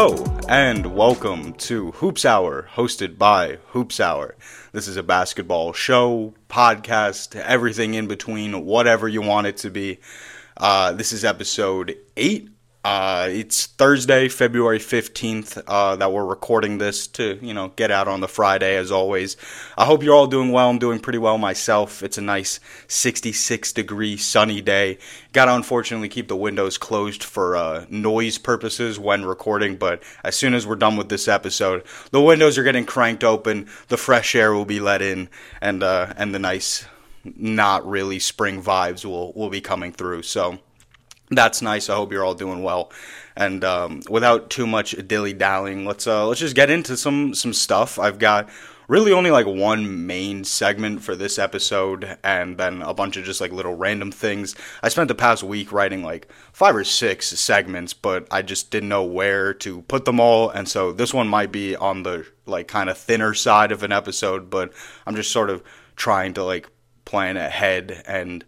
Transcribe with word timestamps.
Hello, 0.00 0.24
and 0.48 0.94
welcome 0.94 1.54
to 1.54 1.90
Hoops 1.90 2.24
Hour, 2.24 2.68
hosted 2.74 3.18
by 3.18 3.58
Hoops 3.70 3.98
Hour. 3.98 4.36
This 4.70 4.86
is 4.86 4.96
a 4.96 5.02
basketball 5.02 5.72
show, 5.72 6.34
podcast, 6.48 7.34
everything 7.34 7.94
in 7.94 8.06
between, 8.06 8.64
whatever 8.64 9.08
you 9.08 9.22
want 9.22 9.48
it 9.48 9.56
to 9.56 9.70
be. 9.70 9.98
Uh, 10.56 10.92
this 10.92 11.10
is 11.10 11.24
episode 11.24 11.96
8 12.16 12.48
uh, 12.88 13.28
it's 13.28 13.66
Thursday, 13.66 14.30
February 14.30 14.78
15th, 14.78 15.62
uh, 15.66 15.94
that 15.96 16.10
we're 16.10 16.24
recording 16.24 16.78
this 16.78 17.06
to, 17.06 17.38
you 17.42 17.52
know, 17.52 17.68
get 17.76 17.90
out 17.90 18.08
on 18.08 18.20
the 18.20 18.28
Friday 18.28 18.76
as 18.76 18.90
always. 18.90 19.36
I 19.76 19.84
hope 19.84 20.02
you're 20.02 20.14
all 20.14 20.26
doing 20.26 20.52
well. 20.52 20.70
I'm 20.70 20.78
doing 20.78 20.98
pretty 20.98 21.18
well 21.18 21.36
myself. 21.36 22.02
It's 22.02 22.16
a 22.16 22.22
nice 22.22 22.60
66 22.86 23.74
degree 23.74 24.16
sunny 24.16 24.62
day. 24.62 24.96
Gotta 25.34 25.54
unfortunately 25.54 26.08
keep 26.08 26.28
the 26.28 26.36
windows 26.36 26.78
closed 26.78 27.22
for 27.22 27.56
uh, 27.56 27.84
noise 27.90 28.38
purposes 28.38 28.98
when 28.98 29.26
recording, 29.26 29.76
but 29.76 30.02
as 30.24 30.34
soon 30.34 30.54
as 30.54 30.66
we're 30.66 30.74
done 30.74 30.96
with 30.96 31.10
this 31.10 31.28
episode, 31.28 31.84
the 32.10 32.22
windows 32.22 32.56
are 32.56 32.64
getting 32.64 32.86
cranked 32.86 33.22
open, 33.22 33.68
the 33.88 33.98
fresh 33.98 34.34
air 34.34 34.54
will 34.54 34.64
be 34.64 34.80
let 34.80 35.02
in, 35.02 35.28
and, 35.60 35.82
uh, 35.82 36.14
and 36.16 36.34
the 36.34 36.38
nice, 36.38 36.86
not 37.22 37.86
really 37.86 38.18
spring 38.18 38.62
vibes 38.62 39.04
will, 39.04 39.34
will 39.34 39.50
be 39.50 39.60
coming 39.60 39.92
through. 39.92 40.22
So, 40.22 40.58
that's 41.30 41.62
nice. 41.62 41.88
I 41.88 41.94
hope 41.94 42.12
you're 42.12 42.24
all 42.24 42.34
doing 42.34 42.62
well. 42.62 42.92
And 43.36 43.64
um, 43.64 44.02
without 44.08 44.50
too 44.50 44.66
much 44.66 44.92
dilly 45.06 45.32
dallying, 45.32 45.84
let's 45.84 46.06
uh, 46.06 46.26
let's 46.26 46.40
just 46.40 46.56
get 46.56 46.70
into 46.70 46.96
some 46.96 47.34
some 47.34 47.52
stuff. 47.52 47.98
I've 47.98 48.18
got 48.18 48.48
really 48.88 49.12
only 49.12 49.30
like 49.30 49.46
one 49.46 50.06
main 50.06 50.42
segment 50.42 51.02
for 51.02 51.14
this 51.14 51.38
episode, 51.38 52.16
and 52.24 52.58
then 52.58 52.82
a 52.82 52.94
bunch 52.94 53.16
of 53.16 53.24
just 53.24 53.40
like 53.40 53.52
little 53.52 53.74
random 53.74 54.10
things. 54.10 54.56
I 54.82 54.88
spent 54.88 55.08
the 55.08 55.14
past 55.14 55.42
week 55.42 55.70
writing 55.70 56.02
like 56.02 56.28
five 56.52 56.74
or 56.74 56.84
six 56.84 57.28
segments, 57.28 57.92
but 57.92 58.26
I 58.30 58.42
just 58.42 58.70
didn't 58.70 58.88
know 58.88 59.04
where 59.04 59.54
to 59.54 59.82
put 59.82 60.04
them 60.04 60.18
all, 60.18 60.50
and 60.50 60.68
so 60.68 60.92
this 60.92 61.14
one 61.14 61.28
might 61.28 61.52
be 61.52 61.76
on 61.76 62.02
the 62.02 62.26
like 62.46 62.66
kind 62.66 62.90
of 62.90 62.98
thinner 62.98 63.34
side 63.34 63.70
of 63.70 63.82
an 63.82 63.92
episode. 63.92 64.50
But 64.50 64.72
I'm 65.06 65.14
just 65.14 65.30
sort 65.30 65.50
of 65.50 65.62
trying 65.94 66.34
to 66.34 66.44
like 66.44 66.68
plan 67.04 67.36
ahead 67.36 68.02
and 68.06 68.44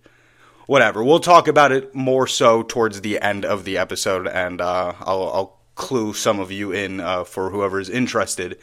whatever. 0.70 1.02
We'll 1.02 1.18
talk 1.18 1.48
about 1.48 1.72
it 1.72 1.96
more 1.96 2.28
so 2.28 2.62
towards 2.62 3.00
the 3.00 3.20
end 3.20 3.44
of 3.44 3.64
the 3.64 3.76
episode, 3.76 4.28
and 4.28 4.60
uh, 4.60 4.92
I'll, 5.00 5.32
I'll, 5.34 5.60
clue 5.74 6.12
some 6.12 6.40
of 6.40 6.52
you 6.52 6.72
in 6.72 7.00
uh, 7.00 7.24
for 7.24 7.48
whoever's 7.48 7.88
interested 7.88 8.58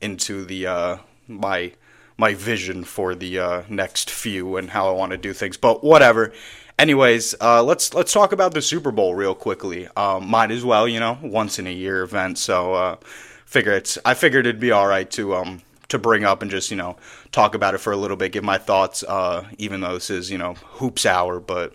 into 0.00 0.42
the 0.44 0.66
uh, 0.66 0.96
my 1.28 1.70
my 2.16 2.32
vision 2.32 2.82
for 2.82 3.14
the 3.14 3.38
uh, 3.38 3.62
next 3.68 4.10
few 4.10 4.56
and 4.56 4.70
how 4.70 4.88
I 4.88 4.92
want 4.92 5.12
to 5.12 5.18
do 5.18 5.34
things. 5.34 5.58
But 5.58 5.84
whatever. 5.84 6.32
Anyways, 6.78 7.34
uh, 7.42 7.62
let's 7.62 7.92
let's 7.92 8.12
talk 8.12 8.32
about 8.32 8.54
the 8.54 8.62
Super 8.62 8.90
Bowl 8.90 9.14
real 9.14 9.34
quickly. 9.34 9.86
Um, 9.96 10.28
might 10.28 10.50
as 10.50 10.64
well, 10.64 10.88
you 10.88 10.98
know, 10.98 11.18
once 11.22 11.58
in 11.58 11.66
a 11.66 11.72
year 11.72 12.02
event. 12.02 12.38
So 12.38 12.72
uh, 12.72 12.96
figure 13.44 13.72
it's 13.72 13.98
I 14.04 14.14
figured 14.14 14.46
it'd 14.46 14.60
be 14.60 14.72
all 14.72 14.86
right 14.86 15.10
to 15.10 15.34
um 15.36 15.62
to 15.92 15.98
bring 15.98 16.24
up 16.24 16.42
and 16.42 16.50
just 16.50 16.70
you 16.70 16.76
know 16.76 16.96
talk 17.30 17.54
about 17.54 17.74
it 17.74 17.78
for 17.78 17.92
a 17.92 17.96
little 17.96 18.16
bit, 18.16 18.32
give 18.32 18.44
my 18.44 18.58
thoughts. 18.58 19.02
Uh, 19.02 19.46
even 19.58 19.80
though 19.80 19.94
this 19.94 20.10
is 20.10 20.30
you 20.30 20.38
know 20.38 20.54
hoops 20.54 21.06
hour, 21.06 21.40
but 21.40 21.74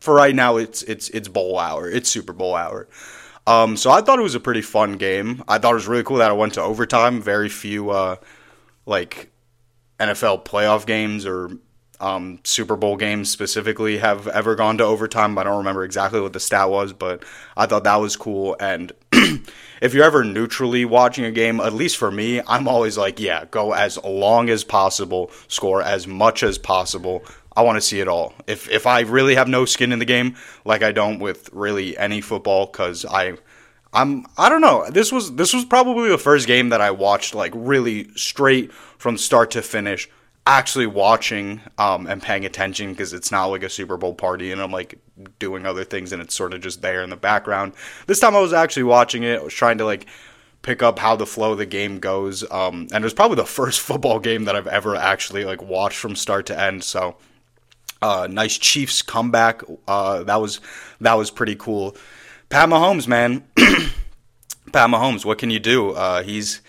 for 0.00 0.14
right 0.14 0.34
now 0.34 0.56
it's 0.56 0.82
it's 0.82 1.08
it's 1.10 1.28
bowl 1.28 1.58
hour. 1.58 1.88
It's 1.88 2.10
Super 2.10 2.32
Bowl 2.32 2.54
hour. 2.54 2.88
Um, 3.46 3.76
so 3.76 3.90
I 3.90 4.00
thought 4.00 4.18
it 4.18 4.22
was 4.22 4.34
a 4.34 4.40
pretty 4.40 4.62
fun 4.62 4.94
game. 4.94 5.42
I 5.48 5.58
thought 5.58 5.72
it 5.72 5.74
was 5.74 5.86
really 5.86 6.02
cool 6.02 6.16
that 6.18 6.30
it 6.30 6.36
went 6.36 6.54
to 6.54 6.62
overtime. 6.62 7.20
Very 7.20 7.48
few 7.48 7.90
uh, 7.90 8.16
like 8.86 9.30
NFL 10.00 10.44
playoff 10.44 10.86
games 10.86 11.26
or 11.26 11.50
um, 12.00 12.40
Super 12.44 12.76
Bowl 12.76 12.96
games 12.96 13.30
specifically 13.30 13.98
have 13.98 14.26
ever 14.28 14.54
gone 14.54 14.78
to 14.78 14.84
overtime. 14.84 15.38
I 15.38 15.44
don't 15.44 15.58
remember 15.58 15.84
exactly 15.84 16.20
what 16.20 16.32
the 16.32 16.40
stat 16.40 16.70
was, 16.70 16.92
but 16.92 17.24
I 17.56 17.66
thought 17.66 17.84
that 17.84 17.96
was 17.96 18.16
cool. 18.16 18.56
And 18.58 18.92
if 19.80 19.94
you're 19.94 20.04
ever 20.04 20.24
neutrally 20.24 20.84
watching 20.84 21.24
a 21.24 21.30
game, 21.30 21.60
at 21.60 21.72
least 21.72 21.96
for 21.96 22.10
me, 22.10 22.40
I'm 22.46 22.66
always 22.66 22.98
like, 22.98 23.20
yeah, 23.20 23.44
go 23.50 23.72
as 23.72 24.02
long 24.02 24.48
as 24.48 24.64
possible, 24.64 25.30
score 25.48 25.82
as 25.82 26.06
much 26.06 26.42
as 26.42 26.58
possible. 26.58 27.24
I 27.56 27.62
want 27.62 27.76
to 27.76 27.80
see 27.80 28.00
it 28.00 28.08
all. 28.08 28.34
If 28.46 28.68
if 28.68 28.86
I 28.86 29.00
really 29.00 29.36
have 29.36 29.48
no 29.48 29.64
skin 29.64 29.92
in 29.92 29.98
the 29.98 30.04
game, 30.04 30.36
like 30.64 30.82
I 30.82 30.92
don't 30.92 31.20
with 31.20 31.50
really 31.52 31.96
any 31.96 32.20
football, 32.20 32.66
because 32.66 33.04
I, 33.04 33.34
I'm 33.92 34.26
I 34.36 34.48
don't 34.48 34.60
know. 34.60 34.88
This 34.90 35.12
was 35.12 35.34
this 35.36 35.54
was 35.54 35.64
probably 35.64 36.08
the 36.08 36.18
first 36.18 36.46
game 36.46 36.70
that 36.70 36.80
I 36.80 36.90
watched 36.90 37.34
like 37.34 37.52
really 37.54 38.08
straight 38.16 38.72
from 38.72 39.16
start 39.16 39.52
to 39.52 39.62
finish 39.62 40.08
actually 40.46 40.86
watching 40.86 41.60
um, 41.78 42.06
and 42.06 42.22
paying 42.22 42.44
attention 42.44 42.90
because 42.90 43.12
it's 43.12 43.32
not 43.32 43.46
like 43.46 43.62
a 43.62 43.70
Super 43.70 43.96
Bowl 43.96 44.14
party 44.14 44.52
and 44.52 44.60
I'm 44.60 44.70
like 44.70 44.98
doing 45.38 45.64
other 45.64 45.84
things 45.84 46.12
and 46.12 46.20
it's 46.20 46.34
sort 46.34 46.52
of 46.52 46.60
just 46.60 46.82
there 46.82 47.02
in 47.02 47.10
the 47.10 47.16
background. 47.16 47.72
This 48.06 48.20
time 48.20 48.36
I 48.36 48.40
was 48.40 48.52
actually 48.52 48.82
watching 48.82 49.22
it. 49.22 49.40
I 49.40 49.42
was 49.42 49.54
trying 49.54 49.78
to 49.78 49.84
like 49.84 50.06
pick 50.60 50.82
up 50.82 50.98
how 50.98 51.16
the 51.16 51.26
flow 51.26 51.52
of 51.52 51.58
the 51.58 51.66
game 51.66 51.98
goes. 51.98 52.42
Um, 52.50 52.88
and 52.92 53.02
it 53.02 53.04
was 53.04 53.14
probably 53.14 53.36
the 53.36 53.46
first 53.46 53.80
football 53.80 54.18
game 54.18 54.44
that 54.44 54.56
I've 54.56 54.66
ever 54.66 54.94
actually 54.96 55.44
like 55.44 55.62
watched 55.62 55.96
from 55.96 56.14
start 56.14 56.46
to 56.46 56.60
end. 56.60 56.84
So 56.84 57.16
uh, 58.02 58.28
nice 58.30 58.58
Chiefs 58.58 59.00
comeback. 59.00 59.62
Uh, 59.88 60.24
that 60.24 60.40
was 60.40 60.60
that 61.00 61.14
was 61.14 61.30
pretty 61.30 61.56
cool. 61.56 61.96
Pat 62.50 62.68
Mahomes, 62.68 63.08
man. 63.08 63.44
Pat 63.56 64.90
Mahomes, 64.90 65.24
what 65.24 65.38
can 65.38 65.50
you 65.50 65.58
do? 65.58 65.92
Uh, 65.92 66.22
he's 66.22 66.60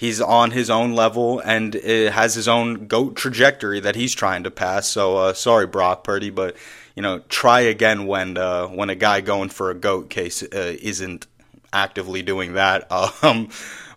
he's 0.00 0.18
on 0.18 0.50
his 0.50 0.70
own 0.70 0.94
level 0.94 1.40
and 1.40 1.74
has 1.74 2.34
his 2.34 2.48
own 2.48 2.86
goat 2.86 3.16
trajectory 3.16 3.80
that 3.80 3.94
he's 3.94 4.14
trying 4.14 4.44
to 4.44 4.50
pass. 4.50 4.88
So 4.88 5.18
uh, 5.18 5.32
sorry, 5.34 5.66
Brock 5.66 6.04
Purdy, 6.04 6.30
but 6.30 6.56
you 6.96 7.02
know, 7.02 7.18
try 7.28 7.60
again 7.60 8.06
when 8.06 8.38
uh, 8.38 8.66
when 8.68 8.88
a 8.88 8.94
guy 8.94 9.20
going 9.20 9.50
for 9.50 9.70
a 9.70 9.74
goat 9.74 10.08
case 10.08 10.42
uh, 10.42 10.76
isn't 10.80 11.26
actively 11.72 12.22
doing 12.22 12.54
that. 12.54 12.90
Um, 13.22 13.50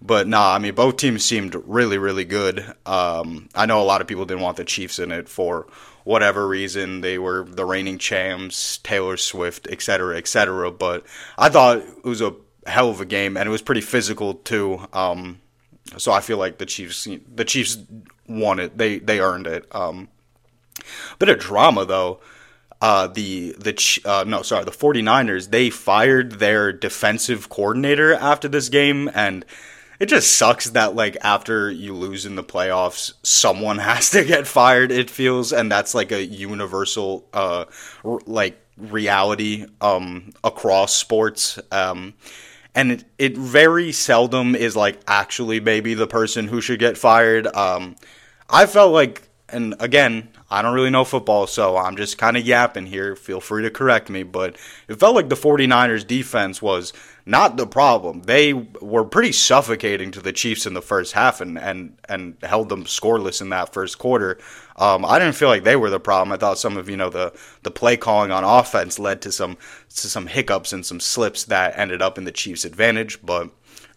but 0.05 0.27
nah, 0.27 0.53
I 0.53 0.59
mean, 0.59 0.75
both 0.75 0.97
teams 0.97 1.23
seemed 1.23 1.55
really, 1.65 1.97
really 1.97 2.25
good. 2.25 2.59
Um, 2.85 3.47
I 3.55 3.65
know 3.65 3.81
a 3.81 3.85
lot 3.85 4.01
of 4.01 4.07
people 4.07 4.25
didn't 4.25 4.43
want 4.43 4.57
the 4.57 4.65
Chiefs 4.65 4.99
in 4.99 5.13
it 5.13 5.29
for 5.29 5.65
whatever 6.03 6.45
reason. 6.45 6.99
They 6.99 7.17
were 7.17 7.45
the 7.45 7.63
reigning 7.63 7.99
champs, 7.99 8.79
Taylor 8.79 9.15
Swift, 9.15 9.65
etc., 9.71 10.17
etc. 10.17 10.71
But 10.71 11.05
I 11.37 11.47
thought 11.47 11.77
it 11.77 12.03
was 12.03 12.19
a 12.19 12.35
hell 12.67 12.89
of 12.89 12.99
a 12.99 13.05
game, 13.05 13.37
and 13.37 13.47
it 13.47 13.51
was 13.51 13.61
pretty 13.61 13.79
physical 13.79 14.33
too. 14.33 14.85
Um, 14.91 15.39
so 15.97 16.11
I 16.11 16.21
feel 16.21 16.37
like 16.37 16.57
the 16.57 16.65
Chiefs 16.65 17.07
the 17.35 17.45
Chiefs 17.45 17.77
won 18.27 18.59
it. 18.59 18.77
They 18.77 18.99
they 18.99 19.19
earned 19.19 19.47
it. 19.47 19.65
Um, 19.75 20.09
bit 21.19 21.29
of 21.29 21.39
drama 21.39 21.85
though. 21.85 22.19
Uh, 22.81 23.07
the 23.07 23.55
the 23.57 24.01
uh, 24.03 24.25
no 24.27 24.41
sorry 24.41 24.65
the 24.65 24.71
49ers 24.71 25.51
they 25.51 25.69
fired 25.69 26.33
their 26.33 26.73
defensive 26.73 27.47
coordinator 27.47 28.13
after 28.13 28.49
this 28.49 28.67
game 28.67 29.09
and 29.15 29.45
it 30.01 30.07
just 30.07 30.35
sucks 30.35 30.71
that 30.71 30.93
like 30.93 31.15
after 31.21 31.71
you 31.71 31.93
lose 31.93 32.25
in 32.25 32.35
the 32.35 32.43
playoffs 32.43 33.13
someone 33.23 33.77
has 33.89 34.09
to 34.09 34.25
get 34.25 34.45
fired 34.45 34.91
it 34.91 35.09
feels 35.09 35.53
and 35.53 35.71
that's 35.71 35.95
like 35.95 36.11
a 36.11 36.25
universal 36.25 37.25
uh 37.31 37.63
r- 38.03 38.19
like 38.25 38.59
reality 38.77 39.65
um 39.79 40.33
across 40.43 40.93
sports 40.93 41.57
um 41.71 42.13
and 42.75 42.91
it, 42.91 43.05
it 43.17 43.37
very 43.37 43.91
seldom 43.91 44.55
is 44.55 44.75
like 44.75 44.99
actually 45.07 45.59
maybe 45.59 45.93
the 45.93 46.07
person 46.07 46.47
who 46.47 46.61
should 46.61 46.79
get 46.79 46.97
fired. 46.97 47.47
Um, 47.55 47.95
I 48.49 48.65
felt 48.65 48.93
like, 48.93 49.29
and 49.49 49.75
again, 49.79 50.29
I 50.49 50.61
don't 50.61 50.75
really 50.75 50.89
know 50.89 51.03
football, 51.03 51.47
so 51.47 51.77
I'm 51.77 51.95
just 51.95 52.17
kind 52.17 52.37
of 52.37 52.45
yapping 52.45 52.85
here. 52.85 53.15
Feel 53.15 53.39
free 53.39 53.63
to 53.63 53.71
correct 53.71 54.09
me, 54.09 54.23
but 54.23 54.57
it 54.87 54.99
felt 54.99 55.15
like 55.15 55.29
the 55.29 55.35
49ers 55.35 56.05
defense 56.05 56.61
was 56.61 56.93
not 57.25 57.57
the 57.57 57.65
problem. 57.65 58.23
They 58.23 58.53
were 58.53 59.05
pretty 59.05 59.31
suffocating 59.31 60.11
to 60.11 60.21
the 60.21 60.33
Chiefs 60.33 60.65
in 60.65 60.73
the 60.73 60.81
first 60.81 61.13
half 61.13 61.41
and 61.41 61.57
and, 61.57 61.97
and 62.09 62.37
held 62.43 62.69
them 62.69 62.83
scoreless 62.85 63.41
in 63.41 63.49
that 63.49 63.73
first 63.73 63.97
quarter. 63.97 64.37
Um, 64.75 65.05
I 65.05 65.19
didn't 65.19 65.35
feel 65.35 65.49
like 65.49 65.63
they 65.63 65.75
were 65.75 65.89
the 65.89 65.99
problem. 65.99 66.33
I 66.33 66.37
thought 66.37 66.57
some 66.57 66.77
of 66.77 66.89
you 66.89 66.97
know 66.97 67.09
the 67.09 67.33
the 67.63 67.71
play 67.71 67.97
calling 67.97 68.31
on 68.31 68.43
offense 68.43 68.99
led 68.99 69.21
to 69.21 69.31
some 69.31 69.57
to 69.89 70.09
some 70.09 70.27
hiccups 70.27 70.73
and 70.73 70.85
some 70.85 70.99
slips 70.99 71.45
that 71.45 71.77
ended 71.77 72.01
up 72.01 72.17
in 72.17 72.25
the 72.25 72.31
Chiefs' 72.31 72.65
advantage, 72.65 73.19
but 73.23 73.49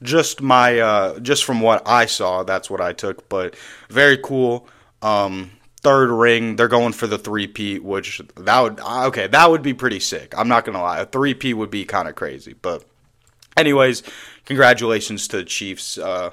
just 0.02 0.40
my 0.40 0.78
uh, 0.78 1.18
just 1.20 1.44
from 1.44 1.60
what 1.60 1.86
I 1.86 2.06
saw, 2.06 2.44
that's 2.44 2.70
what 2.70 2.80
I 2.80 2.92
took. 2.92 3.28
But 3.28 3.56
very 3.88 4.18
cool. 4.18 4.68
Um, 5.02 5.50
third 5.86 6.10
ring, 6.10 6.56
they're 6.56 6.66
going 6.66 6.92
for 6.92 7.06
the 7.06 7.16
three-peat, 7.16 7.84
which 7.84 8.20
that 8.34 8.60
would 8.60 8.80
okay, 8.80 9.28
that 9.28 9.48
would 9.48 9.62
be 9.62 9.72
pretty 9.72 10.00
sick. 10.00 10.34
I'm 10.36 10.48
not 10.48 10.64
gonna 10.64 10.82
lie, 10.82 10.98
a 10.98 11.06
three-peat 11.06 11.56
would 11.56 11.70
be 11.70 11.84
kind 11.84 12.08
of 12.08 12.16
crazy. 12.16 12.56
But 12.60 12.82
anyways, 13.56 14.02
congratulations 14.46 15.28
to 15.28 15.36
the 15.36 15.44
Chiefs. 15.44 15.96
Uh, 15.96 16.30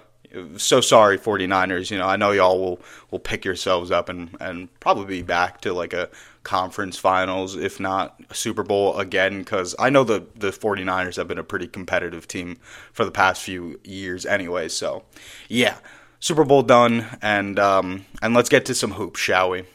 so 0.57 0.81
sorry 0.81 1.19
49ers 1.19 1.91
you 1.91 1.97
know 1.99 2.07
i 2.07 2.15
know 2.15 2.31
y'all 2.31 2.59
will 2.59 2.79
will 3.11 3.19
pick 3.19 3.45
yourselves 3.45 3.91
up 3.91 4.09
and 4.09 4.35
and 4.39 4.67
probably 4.79 5.05
be 5.05 5.21
back 5.21 5.61
to 5.61 5.71
like 5.71 5.93
a 5.93 6.09
conference 6.41 6.97
finals 6.97 7.55
if 7.55 7.79
not 7.79 8.19
super 8.31 8.63
bowl 8.63 8.97
again 8.97 9.37
because 9.37 9.75
i 9.77 9.91
know 9.91 10.03
the 10.03 10.25
the 10.35 10.49
49ers 10.49 11.17
have 11.17 11.27
been 11.27 11.37
a 11.37 11.43
pretty 11.43 11.67
competitive 11.67 12.27
team 12.27 12.57
for 12.91 13.05
the 13.05 13.11
past 13.11 13.43
few 13.43 13.79
years 13.83 14.25
anyway 14.25 14.67
so 14.67 15.03
yeah 15.49 15.77
super 16.23 16.45
bowl 16.45 16.63
done 16.63 17.05
and 17.21 17.59
um 17.59 18.05
and 18.21 18.33
let's 18.33 18.47
get 18.47 18.65
to 18.65 18.73
some 18.73 18.91
hoops 18.91 19.19
shall 19.19 19.49
we 19.49 19.65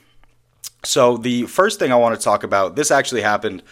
so 0.82 1.18
the 1.18 1.42
first 1.42 1.78
thing 1.78 1.92
i 1.92 1.94
want 1.94 2.18
to 2.18 2.24
talk 2.24 2.42
about 2.42 2.74
this 2.74 2.90
actually 2.90 3.20
happened 3.20 3.62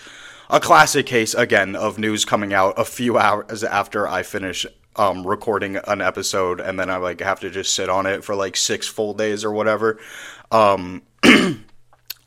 a 0.50 0.60
classic 0.60 1.06
case 1.06 1.32
again 1.32 1.74
of 1.74 1.98
news 1.98 2.26
coming 2.26 2.52
out 2.52 2.74
a 2.76 2.84
few 2.84 3.16
hours 3.16 3.64
after 3.64 4.06
i 4.06 4.22
finish 4.22 4.66
um, 4.96 5.26
recording 5.26 5.76
an 5.86 6.00
episode 6.00 6.58
and 6.60 6.78
then 6.78 6.88
I 6.88 6.96
like 6.96 7.20
have 7.20 7.40
to 7.40 7.50
just 7.50 7.74
sit 7.74 7.90
on 7.90 8.06
it 8.06 8.24
for 8.24 8.34
like 8.34 8.56
six 8.56 8.86
full 8.86 9.12
days 9.12 9.44
or 9.44 9.52
whatever. 9.52 9.98
Um, 10.50 11.02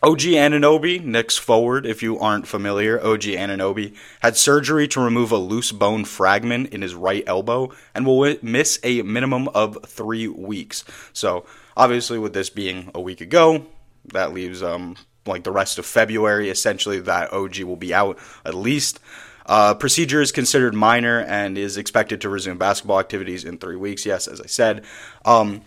OG 0.01 0.19
Anunoby, 0.19 1.03
Knicks 1.03 1.37
forward, 1.37 1.85
if 1.85 2.01
you 2.01 2.17
aren't 2.17 2.47
familiar, 2.47 2.97
OG 3.05 3.23
Anunoby 3.23 3.93
had 4.21 4.37
surgery 4.37 4.87
to 4.87 5.01
remove 5.01 5.33
a 5.33 5.37
loose 5.37 5.73
bone 5.73 6.05
fragment 6.05 6.73
in 6.73 6.81
his 6.81 6.95
right 6.95 7.21
elbow 7.27 7.69
and 7.93 8.05
will 8.05 8.37
miss 8.41 8.79
a 8.81 9.01
minimum 9.01 9.49
of 9.49 9.77
three 9.85 10.29
weeks. 10.29 10.85
So, 11.11 11.45
obviously, 11.75 12.17
with 12.17 12.31
this 12.31 12.49
being 12.49 12.91
a 12.95 13.01
week 13.01 13.19
ago, 13.19 13.65
that 14.13 14.31
leaves 14.31 14.63
um, 14.63 14.95
like 15.25 15.43
the 15.43 15.51
rest 15.51 15.77
of 15.77 15.85
February. 15.85 16.49
Essentially, 16.49 17.01
that 17.01 17.33
OG 17.33 17.59
will 17.63 17.75
be 17.75 17.93
out 17.93 18.17
at 18.45 18.55
least. 18.55 19.01
Uh, 19.45 19.73
procedure 19.73 20.21
is 20.21 20.31
considered 20.31 20.73
minor 20.73 21.19
and 21.19 21.57
is 21.57 21.75
expected 21.75 22.21
to 22.21 22.29
resume 22.29 22.57
basketball 22.57 23.01
activities 23.01 23.43
in 23.43 23.57
three 23.57 23.75
weeks. 23.75 24.05
Yes, 24.05 24.29
as 24.29 24.39
I 24.39 24.45
said. 24.45 24.85
Um, 25.25 25.61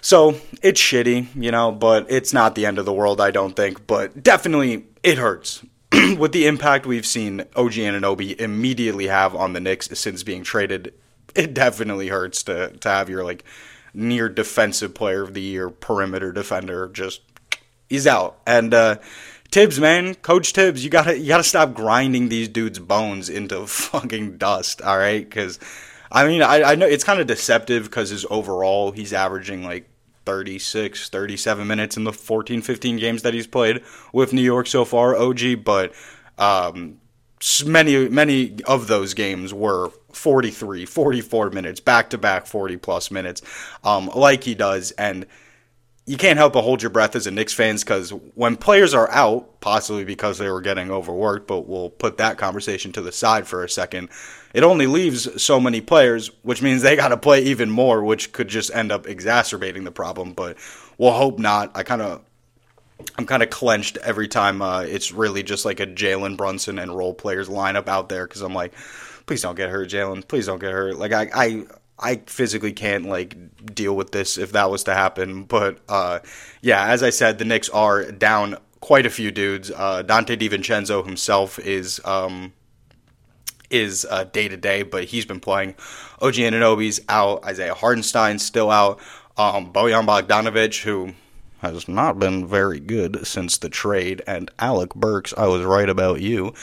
so 0.00 0.36
it's 0.62 0.80
shitty, 0.80 1.28
you 1.34 1.50
know, 1.50 1.72
but 1.72 2.06
it's 2.10 2.32
not 2.32 2.54
the 2.54 2.66
end 2.66 2.78
of 2.78 2.84
the 2.84 2.92
world, 2.92 3.20
I 3.20 3.30
don't 3.30 3.54
think. 3.54 3.86
But 3.86 4.22
definitely, 4.22 4.86
it 5.02 5.18
hurts. 5.18 5.64
With 6.18 6.32
the 6.32 6.46
impact 6.46 6.86
we've 6.86 7.06
seen 7.06 7.40
OG 7.54 7.72
Anunoby 7.72 8.38
immediately 8.40 9.06
have 9.06 9.34
on 9.34 9.52
the 9.52 9.60
Knicks 9.60 9.88
since 9.98 10.22
being 10.22 10.42
traded, 10.42 10.92
it 11.34 11.54
definitely 11.54 12.08
hurts 12.08 12.42
to, 12.44 12.70
to 12.70 12.88
have 12.88 13.08
your 13.08 13.24
like 13.24 13.44
near 13.94 14.28
defensive 14.28 14.94
player 14.94 15.22
of 15.22 15.34
the 15.34 15.40
year 15.40 15.70
perimeter 15.70 16.32
defender 16.32 16.88
just 16.88 17.22
he's 17.88 18.06
out. 18.06 18.38
And 18.46 18.74
uh, 18.74 18.96
Thibs, 19.50 19.80
man, 19.80 20.14
Coach 20.16 20.52
Thibs, 20.52 20.84
you 20.84 20.90
gotta 20.90 21.18
you 21.18 21.28
gotta 21.28 21.44
stop 21.44 21.74
grinding 21.74 22.28
these 22.28 22.48
dudes' 22.48 22.78
bones 22.78 23.28
into 23.28 23.66
fucking 23.66 24.38
dust. 24.38 24.82
All 24.82 24.98
right, 24.98 25.26
because 25.28 25.58
I 26.16 26.26
mean 26.26 26.42
I, 26.42 26.62
I 26.62 26.74
know 26.74 26.86
it's 26.86 27.04
kind 27.04 27.20
of 27.20 27.26
deceptive 27.26 27.84
because 27.84 28.10
his 28.10 28.24
overall 28.30 28.90
he's 28.90 29.12
averaging 29.12 29.62
like 29.64 29.88
36, 30.24 31.08
37 31.10 31.66
minutes 31.66 31.96
in 31.96 32.04
the 32.04 32.12
14, 32.12 32.62
15 32.62 32.96
games 32.96 33.22
that 33.22 33.32
he's 33.32 33.46
played 33.46 33.82
with 34.12 34.32
New 34.32 34.42
York 34.42 34.66
so 34.66 34.84
far. 34.84 35.14
OG, 35.14 35.62
but 35.62 35.92
um, 36.38 37.00
many 37.66 38.08
many 38.08 38.56
of 38.64 38.88
those 38.88 39.12
games 39.12 39.52
were 39.52 39.90
43 40.12 40.86
44 40.86 41.50
minutes 41.50 41.80
back 41.80 42.10
to 42.10 42.18
back 42.18 42.46
40 42.46 42.78
plus 42.78 43.10
minutes 43.10 43.42
um, 43.84 44.10
like 44.14 44.42
he 44.44 44.54
does 44.54 44.92
and 44.92 45.26
you 46.06 46.16
can't 46.16 46.38
help 46.38 46.52
but 46.52 46.62
hold 46.62 46.82
your 46.82 46.90
breath 46.90 47.16
as 47.16 47.26
a 47.26 47.32
Knicks 47.32 47.52
fans 47.52 47.82
because 47.82 48.10
when 48.10 48.56
players 48.56 48.94
are 48.94 49.10
out, 49.10 49.60
possibly 49.60 50.04
because 50.04 50.38
they 50.38 50.48
were 50.48 50.60
getting 50.60 50.88
overworked, 50.88 51.48
but 51.48 51.66
we'll 51.66 51.90
put 51.90 52.18
that 52.18 52.38
conversation 52.38 52.92
to 52.92 53.02
the 53.02 53.10
side 53.10 53.48
for 53.48 53.64
a 53.64 53.68
second. 53.68 54.08
It 54.56 54.64
only 54.64 54.86
leaves 54.86 55.42
so 55.42 55.60
many 55.60 55.82
players, 55.82 56.30
which 56.42 56.62
means 56.62 56.80
they 56.80 56.96
got 56.96 57.08
to 57.08 57.18
play 57.18 57.42
even 57.42 57.68
more, 57.68 58.02
which 58.02 58.32
could 58.32 58.48
just 58.48 58.74
end 58.74 58.90
up 58.90 59.06
exacerbating 59.06 59.84
the 59.84 59.92
problem. 59.92 60.32
But 60.32 60.56
we'll 60.96 61.12
hope 61.12 61.38
not. 61.38 61.72
I 61.74 61.82
kind 61.82 62.00
of. 62.00 62.22
I'm 63.18 63.26
kind 63.26 63.42
of 63.42 63.50
clenched 63.50 63.98
every 63.98 64.26
time 64.26 64.62
uh, 64.62 64.80
it's 64.80 65.12
really 65.12 65.42
just 65.42 65.66
like 65.66 65.80
a 65.80 65.86
Jalen 65.86 66.38
Brunson 66.38 66.78
and 66.78 66.96
role 66.96 67.12
players 67.12 67.50
lineup 67.50 67.86
out 67.86 68.08
there 68.08 68.26
because 68.26 68.40
I'm 68.40 68.54
like, 68.54 68.72
please 69.26 69.42
don't 69.42 69.56
get 69.56 69.68
hurt, 69.68 69.90
Jalen. 69.90 70.26
Please 70.26 70.46
don't 70.46 70.58
get 70.58 70.72
hurt. 70.72 70.96
Like 70.96 71.12
I, 71.12 71.28
I 71.34 71.64
I 71.98 72.22
physically 72.24 72.72
can't 72.72 73.04
like 73.04 73.36
deal 73.74 73.94
with 73.94 74.12
this 74.12 74.38
if 74.38 74.52
that 74.52 74.70
was 74.70 74.84
to 74.84 74.94
happen. 74.94 75.44
But 75.44 75.80
uh, 75.86 76.20
yeah, 76.62 76.86
as 76.86 77.02
I 77.02 77.10
said, 77.10 77.36
the 77.36 77.44
Knicks 77.44 77.68
are 77.68 78.10
down 78.10 78.56
quite 78.80 79.04
a 79.04 79.10
few 79.10 79.30
dudes. 79.30 79.70
Uh, 79.70 80.02
Donte 80.02 80.38
DiVincenzo 80.38 81.04
himself 81.04 81.58
is 81.58 82.00
um, 82.06 82.54
is 83.70 84.06
day 84.32 84.48
to 84.48 84.56
day, 84.56 84.82
but 84.82 85.04
he's 85.04 85.26
been 85.26 85.40
playing. 85.40 85.74
OG 86.20 86.34
Anunoby's 86.34 87.00
out. 87.08 87.44
Isaiah 87.44 87.74
Hartenstein's 87.74 88.44
still 88.44 88.70
out. 88.70 89.00
Um, 89.36 89.72
Bojan 89.72 90.06
Bogdanovic, 90.06 90.82
who 90.82 91.12
has 91.60 91.88
not 91.88 92.18
been 92.18 92.46
very 92.46 92.80
good 92.80 93.26
since 93.26 93.58
the 93.58 93.68
trade, 93.68 94.22
and 94.26 94.50
Alec 94.58 94.94
Burks, 94.94 95.34
I 95.36 95.46
was 95.46 95.62
right 95.62 95.88
about 95.88 96.20
you. 96.20 96.54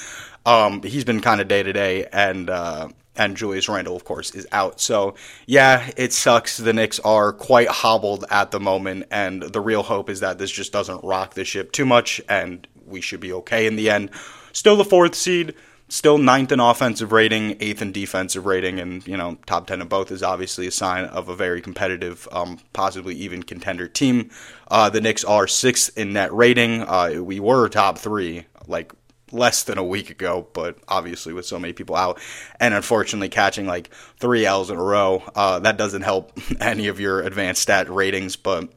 Um, 0.45 0.81
he's 0.83 1.05
been 1.05 1.21
kind 1.21 1.39
of 1.39 1.47
day 1.47 1.63
to 1.63 1.73
day, 1.73 2.07
and 2.11 2.50
uh, 2.50 2.89
and 3.15 3.38
Julius 3.38 3.69
Randle, 3.69 3.95
of 3.95 4.06
course, 4.06 4.31
is 4.31 4.47
out. 4.51 4.81
So, 4.81 5.15
yeah, 5.45 5.89
it 5.97 6.13
sucks. 6.13 6.57
The 6.57 6.73
Knicks 6.73 6.99
are 6.99 7.31
quite 7.31 7.67
hobbled 7.67 8.25
at 8.29 8.51
the 8.51 8.59
moment, 8.59 9.06
and 9.11 9.44
the 9.44 9.61
real 9.61 9.83
hope 9.83 10.09
is 10.09 10.21
that 10.21 10.38
this 10.38 10.51
just 10.51 10.71
doesn't 10.71 11.03
rock 11.03 11.33
the 11.33 11.45
ship 11.45 11.71
too 11.71 11.85
much, 11.85 12.19
and 12.27 12.67
we 12.85 13.01
should 13.01 13.19
be 13.19 13.33
okay 13.33 13.67
in 13.67 13.75
the 13.75 13.89
end. 13.89 14.09
Still 14.51 14.75
the 14.75 14.85
fourth 14.85 15.15
seed, 15.15 15.53
still 15.94 16.18
ninth 16.18 16.51
in 16.51 16.60
offensive 16.60 17.12
rating, 17.12 17.56
eighth 17.60 17.80
in 17.80 17.92
defensive 17.92 18.48
rating, 18.48 18.80
and, 18.80 19.07
you 19.07 19.16
know, 19.16 19.38
top 19.45 19.68
10 19.68 19.80
in 19.80 19.88
both 19.88 20.12
is 20.12 20.24
obviously 20.24 20.66
a 20.66 20.72
sign 20.72 21.06
of 21.06 21.30
a 21.30 21.36
very 21.36 21.62
competitive, 21.62 22.28
um, 22.31 22.57
possibly 22.74 23.13
even 23.13 23.44
contender 23.44 23.88
team. 23.88 24.31
Uh, 24.72 24.90
the 24.90 25.00
Knicks 25.00 25.24
are 25.24 25.48
sixth 25.48 25.95
in 25.95 26.12
net 26.12 26.34
rating. 26.34 26.81
Uh, 26.81 27.19
we 27.22 27.40
were 27.40 27.69
top 27.69 28.00
three, 28.00 28.48
like, 28.68 28.92
less 29.31 29.62
than 29.62 29.78
a 29.78 29.84
week 29.84 30.10
ago, 30.10 30.48
but 30.54 30.80
obviously 30.88 31.31
with 31.31 31.45
so 31.45 31.60
many 31.60 31.74
people 31.74 31.95
out 31.95 32.19
and 32.60 32.74
unfortunately 32.74 33.30
catching 33.30 33.68
like 33.68 33.94
three 34.18 34.48
L's 34.48 34.72
in 34.72 34.78
a 34.78 34.84
row, 34.84 35.22
uh, 35.36 35.60
that 35.60 35.78
doesn't 35.78 36.01
help 36.01 36.36
any 36.60 36.88
of 36.88 37.00
your 37.00 37.22
advanced 37.22 37.62
stat 37.62 37.88
ratings. 37.88 38.36
But 38.36 38.68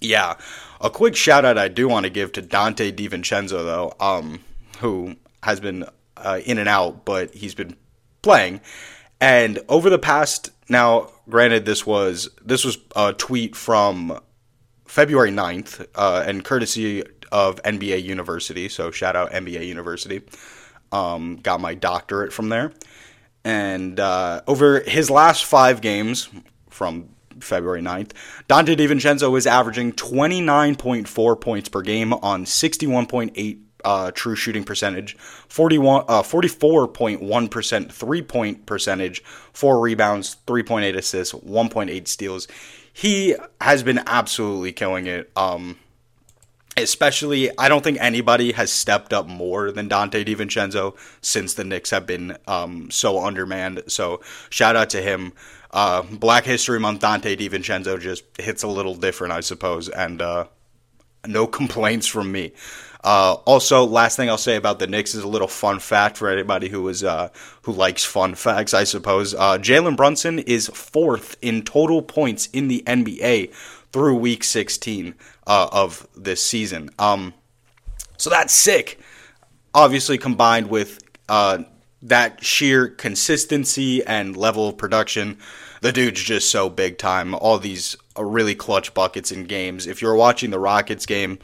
yeah, 0.00 0.36
a 0.80 0.88
quick 0.88 1.16
shout 1.16 1.44
out 1.44 1.58
I 1.58 1.68
do 1.68 1.86
want 1.86 2.04
to 2.04 2.10
give 2.10 2.32
to 2.32 2.42
Donte 2.42 2.92
DiVincenzo 2.92 3.50
though, 3.50 3.92
um, 4.00 4.40
who 4.78 5.16
has 5.42 5.60
been 5.60 5.84
uh, 6.22 6.40
in 6.44 6.58
and 6.58 6.68
out, 6.68 7.04
but 7.04 7.34
he's 7.34 7.54
been 7.54 7.76
playing. 8.22 8.60
And 9.20 9.58
over 9.68 9.90
the 9.90 9.98
past 9.98 10.50
now, 10.68 11.10
granted, 11.28 11.66
this 11.66 11.86
was 11.86 12.30
this 12.44 12.64
was 12.64 12.78
a 12.96 13.12
tweet 13.12 13.56
from 13.56 14.18
February 14.86 15.30
9th, 15.30 15.86
uh, 15.94 16.24
and 16.26 16.44
courtesy 16.44 17.04
of 17.30 17.62
NBA 17.62 18.02
University. 18.02 18.68
So 18.68 18.90
shout 18.90 19.14
out 19.14 19.30
NBA 19.30 19.66
University. 19.66 20.22
Um, 20.90 21.36
got 21.36 21.60
my 21.60 21.74
doctorate 21.74 22.32
from 22.32 22.48
there. 22.48 22.72
And 23.44 24.00
uh, 24.00 24.42
over 24.46 24.80
his 24.80 25.10
last 25.10 25.44
five 25.44 25.80
games 25.80 26.28
from 26.68 27.10
February 27.38 27.80
9th, 27.82 28.12
Donte 28.48 28.76
DiVincenzo 28.76 29.36
is 29.38 29.46
averaging 29.46 29.92
29.4 29.92 31.40
points 31.40 31.68
per 31.68 31.82
game 31.82 32.12
on 32.12 32.44
61.8 32.44 33.60
uh, 33.84 34.10
true 34.12 34.36
shooting 34.36 34.64
percentage, 34.64 35.16
41, 35.16 36.04
uh, 36.08 36.22
44.1% 36.22 37.92
three 37.92 38.22
point 38.22 38.66
percentage, 38.66 39.22
four 39.52 39.80
rebounds, 39.80 40.36
3.8 40.46 40.96
assists, 40.96 41.34
1.8 41.34 42.08
steals. 42.08 42.48
He 42.92 43.34
has 43.60 43.82
been 43.82 44.00
absolutely 44.06 44.72
killing 44.72 45.06
it. 45.06 45.30
Um, 45.36 45.78
especially 46.76 47.50
I 47.58 47.68
don't 47.68 47.82
think 47.82 47.98
anybody 48.00 48.52
has 48.52 48.72
stepped 48.72 49.12
up 49.12 49.26
more 49.26 49.70
than 49.70 49.88
Donte 49.88 50.24
DiVincenzo 50.24 50.96
since 51.20 51.54
the 51.54 51.64
Knicks 51.64 51.90
have 51.90 52.06
been 52.06 52.36
um, 52.46 52.90
so 52.90 53.24
undermanned. 53.24 53.82
So 53.88 54.20
shout 54.50 54.76
out 54.76 54.90
to 54.90 55.02
him. 55.02 55.32
Uh, 55.72 56.02
Black 56.02 56.44
History 56.44 56.80
Month 56.80 57.02
Donte 57.02 57.36
DiVincenzo 57.36 58.00
just 58.00 58.24
hits 58.38 58.62
a 58.62 58.68
little 58.68 58.94
different, 58.94 59.32
I 59.32 59.40
suppose, 59.40 59.88
and 59.88 60.20
uh, 60.20 60.46
no 61.26 61.46
complaints 61.46 62.06
from 62.06 62.32
me. 62.32 62.52
Uh, 63.02 63.34
also, 63.46 63.84
last 63.84 64.16
thing 64.16 64.28
I'll 64.28 64.36
say 64.36 64.56
about 64.56 64.78
the 64.78 64.86
Knicks 64.86 65.14
is 65.14 65.24
a 65.24 65.28
little 65.28 65.48
fun 65.48 65.78
fact 65.78 66.18
for 66.18 66.28
anybody 66.28 66.68
who 66.68 66.86
is 66.88 67.02
uh, 67.02 67.30
who 67.62 67.72
likes 67.72 68.04
fun 68.04 68.34
facts, 68.34 68.74
I 68.74 68.84
suppose. 68.84 69.34
Uh, 69.34 69.58
Jalen 69.58 69.96
Brunson 69.96 70.38
is 70.38 70.68
fourth 70.68 71.36
in 71.40 71.62
total 71.62 72.02
points 72.02 72.48
in 72.48 72.68
the 72.68 72.82
NBA 72.86 73.54
through 73.92 74.16
Week 74.16 74.44
16 74.44 75.14
uh, 75.46 75.68
of 75.72 76.06
this 76.14 76.44
season. 76.44 76.90
Um, 76.98 77.32
so 78.18 78.28
that's 78.28 78.52
sick. 78.52 79.00
Obviously, 79.72 80.18
combined 80.18 80.68
with 80.68 81.00
uh, 81.28 81.62
that 82.02 82.44
sheer 82.44 82.88
consistency 82.88 84.04
and 84.04 84.36
level 84.36 84.68
of 84.68 84.76
production, 84.76 85.38
the 85.80 85.92
dude's 85.92 86.22
just 86.22 86.50
so 86.50 86.68
big 86.68 86.98
time. 86.98 87.34
All 87.34 87.58
these 87.58 87.96
really 88.18 88.54
clutch 88.54 88.92
buckets 88.92 89.32
in 89.32 89.44
games. 89.44 89.86
If 89.86 90.02
you're 90.02 90.14
watching 90.14 90.50
the 90.50 90.58
Rockets 90.58 91.06
game, 91.06 91.38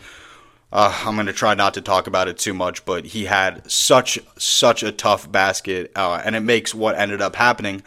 uh, 0.73 1.03
I'm 1.05 1.15
going 1.15 1.27
to 1.27 1.33
try 1.33 1.55
not 1.55 1.75
to 1.75 1.81
talk 1.81 2.07
about 2.07 2.29
it 2.29 2.39
too 2.39 2.55
much, 2.55 2.85
but 2.85 3.05
he 3.05 3.25
had 3.25 3.71
such 3.71 4.19
such 4.37 4.83
a 4.83 4.93
tough 4.93 5.31
basket, 5.31 5.93
uh, 5.95 6.21
and 6.25 6.35
it 6.35 6.41
makes 6.41 6.75
what 6.75 6.99
ended 6.99 7.23
up 7.23 7.37
happening 7.37 7.83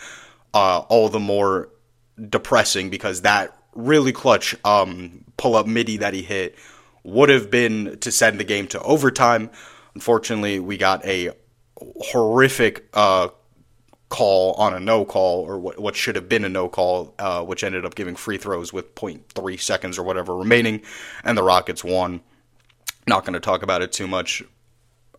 uh, 0.53 0.79
all 0.79 1.09
the 1.09 1.19
more 1.19 1.69
depressing 2.29 2.89
because 2.89 3.21
that 3.21 3.55
really 3.75 4.11
clutch 4.11 4.55
um, 4.65 5.23
pull 5.37 5.55
up 5.55 5.67
midi 5.67 5.97
that 5.97 6.13
he 6.13 6.21
hit 6.21 6.55
would 7.03 7.29
have 7.29 7.49
been 7.49 7.97
to 7.99 8.11
send 8.11 8.39
the 8.39 8.43
game 8.43 8.67
to 8.67 8.81
overtime. 8.81 9.49
Unfortunately, 9.95 10.59
we 10.59 10.77
got 10.77 11.05
a 11.05 11.31
horrific 12.01 12.87
uh, 12.93 13.29
call 14.09 14.53
on 14.53 14.73
a 14.73 14.79
no 14.79 15.05
call, 15.05 15.41
or 15.41 15.57
what, 15.59 15.79
what 15.79 15.95
should 15.95 16.15
have 16.15 16.27
been 16.27 16.43
a 16.43 16.49
no 16.49 16.67
call, 16.67 17.13
uh, 17.19 17.43
which 17.43 17.63
ended 17.63 17.85
up 17.85 17.95
giving 17.95 18.15
free 18.15 18.37
throws 18.37 18.73
with 18.73 18.95
0.3 18.95 19.59
seconds 19.59 19.97
or 19.97 20.03
whatever 20.03 20.35
remaining, 20.35 20.81
and 21.23 21.37
the 21.37 21.43
Rockets 21.43 21.83
won. 21.83 22.21
Not 23.09 23.25
going 23.25 23.33
to 23.33 23.39
talk 23.39 23.63
about 23.63 23.81
it 23.81 23.91
too 23.91 24.07
much. 24.07 24.43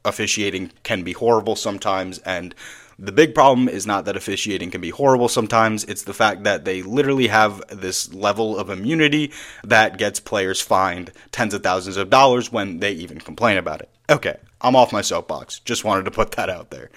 Officiating 0.04 0.70
can 0.82 1.02
be 1.02 1.12
horrible 1.12 1.56
sometimes, 1.56 2.18
and 2.20 2.54
The 3.02 3.12
big 3.12 3.35
problem 3.35 3.66
is 3.66 3.87
not 3.87 4.04
that 4.04 4.16
officiating 4.16 4.70
can 4.70 4.82
be 4.82 4.90
horrible 4.90 5.28
sometimes, 5.28 5.85
it's 5.85 6.02
the 6.02 6.12
fact 6.12 6.42
that 6.42 6.66
they 6.66 6.82
literally 6.82 7.28
have 7.28 7.62
this 7.68 8.12
level 8.12 8.59
of 8.59 8.68
immunity 8.68 9.32
that 9.64 9.97
gets 9.97 10.20
players 10.20 10.61
fined 10.61 11.11
tens 11.32 11.54
of 11.54 11.62
thousands 11.62 11.97
of 11.97 12.11
dollars 12.11 12.52
when 12.52 12.80
they 12.80 12.92
even 12.92 13.18
complain 13.18 13.56
about 13.56 13.80
it. 13.80 13.88
Okay, 14.11 14.37
I'm 14.61 14.76
off 14.76 14.92
my 14.92 15.00
soapbox. 15.00 15.61
Just 15.61 15.82
wanted 15.82 16.04
to 16.04 16.11
put 16.11 16.32
that 16.32 16.50
out 16.50 16.70
there. 16.70 16.90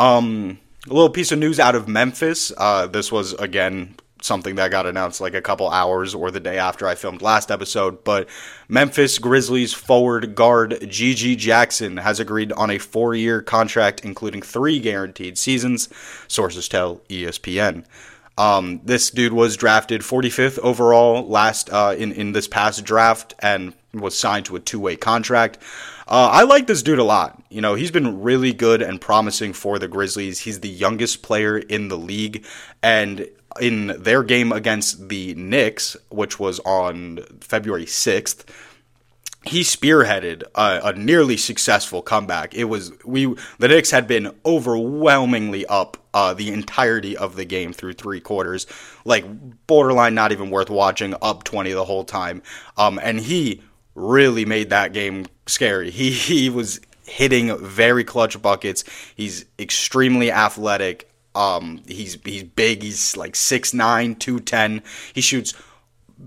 Um, 0.00 0.58
a 0.88 0.92
little 0.92 1.10
piece 1.10 1.30
of 1.30 1.38
news 1.38 1.60
out 1.60 1.76
of 1.76 1.86
Memphis. 1.86 2.50
Uh, 2.56 2.88
this 2.88 3.12
was, 3.12 3.34
again, 3.34 3.94
something 4.22 4.54
that 4.56 4.70
got 4.70 4.86
announced 4.86 5.20
like 5.20 5.34
a 5.34 5.42
couple 5.42 5.68
hours 5.70 6.14
or 6.14 6.30
the 6.30 6.40
day 6.40 6.58
after 6.58 6.86
I 6.86 6.94
filmed 6.94 7.22
last 7.22 7.50
episode. 7.50 8.04
But 8.04 8.28
Memphis 8.68 9.18
Grizzlies 9.18 9.72
forward 9.72 10.34
guard 10.34 10.72
GG 10.82 11.38
Jackson 11.38 11.96
has 11.98 12.20
agreed 12.20 12.52
on 12.52 12.70
a 12.70 12.78
four 12.78 13.14
year 13.14 13.42
contract, 13.42 14.04
including 14.04 14.42
three 14.42 14.78
guaranteed 14.80 15.38
seasons, 15.38 15.88
sources 16.28 16.68
tell 16.68 17.00
ESPN. 17.08 17.84
Um, 18.38 18.80
this 18.84 19.10
dude 19.10 19.34
was 19.34 19.56
drafted 19.56 20.00
45th 20.00 20.58
overall 20.60 21.26
last 21.26 21.68
uh, 21.70 21.94
in 21.98 22.12
in 22.12 22.32
this 22.32 22.48
past 22.48 22.84
draft 22.84 23.34
and 23.40 23.74
was 23.92 24.18
signed 24.18 24.46
to 24.46 24.56
a 24.56 24.60
two 24.60 24.80
way 24.80 24.96
contract. 24.96 25.58
Uh, 26.08 26.28
I 26.32 26.42
like 26.42 26.66
this 26.66 26.82
dude 26.82 26.98
a 26.98 27.04
lot. 27.04 27.40
You 27.50 27.60
know, 27.60 27.74
he's 27.74 27.90
been 27.90 28.22
really 28.22 28.52
good 28.52 28.82
and 28.82 29.00
promising 29.00 29.52
for 29.52 29.78
the 29.78 29.88
Grizzlies. 29.88 30.40
He's 30.40 30.60
the 30.60 30.68
youngest 30.68 31.22
player 31.22 31.58
in 31.58 31.88
the 31.88 31.98
league, 31.98 32.44
and 32.82 33.28
in 33.60 33.88
their 33.98 34.22
game 34.22 34.52
against 34.52 35.08
the 35.08 35.34
Knicks, 35.34 35.96
which 36.10 36.38
was 36.38 36.60
on 36.60 37.20
February 37.40 37.86
6th, 37.86 38.44
he 39.44 39.60
spearheaded 39.60 40.42
a, 40.54 40.80
a, 40.84 40.92
nearly 40.92 41.36
successful 41.36 42.02
comeback. 42.02 42.54
It 42.54 42.64
was 42.64 42.92
we 43.04 43.34
the 43.58 43.68
Knicks 43.68 43.90
had 43.90 44.06
been 44.06 44.34
overwhelmingly 44.44 45.64
up 45.66 45.96
uh, 46.12 46.34
the 46.34 46.50
entirety 46.50 47.16
of 47.16 47.36
the 47.36 47.46
game 47.46 47.72
through 47.72 47.94
three 47.94 48.20
quarters, 48.20 48.66
like 49.04 49.24
borderline 49.66 50.14
not 50.14 50.32
even 50.32 50.50
worth 50.50 50.68
watching, 50.68 51.14
up 51.22 51.44
twenty 51.44 51.72
the 51.72 51.86
whole 51.86 52.04
time. 52.04 52.42
Um, 52.76 53.00
and 53.02 53.18
he 53.18 53.62
really 53.94 54.44
made 54.44 54.70
that 54.70 54.92
game 54.92 55.26
scary. 55.46 55.90
He 55.90 56.10
he 56.10 56.50
was 56.50 56.80
hitting 57.06 57.56
very 57.58 58.04
clutch 58.04 58.40
buckets. 58.40 58.84
He's 59.16 59.46
extremely 59.58 60.30
athletic. 60.30 61.09
Um, 61.34 61.82
he's 61.86 62.18
he's 62.24 62.44
big. 62.44 62.82
He's 62.82 63.16
like 63.16 63.34
6'9", 63.34 64.18
210. 64.18 64.82
He 65.14 65.20
shoots 65.20 65.54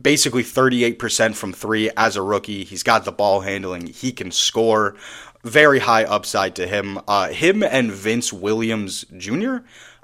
basically 0.01 0.43
38% 0.43 1.35
from 1.35 1.53
three 1.53 1.89
as 1.95 2.15
a 2.15 2.21
rookie. 2.21 2.63
He's 2.63 2.83
got 2.83 3.05
the 3.05 3.11
ball 3.11 3.41
handling. 3.41 3.87
He 3.87 4.11
can 4.11 4.31
score. 4.31 4.95
Very 5.43 5.79
high 5.79 6.05
upside 6.05 6.55
to 6.55 6.67
him. 6.67 6.99
Uh, 7.07 7.27
him 7.27 7.63
and 7.63 7.91
Vince 7.91 8.31
Williams 8.31 9.05
Jr. 9.17 9.57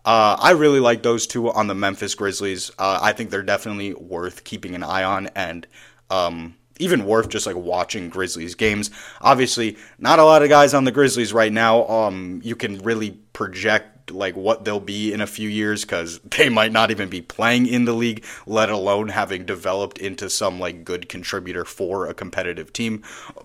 Uh, 0.06 0.38
I 0.40 0.52
really 0.52 0.80
like 0.80 1.04
those 1.04 1.28
two 1.28 1.52
on 1.52 1.68
the 1.68 1.76
Memphis 1.76 2.16
Grizzlies. 2.16 2.72
Uh, 2.78 3.00
I 3.02 3.14
think 3.14 3.30
they're 3.30 3.44
definitely 3.44 3.94
worth 3.94 4.44
keeping 4.44 4.76
an 4.76 4.84
eye 4.84 5.04
on 5.04 5.28
and 5.36 5.66
um, 6.10 6.56
even 6.80 7.06
worth 7.06 7.30
just 7.30 7.46
like 7.46 7.56
watching 7.56 8.10
Grizzlies 8.10 8.56
games. 8.56 8.90
Obviously, 9.22 9.78
not 9.98 10.20
a 10.20 10.24
lot 10.24 10.42
of 10.42 10.50
guys 10.50 10.74
on 10.74 10.86
the 10.86 10.92
Grizzlies 10.92 11.34
right 11.34 11.52
now. 11.52 11.88
Um, 11.88 12.42
you 12.44 12.56
can 12.56 12.80
really 12.80 13.12
project 13.34 13.99
like 14.12 14.36
what 14.36 14.66
they'll 14.66 14.80
be 14.80 15.14
in 15.14 15.22
a 15.22 15.28
few 15.28 15.50
years 15.50 15.84
because 15.84 16.20
they 16.38 16.50
might 16.50 16.72
not 16.72 16.92
even 16.92 17.10
be 17.10 17.22
playing 17.22 17.68
in 17.68 17.86
the 17.86 17.94
league, 17.94 18.26
let 18.46 18.70
alone 18.70 19.10
having 19.10 19.46
developed 19.46 19.98
into 19.98 20.30
some 20.30 20.60
like 20.60 20.84
good 20.84 21.10
contributor 21.10 21.66
for 21.66 22.08
a 22.08 22.14
competitive 22.14 22.74
team. 22.74 23.04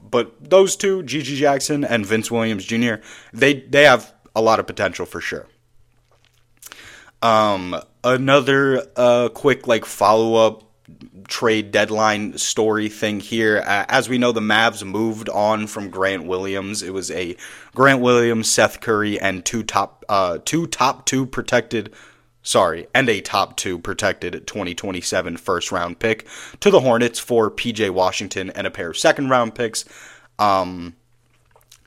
But 0.08 0.32
those 0.50 0.76
two, 0.76 1.02
GG 1.02 1.36
Jackson 1.36 1.84
and 1.84 2.06
Vince 2.06 2.30
Williams 2.30 2.64
Jr., 2.64 2.94
they 3.32 3.60
they 3.60 3.84
have 3.84 4.12
a 4.34 4.42
lot 4.42 4.60
of 4.60 4.66
potential 4.66 5.06
for 5.06 5.20
sure. 5.20 5.46
Um, 7.22 7.80
another 8.02 8.86
uh, 8.96 9.30
quick 9.30 9.66
like 9.66 9.86
follow 9.86 10.34
up 10.46 10.63
trade 11.34 11.72
deadline 11.72 12.38
story 12.38 12.88
thing 12.88 13.18
here. 13.18 13.58
Uh, 13.66 13.84
as 13.88 14.08
we 14.08 14.18
know, 14.18 14.30
the 14.30 14.38
Mavs 14.38 14.84
moved 14.84 15.28
on 15.30 15.66
from 15.66 15.90
Grant 15.90 16.26
Williams. 16.26 16.80
It 16.80 16.92
was 16.92 17.10
a 17.10 17.36
Grant 17.74 18.00
Williams, 18.00 18.48
Seth 18.48 18.80
Curry, 18.80 19.18
and 19.18 19.44
two 19.44 19.64
top 19.64 20.04
uh, 20.08 20.38
two 20.44 20.68
top 20.68 21.06
two 21.06 21.26
protected. 21.26 21.92
Sorry, 22.44 22.86
and 22.94 23.08
a 23.08 23.20
top 23.20 23.56
two 23.56 23.80
protected 23.80 24.46
2027 24.46 25.36
first 25.38 25.72
round 25.72 25.98
pick 25.98 26.24
to 26.60 26.70
the 26.70 26.78
Hornets 26.78 27.18
for 27.18 27.50
PJ 27.50 27.90
Washington 27.90 28.50
and 28.50 28.68
a 28.68 28.70
pair 28.70 28.90
of 28.90 28.96
second 28.96 29.28
round 29.28 29.56
picks. 29.56 29.84
Um, 30.38 30.94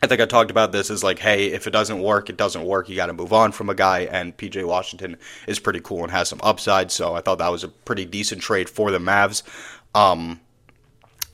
I 0.02 0.08
think 0.08 0.22
I 0.22 0.26
talked 0.26 0.52
about 0.52 0.72
this 0.72 0.92
as 0.92 1.04
like, 1.04 1.20
hey, 1.20 1.48
if 1.48 1.66
it 1.66 1.72
doesn't 1.72 2.00
work, 2.00 2.30
it 2.30 2.38
doesn't 2.38 2.64
work. 2.64 2.88
You 2.88 2.96
got 2.96 3.08
to 3.08 3.14
move 3.14 3.34
on 3.34 3.52
from 3.52 3.70
a 3.70 3.76
guy, 3.76 4.02
and 4.02 4.36
PJ 4.38 4.64
Washington 4.66 5.18
is 5.48 5.58
pretty 5.60 5.80
cool 5.80 6.04
and 6.04 6.12
has 6.12 6.30
some 6.30 6.40
upside. 6.44 6.92
So 6.92 7.16
I 7.16 7.22
thought 7.22 7.40
that 7.40 7.52
was 7.52 7.64
a 7.64 7.68
pretty 7.68 8.06
decent 8.06 8.42
trade 8.42 8.70
for 8.70 8.92
the 8.92 9.00
Mavs. 9.00 9.42
Um, 9.96 10.40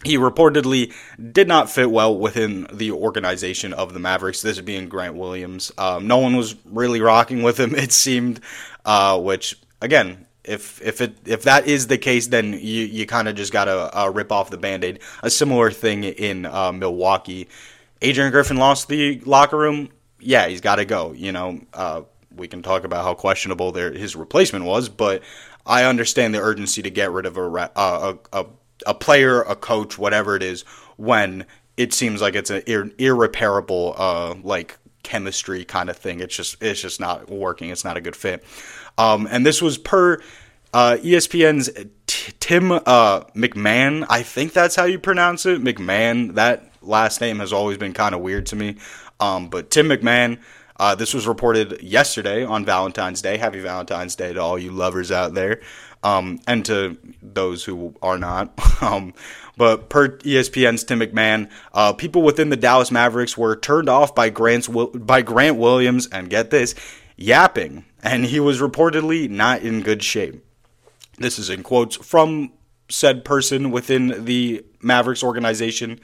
he 0.06 0.18
reportedly 0.18 0.94
did 1.32 1.48
not 1.48 1.70
fit 1.70 1.90
well 1.90 2.18
within 2.18 2.68
the 2.72 2.92
organization 2.92 3.74
of 3.74 3.94
the 3.94 4.00
Mavericks. 4.00 4.42
This 4.42 4.60
being 4.62 4.88
Grant 4.88 5.16
Williams, 5.16 5.72
um, 5.78 6.08
no 6.08 6.18
one 6.18 6.36
was 6.36 6.56
really 6.66 7.02
rocking 7.02 7.44
with 7.44 7.60
him. 7.60 7.76
It 7.84 7.92
seemed, 7.92 8.40
uh, 8.86 9.20
which 9.20 9.58
again, 9.82 10.26
if 10.44 10.82
if 10.82 11.02
it 11.02 11.16
if 11.26 11.44
that 11.44 11.68
is 11.68 11.88
the 11.88 11.98
case, 11.98 12.28
then 12.28 12.54
you 12.54 12.86
you 12.86 13.06
kind 13.06 13.28
of 13.28 13.36
just 13.36 13.52
gotta 13.52 13.98
uh, 13.98 14.10
rip 14.10 14.32
off 14.32 14.50
the 14.50 14.58
band 14.58 14.84
aid. 14.84 15.00
A 15.22 15.30
similar 15.30 15.72
thing 15.72 16.04
in 16.04 16.46
uh, 16.46 16.72
Milwaukee. 16.72 17.48
Adrian 18.04 18.32
Griffin 18.32 18.58
lost 18.58 18.90
the 18.90 19.20
locker 19.26 19.58
room. 19.58 19.90
Yeah, 20.20 20.48
he's 20.48 20.62
got 20.62 20.76
to 20.76 20.86
go. 20.86 21.14
You 21.14 21.32
know, 21.32 21.62
uh, 21.74 22.02
we 22.36 22.48
can 22.48 22.62
talk 22.62 22.84
about 22.84 23.04
how 23.04 23.14
questionable 23.14 23.72
their, 23.72 23.92
his 23.92 24.16
replacement 24.16 24.66
was, 24.66 24.90
but 24.90 25.24
I 25.66 25.86
understand 25.86 26.36
the 26.36 26.40
urgency 26.42 26.82
to 26.82 26.90
get 26.90 27.12
rid 27.12 27.26
of 27.26 27.38
a, 27.38 27.42
uh, 27.76 28.16
a, 28.34 28.46
a, 28.86 28.94
player, 28.94 29.42
a 29.42 29.56
coach, 29.56 29.98
whatever 29.98 30.36
it 30.36 30.44
is, 30.44 30.64
when 30.98 31.46
it 31.78 31.94
seems 31.94 32.22
like 32.22 32.36
it's 32.36 32.50
an 32.50 32.64
ir- 32.68 32.92
irreparable 32.98 33.96
uh, 33.98 34.36
like 34.44 34.78
chemistry 35.04 35.64
kind 35.64 35.90
of 35.90 35.98
thing. 35.98 36.20
It's 36.20 36.36
just 36.36 36.62
it's 36.62 36.82
just 36.82 37.00
not 37.00 37.30
working. 37.30 37.70
It's 37.70 37.86
not 37.86 37.98
a 37.98 38.02
good 38.02 38.16
fit. 38.16 38.44
Um, 38.98 39.28
and 39.30 39.46
this 39.46 39.62
was 39.62 39.78
per 39.78 40.20
uh, 40.74 40.98
ESPN's 41.02 41.70
T- 42.08 42.34
Tim 42.40 42.72
uh, 42.72 42.80
McMahon. 43.36 44.06
I 44.10 44.24
think 44.24 44.54
that's 44.54 44.76
how 44.76 44.86
you 44.86 45.00
pronounce 45.00 45.46
it. 45.46 45.64
McMahon. 45.64 46.36
That 46.36 46.73
last 46.84 47.22
name 47.22 47.40
has 47.40 47.54
always 47.54 47.78
been 47.78 47.94
kind 47.94 48.14
of 48.16 48.22
weird 48.22 48.46
to 48.48 48.56
me. 48.56 48.78
Um, 49.20 49.50
but 49.50 49.70
Tim 49.70 49.90
McMahon, 49.90 50.40
uh, 50.78 50.96
this 50.96 51.14
was 51.14 51.28
reported 51.28 51.82
yesterday 51.82 52.44
on 52.44 52.66
Valentine's 52.66 53.22
Day. 53.22 53.38
Happy 53.38 53.60
Valentine's 53.60 54.16
Day 54.16 54.34
to 54.34 54.42
all 54.42 54.58
you 54.58 54.72
lovers 54.72 55.12
out 55.12 55.34
there, 55.34 55.62
um, 56.04 56.40
and 56.48 56.66
to 56.66 56.98
those 57.22 57.64
who 57.64 57.96
are 58.02 58.18
not. 58.18 58.54
um, 58.82 59.14
but 59.56 59.90
per 59.90 60.18
ESPN's 60.20 60.84
Tim 60.84 61.00
McMahon, 61.00 61.50
uh, 61.74 61.94
people 61.94 62.24
within 62.24 62.50
the 62.50 62.58
Dallas 62.58 62.92
Mavericks 62.92 63.38
were 63.38 63.56
turned 63.56 63.88
off 63.88 64.16
by 64.16 64.30
Grant's 64.30 64.68
by 64.68 65.22
Grant 65.22 65.58
Williams, 65.58 66.08
and 66.08 66.30
get 66.30 66.50
this, 66.50 66.74
yapping, 67.16 67.86
and 68.02 68.26
he 68.26 68.40
was 68.40 68.60
reportedly 68.60 69.30
not 69.30 69.62
in 69.62 69.82
good 69.82 70.04
shape. 70.04 70.44
This 71.18 71.38
is 71.38 71.50
in 71.50 71.62
quotes 71.62 71.96
from 71.96 72.52
said 72.90 73.24
person 73.24 73.72
within 73.72 74.26
the 74.26 74.66
Mavericks 74.82 75.24
organization. 75.24 76.00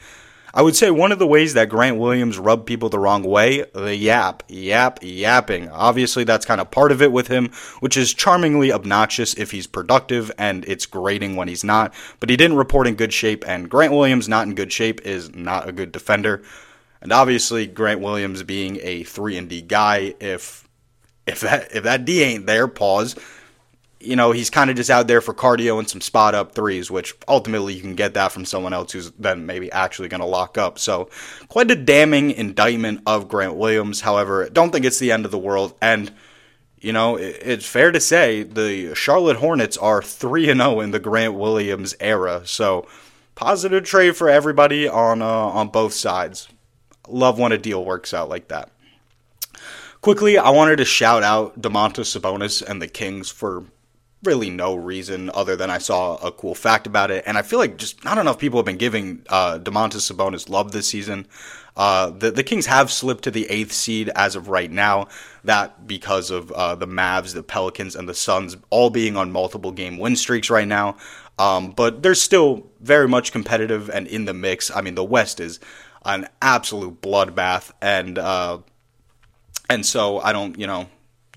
I 0.54 0.62
would 0.62 0.76
say 0.76 0.90
one 0.90 1.12
of 1.12 1.20
the 1.20 1.28
ways 1.28 1.54
that 1.54 1.70
Grant 1.70 1.98
Williams 1.98 2.40
rubbed 2.40 2.66
people 2.66 2.90
the 2.90 3.00
wrong 3.00 3.24
way, 3.24 3.66
the 3.74 3.96
yap, 3.96 4.44
yap, 4.48 5.00
yapping. 5.02 5.70
Obviously, 5.70 6.24
that's 6.24 6.46
kind 6.46 6.60
of 6.60 6.72
part 6.72 6.92
of 6.92 7.02
it 7.02 7.12
with 7.12 7.28
him, 7.28 7.52
which 7.80 7.98
is 7.98 8.14
charmingly 8.14 8.72
obnoxious 8.72 9.34
if 9.36 9.52
he's 9.52 9.68
productive, 9.68 10.32
and 10.38 10.66
it's 10.66 10.86
grating 10.86 11.36
when 11.36 11.48
he's 11.48 11.64
not. 11.64 11.94
But 12.20 12.30
he 12.30 12.38
didn't 12.38 12.58
report 12.58 12.88
in 12.88 12.96
good 12.96 13.14
shape, 13.14 13.48
and 13.48 13.70
Grant 13.70 13.94
Williams 13.94 14.28
not 14.28 14.48
in 14.48 14.56
good 14.56 14.72
shape 14.72 15.02
is 15.06 15.34
not 15.36 15.70
a 15.70 15.72
good 15.72 15.92
defender. 15.92 16.42
And 17.02 17.12
obviously, 17.12 17.68
Grant 17.68 18.02
Williams 18.02 18.44
being 18.44 18.80
a 18.82 19.04
three 19.04 19.38
and 19.38 19.48
D 19.48 19.62
guy, 19.62 20.16
if 20.20 20.68
if 21.28 21.42
that 21.42 21.76
if 21.76 21.84
that 21.84 22.06
D 22.06 22.24
ain't 22.24 22.46
there, 22.46 22.68
pause 22.68 23.16
you 24.00 24.16
know, 24.16 24.32
he's 24.32 24.50
kind 24.50 24.70
of 24.70 24.78
just 24.78 24.90
out 24.90 25.08
there 25.08 25.20
for 25.20 25.34
cardio 25.34 25.78
and 25.78 25.90
some 25.90 26.00
spot 26.00 26.34
up 26.34 26.54
threes, 26.54 26.90
which 26.90 27.14
ultimately 27.28 27.74
you 27.74 27.82
can 27.82 27.96
get 27.96 28.14
that 28.14 28.32
from 28.32 28.46
someone 28.46 28.72
else 28.72 28.94
who's 28.94 29.12
then 29.12 29.46
maybe 29.46 29.70
actually 29.72 30.08
going 30.08 30.22
to 30.22 30.28
lock 30.28 30.58
up. 30.58 30.80
So, 30.80 31.10
quite 31.50 31.70
a 31.70 31.76
damning 31.76 32.32
indictment 32.32 33.02
of 33.06 33.28
Grant 33.28 33.56
Williams. 33.56 34.02
However, 34.02 34.48
don't 34.50 34.72
think 34.72 34.86
it's 34.86 35.00
the 35.00 35.12
end 35.12 35.26
of 35.26 35.32
the 35.32 35.38
world. 35.38 35.74
And, 35.82 36.14
you 36.80 36.94
know, 36.94 37.18
it's 37.18 37.66
fair 37.66 37.92
to 37.92 38.00
say 38.00 38.44
the 38.44 38.96
Charlotte 38.96 39.38
Hornets 39.38 39.76
are 39.76 40.02
3 40.02 40.46
0 40.46 40.80
in 40.80 40.92
the 40.92 41.00
Grant 41.00 41.34
Williams 41.34 41.94
era. 42.00 42.44
So, 42.46 42.88
positive 43.36 43.84
trade 43.84 44.16
for 44.16 44.30
everybody 44.30 44.88
on, 44.88 45.22
uh, 45.22 45.26
on 45.26 45.68
both 45.68 45.92
sides. 45.92 46.48
Love 47.10 47.38
when 47.38 47.52
a 47.52 47.58
deal 47.58 47.84
works 47.84 48.14
out 48.14 48.30
like 48.30 48.48
that. 48.48 48.72
Quickly, 50.00 50.38
I 50.38 50.52
wanted 50.52 50.78
to 50.78 50.86
shout 50.86 51.24
out 51.24 51.62
Domantas 51.62 52.18
Sabonis 52.18 52.62
and 52.66 52.82
the 52.82 52.88
Kings 52.88 53.30
for 53.30 53.66
really 54.24 54.50
no 54.50 54.76
reason 54.76 55.32
other 55.34 55.56
than 55.56 55.70
I 55.70 55.78
saw 55.78 56.18
a 56.18 56.32
cool 56.32 56.56
fact 56.56 56.88
about 56.88 57.12
it. 57.12 57.24
And 57.26 57.38
I 57.38 57.42
feel 57.42 57.60
like 57.60 57.78
just 57.78 58.04
not 58.04 58.18
enough 58.18 58.38
people 58.38 58.60
have 58.60 58.66
been 58.66 58.78
giving 58.78 59.24
uh, 59.30 59.60
Domantas 59.60 60.12
Sabonis 60.12 60.50
love 60.50 60.72
this 60.72 60.88
season. 60.88 61.28
Uh, 61.78 62.10
the 62.10 62.30
the 62.30 62.44
Kings 62.44 62.66
have 62.66 62.92
slipped 62.92 63.24
to 63.24 63.32
the 63.32 63.50
eighth 63.50 63.72
seed 63.72 64.10
as 64.10 64.36
of 64.36 64.50
right 64.50 64.70
now. 64.70 65.08
That 65.46 65.88
because 65.88 66.30
of 66.30 66.52
uh, 66.52 66.76
the 66.76 66.88
Mavs, 66.88 67.34
the 67.34 67.44
Pelicans, 67.44 67.96
and 67.96 68.10
the 68.10 68.14
Suns 68.14 68.58
all 68.70 68.90
being 68.90 69.16
on 69.16 69.32
multiple 69.32 69.72
game 69.72 69.98
win 69.98 70.18
streaks 70.18 70.50
right 70.50 70.68
now. 70.68 70.98
Um, 71.38 71.72
but 71.72 72.04
they're 72.04 72.16
still 72.16 72.68
very 72.82 73.08
much 73.08 73.32
competitive 73.32 73.90
and 73.90 74.08
in 74.08 74.26
the 74.26 74.34
mix. 74.34 74.70
I 74.76 74.82
mean, 74.82 74.96
the 74.96 75.06
West 75.06 75.40
is 75.40 75.62
an 76.04 76.28
absolute 76.42 77.02
bloodbath, 77.02 77.72
and 77.82 78.18
uh, 78.18 78.58
and 79.70 79.86
so 79.86 80.20
I 80.20 80.34
don't, 80.34 80.60
you 80.60 80.68
know, 80.68 80.90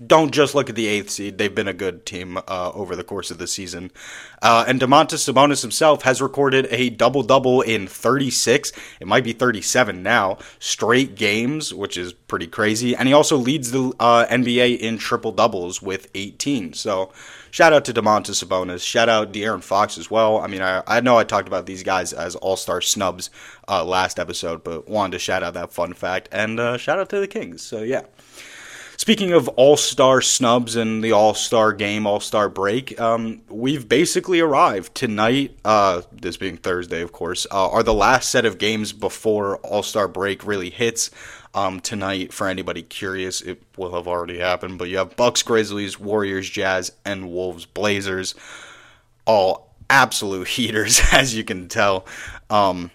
don't 0.07 0.31
just 0.31 0.55
look 0.55 0.69
at 0.69 0.75
the 0.75 0.87
eighth 0.87 1.09
seed. 1.09 1.37
They've 1.37 1.53
been 1.53 1.67
a 1.67 1.73
good 1.73 2.05
team 2.05 2.37
uh, 2.37 2.71
over 2.73 2.95
the 2.95 3.03
course 3.03 3.31
of 3.31 3.37
the 3.37 3.47
season. 3.47 3.91
Uh, 4.41 4.65
and 4.67 4.79
Domantas 4.79 5.31
Sabonis 5.31 5.61
himself 5.61 6.03
has 6.03 6.21
recorded 6.21 6.67
a 6.69 6.89
double 6.89 7.23
double 7.23 7.61
in 7.61 7.87
36. 7.87 8.71
It 8.99 9.07
might 9.07 9.23
be 9.23 9.33
37 9.33 10.03
now 10.03 10.37
straight 10.59 11.15
games, 11.15 11.73
which 11.73 11.97
is 11.97 12.13
pretty 12.13 12.47
crazy. 12.47 12.95
And 12.95 13.07
he 13.07 13.13
also 13.13 13.37
leads 13.37 13.71
the 13.71 13.93
uh, 13.99 14.25
NBA 14.29 14.79
in 14.79 14.97
triple 14.97 15.31
doubles 15.31 15.81
with 15.81 16.09
18. 16.13 16.73
So 16.73 17.11
shout 17.51 17.73
out 17.73 17.85
to 17.85 17.93
Domantas 17.93 18.43
Sabonis. 18.43 18.85
Shout 18.85 19.09
out 19.09 19.31
De'Aaron 19.31 19.63
Fox 19.63 19.97
as 19.97 20.09
well. 20.09 20.39
I 20.39 20.47
mean, 20.47 20.61
I, 20.61 20.83
I 20.87 21.01
know 21.01 21.17
I 21.17 21.23
talked 21.23 21.47
about 21.47 21.65
these 21.65 21.83
guys 21.83 22.13
as 22.13 22.35
All 22.35 22.57
Star 22.57 22.81
snubs 22.81 23.29
uh, 23.67 23.85
last 23.85 24.19
episode, 24.19 24.63
but 24.63 24.89
wanted 24.89 25.13
to 25.13 25.19
shout 25.19 25.43
out 25.43 25.53
that 25.53 25.71
fun 25.71 25.93
fact 25.93 26.29
and 26.31 26.59
uh, 26.59 26.77
shout 26.77 26.99
out 26.99 27.09
to 27.09 27.19
the 27.19 27.27
Kings. 27.27 27.61
So 27.61 27.83
yeah. 27.83 28.03
Speaking 29.03 29.33
of 29.33 29.49
all 29.49 29.75
star 29.75 30.21
snubs 30.21 30.77
and 30.77 31.03
the 31.03 31.11
all 31.11 31.33
star 31.33 31.73
game, 31.73 32.07
all 32.07 32.21
star 32.21 32.47
break, 32.47 32.97
um, 33.01 33.41
we've 33.49 33.89
basically 33.89 34.39
arrived. 34.39 34.95
Tonight, 34.95 35.57
uh, 35.65 36.03
this 36.13 36.37
being 36.37 36.55
Thursday, 36.55 37.01
of 37.01 37.11
course, 37.11 37.45
uh, 37.51 37.69
are 37.69 37.83
the 37.83 37.93
last 37.93 38.31
set 38.31 38.45
of 38.45 38.57
games 38.57 38.93
before 38.93 39.57
all 39.57 39.83
star 39.83 40.07
break 40.07 40.47
really 40.47 40.69
hits. 40.69 41.11
Um, 41.53 41.81
tonight, 41.81 42.31
for 42.31 42.47
anybody 42.47 42.81
curious, 42.81 43.41
it 43.41 43.61
will 43.75 43.93
have 43.93 44.07
already 44.07 44.39
happened, 44.39 44.77
but 44.77 44.87
you 44.87 44.99
have 44.99 45.17
Bucks, 45.17 45.43
Grizzlies, 45.43 45.99
Warriors, 45.99 46.49
Jazz, 46.49 46.93
and 47.03 47.29
Wolves, 47.29 47.65
Blazers. 47.65 48.35
All 49.25 49.75
absolute 49.89 50.47
heaters, 50.55 51.01
as 51.11 51.35
you 51.35 51.43
can 51.43 51.67
tell. 51.67 52.05
Um, 52.49 52.89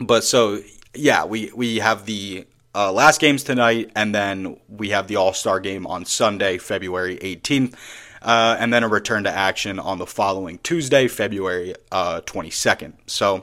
but 0.00 0.24
so, 0.24 0.62
yeah, 0.94 1.26
we, 1.26 1.52
we 1.54 1.76
have 1.76 2.06
the 2.06 2.44
uh, 2.74 2.92
last 2.92 3.20
games 3.20 3.42
tonight, 3.42 3.90
and 3.96 4.14
then 4.14 4.58
we 4.68 4.90
have 4.90 5.08
the 5.08 5.16
All 5.16 5.32
Star 5.32 5.60
game 5.60 5.86
on 5.86 6.04
Sunday, 6.04 6.58
February 6.58 7.16
18th, 7.16 7.74
uh, 8.22 8.56
and 8.58 8.72
then 8.72 8.84
a 8.84 8.88
return 8.88 9.24
to 9.24 9.30
action 9.30 9.78
on 9.78 9.98
the 9.98 10.06
following 10.06 10.58
Tuesday, 10.58 11.08
February 11.08 11.74
uh, 11.90 12.20
22nd. 12.22 12.94
So 13.06 13.42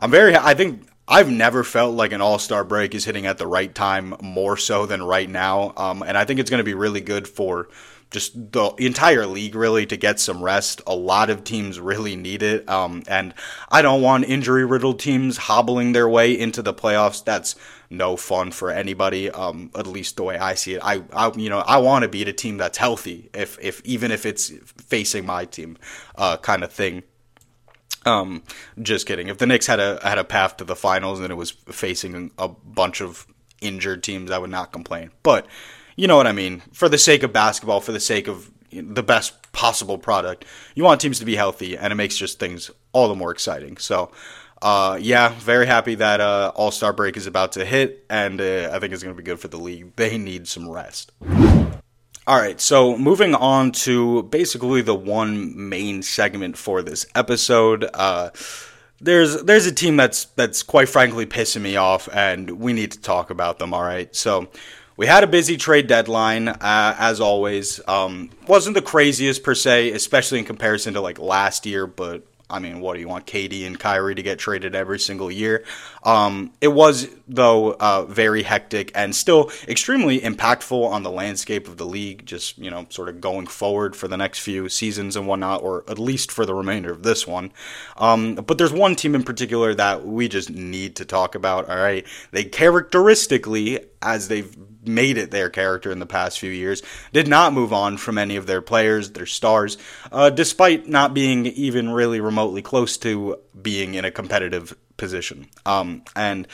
I'm 0.00 0.10
very, 0.10 0.36
I 0.36 0.54
think 0.54 0.88
I've 1.08 1.30
never 1.30 1.62
felt 1.62 1.94
like 1.94 2.12
an 2.12 2.20
All 2.20 2.38
Star 2.38 2.64
break 2.64 2.94
is 2.94 3.04
hitting 3.04 3.26
at 3.26 3.38
the 3.38 3.46
right 3.46 3.74
time 3.74 4.14
more 4.20 4.56
so 4.56 4.86
than 4.86 5.02
right 5.02 5.28
now, 5.28 5.72
um, 5.76 6.02
and 6.02 6.18
I 6.18 6.24
think 6.24 6.40
it's 6.40 6.50
going 6.50 6.58
to 6.58 6.64
be 6.64 6.74
really 6.74 7.00
good 7.00 7.28
for 7.28 7.68
just 8.10 8.52
the 8.52 8.72
entire 8.78 9.26
league 9.26 9.54
really 9.54 9.84
to 9.86 9.96
get 9.96 10.20
some 10.20 10.42
rest. 10.42 10.80
A 10.86 10.94
lot 10.94 11.28
of 11.28 11.44
teams 11.44 11.80
really 11.80 12.16
need 12.16 12.42
it. 12.42 12.68
Um, 12.68 13.02
and 13.08 13.34
I 13.68 13.82
don't 13.82 14.00
want 14.00 14.24
injury 14.24 14.64
riddled 14.64 15.00
teams 15.00 15.36
hobbling 15.36 15.92
their 15.92 16.08
way 16.08 16.38
into 16.38 16.62
the 16.62 16.72
playoffs. 16.72 17.24
That's 17.24 17.56
no 17.90 18.16
fun 18.16 18.50
for 18.50 18.70
anybody. 18.70 19.30
Um, 19.30 19.70
at 19.76 19.86
least 19.86 20.16
the 20.16 20.24
way 20.24 20.38
I 20.38 20.54
see 20.54 20.74
it. 20.74 20.80
I, 20.82 21.02
I 21.12 21.32
you 21.36 21.50
know, 21.50 21.58
I 21.58 21.78
want 21.78 22.02
to 22.02 22.08
beat 22.08 22.28
a 22.28 22.32
team 22.32 22.56
that's 22.56 22.78
healthy. 22.78 23.30
If, 23.34 23.58
if 23.60 23.82
even 23.84 24.10
if 24.10 24.26
it's 24.26 24.52
facing 24.86 25.26
my 25.26 25.44
team, 25.44 25.78
uh, 26.16 26.36
kind 26.38 26.64
of 26.64 26.72
thing. 26.72 27.02
Um, 28.04 28.44
just 28.80 29.06
kidding. 29.06 29.28
If 29.28 29.38
the 29.38 29.46
Knicks 29.46 29.66
had 29.66 29.80
a 29.80 29.98
had 30.02 30.18
a 30.18 30.24
path 30.24 30.58
to 30.58 30.64
the 30.64 30.76
finals 30.76 31.18
and 31.18 31.30
it 31.30 31.34
was 31.34 31.50
facing 31.50 32.30
a 32.38 32.48
bunch 32.48 33.00
of 33.00 33.26
injured 33.60 34.02
teams, 34.04 34.30
I 34.30 34.38
would 34.38 34.50
not 34.50 34.72
complain. 34.72 35.10
But 35.24 35.46
you 35.96 36.06
know 36.06 36.16
what 36.16 36.26
I 36.26 36.32
mean. 36.32 36.62
For 36.72 36.88
the 36.88 36.98
sake 36.98 37.22
of 37.24 37.32
basketball, 37.32 37.80
for 37.80 37.92
the 37.92 38.00
sake 38.00 38.28
of 38.28 38.50
the 38.70 39.02
best 39.02 39.52
possible 39.52 39.98
product, 39.98 40.44
you 40.74 40.84
want 40.84 41.00
teams 41.00 41.18
to 41.18 41.24
be 41.24 41.34
healthy, 41.34 41.76
and 41.76 41.92
it 41.92 41.96
makes 41.96 42.16
just 42.16 42.38
things 42.38 42.70
all 42.92 43.08
the 43.08 43.14
more 43.14 43.32
exciting. 43.32 43.76
So, 43.78 44.12
uh, 44.62 44.98
yeah, 45.00 45.28
very 45.38 45.66
happy 45.66 45.96
that 45.96 46.20
uh, 46.20 46.52
All 46.54 46.70
Star 46.70 46.92
break 46.92 47.16
is 47.16 47.26
about 47.26 47.52
to 47.52 47.64
hit, 47.64 48.04
and 48.08 48.40
uh, 48.40 48.70
I 48.72 48.78
think 48.78 48.92
it's 48.92 49.02
going 49.02 49.14
to 49.14 49.20
be 49.20 49.24
good 49.24 49.40
for 49.40 49.48
the 49.48 49.58
league. 49.58 49.94
They 49.96 50.16
need 50.18 50.48
some 50.48 50.68
rest. 50.68 51.12
All 52.28 52.40
right, 52.40 52.60
so 52.60 52.96
moving 52.96 53.34
on 53.34 53.70
to 53.72 54.24
basically 54.24 54.82
the 54.82 54.94
one 54.94 55.68
main 55.68 56.02
segment 56.02 56.56
for 56.56 56.82
this 56.82 57.06
episode. 57.14 57.88
Uh, 57.94 58.30
there's 59.00 59.42
there's 59.42 59.66
a 59.66 59.72
team 59.72 59.96
that's 59.96 60.24
that's 60.36 60.62
quite 60.62 60.88
frankly 60.88 61.26
pissing 61.26 61.60
me 61.60 61.76
off, 61.76 62.08
and 62.12 62.58
we 62.58 62.72
need 62.72 62.92
to 62.92 63.00
talk 63.00 63.30
about 63.30 63.58
them. 63.58 63.72
All 63.72 63.82
right, 63.82 64.14
so 64.16 64.48
we 64.96 65.06
had 65.06 65.22
a 65.22 65.26
busy 65.26 65.56
trade 65.56 65.86
deadline, 65.86 66.48
uh, 66.48 66.96
as 66.98 67.20
always. 67.20 67.80
Um, 67.86 68.30
wasn't 68.48 68.74
the 68.74 68.82
craziest 68.82 69.42
per 69.42 69.54
se, 69.54 69.92
especially 69.92 70.38
in 70.38 70.46
comparison 70.46 70.94
to 70.94 71.00
like 71.00 71.18
last 71.18 71.66
year, 71.66 71.86
but 71.86 72.26
I 72.48 72.60
mean, 72.60 72.80
what 72.80 72.94
do 72.94 73.00
you 73.00 73.08
want 73.08 73.26
KD 73.26 73.66
and 73.66 73.78
Kyrie 73.78 74.14
to 74.14 74.22
get 74.22 74.38
traded 74.38 74.74
every 74.74 75.00
single 75.00 75.30
year? 75.30 75.64
Um, 76.06 76.52
it 76.60 76.68
was, 76.68 77.08
though, 77.26 77.72
uh, 77.72 78.04
very 78.04 78.44
hectic 78.44 78.92
and 78.94 79.14
still 79.14 79.50
extremely 79.66 80.20
impactful 80.20 80.88
on 80.88 81.02
the 81.02 81.10
landscape 81.10 81.66
of 81.66 81.78
the 81.78 81.84
league, 81.84 82.24
just, 82.24 82.56
you 82.58 82.70
know, 82.70 82.86
sort 82.90 83.08
of 83.08 83.20
going 83.20 83.48
forward 83.48 83.96
for 83.96 84.06
the 84.06 84.16
next 84.16 84.38
few 84.38 84.68
seasons 84.68 85.16
and 85.16 85.26
whatnot, 85.26 85.64
or 85.64 85.84
at 85.88 85.98
least 85.98 86.30
for 86.30 86.46
the 86.46 86.54
remainder 86.54 86.92
of 86.92 87.02
this 87.02 87.26
one. 87.26 87.52
Um, 87.96 88.36
but 88.36 88.56
there's 88.56 88.72
one 88.72 88.94
team 88.94 89.16
in 89.16 89.24
particular 89.24 89.74
that 89.74 90.06
we 90.06 90.28
just 90.28 90.48
need 90.48 90.94
to 90.96 91.04
talk 91.04 91.34
about, 91.34 91.68
all 91.68 91.76
right? 91.76 92.06
They 92.30 92.44
characteristically, 92.44 93.80
as 94.00 94.28
they've 94.28 94.56
made 94.86 95.18
it 95.18 95.32
their 95.32 95.50
character 95.50 95.90
in 95.90 95.98
the 95.98 96.06
past 96.06 96.38
few 96.38 96.52
years, 96.52 96.82
did 97.12 97.26
not 97.26 97.52
move 97.52 97.72
on 97.72 97.96
from 97.96 98.18
any 98.18 98.36
of 98.36 98.46
their 98.46 98.62
players, 98.62 99.10
their 99.10 99.26
stars, 99.26 99.76
uh, 100.12 100.30
despite 100.30 100.88
not 100.88 101.14
being 101.14 101.46
even 101.46 101.90
really 101.90 102.20
remotely 102.20 102.62
close 102.62 102.96
to 102.96 103.40
being 103.60 103.94
in 103.94 104.04
a 104.04 104.10
competitive 104.10 104.76
position. 104.96 105.48
Um, 105.64 106.02
and 106.14 106.46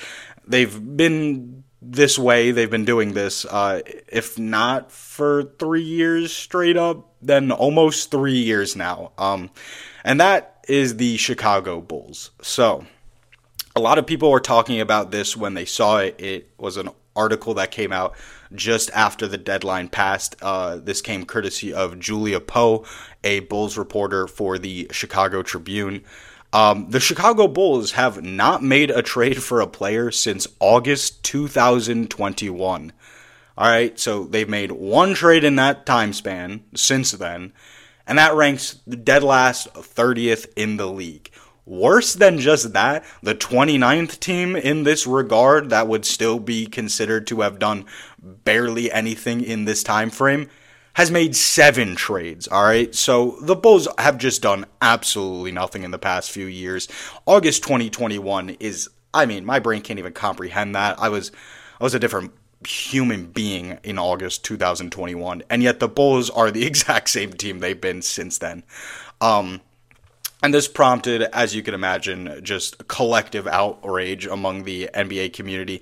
they've 0.47 0.97
been 0.97 1.65
this 1.81 2.19
way, 2.19 2.53
they've 2.53 2.71
been 2.71 2.85
doing 2.85 3.13
this, 3.13 3.45
uh, 3.45 3.81
if 4.09 4.39
not 4.39 4.93
for 4.93 5.43
three 5.59 5.83
years 5.83 6.33
straight 6.33 6.77
up, 6.77 7.15
then 7.21 7.51
almost 7.51 8.11
three 8.11 8.39
years 8.39 8.77
now. 8.77 9.11
Um, 9.19 9.51
and 10.05 10.21
that 10.21 10.65
is 10.69 10.97
the 10.97 11.17
Chicago 11.17 11.81
Bulls. 11.81 12.31
So, 12.41 12.87
a 13.75 13.81
lot 13.81 13.99
of 13.99 14.07
people 14.07 14.31
were 14.31 14.41
talking 14.41 14.81
about 14.81 15.11
this 15.11 15.37
when 15.37 15.55
they 15.55 15.65
saw 15.65 15.99
it. 15.99 16.21
It 16.21 16.51
was 16.59 16.77
an 16.77 16.91
article 17.17 17.55
that 17.55 17.71
came 17.71 17.93
out 17.93 18.15
just 18.55 18.91
after 18.91 19.27
the 19.27 19.39
deadline 19.39 19.89
passed. 19.89 20.37
Uh, 20.43 20.77
this 20.77 21.01
came 21.01 21.25
courtesy 21.25 21.73
of 21.73 21.99
Julia 21.99 22.39
Poe, 22.39 22.85
a 23.25 23.41
Bulls 23.41 23.79
reporter 23.79 24.27
for 24.27 24.59
the 24.59 24.89
Chicago 24.93 25.43
Tribune. 25.43 26.05
Um, 26.53 26.91
the 26.91 27.01
Chicago 27.01 27.49
Bulls 27.49 27.93
have 27.93 28.23
not 28.23 28.63
made 28.63 28.91
a 28.91 29.03
trade 29.03 29.43
for 29.43 29.61
a 29.61 29.67
player 29.67 30.11
since 30.11 30.47
August 30.61 31.23
2021. 31.25 32.93
All 33.57 33.69
right, 33.69 33.99
so 33.99 34.25
they've 34.25 34.49
made 34.49 34.73
one 34.73 35.15
trade 35.15 35.45
in 35.45 35.57
that 35.57 35.87
time 35.87 36.13
span 36.13 36.65
since 36.75 37.13
then, 37.13 37.53
and 38.07 38.19
that 38.19 38.35
ranks 38.35 38.81
the 38.87 38.97
dead 38.97 39.23
last 39.23 39.73
30th 39.75 40.47
in 40.55 40.77
the 40.77 40.87
league. 40.87 41.31
Worse 41.65 42.15
than 42.15 42.39
just 42.39 42.73
that, 42.73 43.05
the 43.23 43.35
29th 43.35 44.19
team 44.19 44.57
in 44.57 44.83
this 44.83 45.07
regard 45.07 45.71
that 45.71 45.87
would 45.87 46.05
still 46.05 46.39
be 46.39 46.67
considered 46.67 47.27
to 47.29 47.43
have 47.43 47.59
done 47.59 47.87
barely 48.21 48.91
anything 48.91 49.43
in 49.43 49.65
this 49.65 49.83
time 49.83 50.11
frame 50.11 50.51
has 50.95 51.11
made 51.11 51.35
seven 51.35 51.97
trades. 51.97 52.47
All 52.49 52.65
right. 52.65 52.95
So 52.95 53.37
the 53.43 53.57
Bulls 53.57 53.89
have 53.99 54.19
just 54.19 54.43
done 54.43 54.67
absolutely 54.81 55.53
nothing 55.53 55.85
in 55.85 55.91
the 55.91 55.99
past 55.99 56.31
few 56.31 56.47
years. 56.47 56.89
August 57.27 57.63
2021 57.63 58.51
is, 58.61 58.89
I 59.15 59.27
mean, 59.27 59.45
my 59.45 59.59
brain 59.59 59.83
can't 59.83 59.99
even 59.99 60.13
comprehend 60.13 60.75
that. 60.75 60.99
I 60.99 61.09
was, 61.09 61.33
I 61.81 61.85
was 61.85 61.95
a 61.95 61.99
different 61.99 62.33
human 62.67 63.27
being 63.27 63.79
in 63.83 63.99
August 63.99 64.45
2021. 64.45 65.43
And 65.49 65.63
yet 65.63 65.81
the 65.81 65.89
Bulls 65.89 66.31
are 66.31 66.51
the 66.51 66.67
exact 66.67 67.11
same 67.11 67.33
team 67.33 67.59
they've 67.59 67.81
been 67.81 68.03
since 68.03 68.39
then. 68.39 68.63
Um, 69.21 69.61
and 70.43 70.53
this 70.53 70.67
prompted, 70.67 71.23
as 71.23 71.55
you 71.55 71.63
can 71.63 71.73
imagine, 71.73 72.41
just 72.43 72.89
collective 72.89 73.47
outrage 73.47 74.27
among 74.27 74.65
the 74.65 74.91
NBA 74.93 75.33
community. 75.33 75.81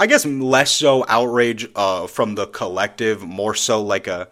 I 0.00 0.06
guess 0.06 0.24
less 0.24 0.70
so 0.70 1.04
outrage 1.08 1.68
uh, 1.76 2.06
from 2.06 2.34
the 2.34 2.46
collective, 2.46 3.22
more 3.22 3.54
so 3.54 3.82
like 3.82 4.06
a, 4.06 4.28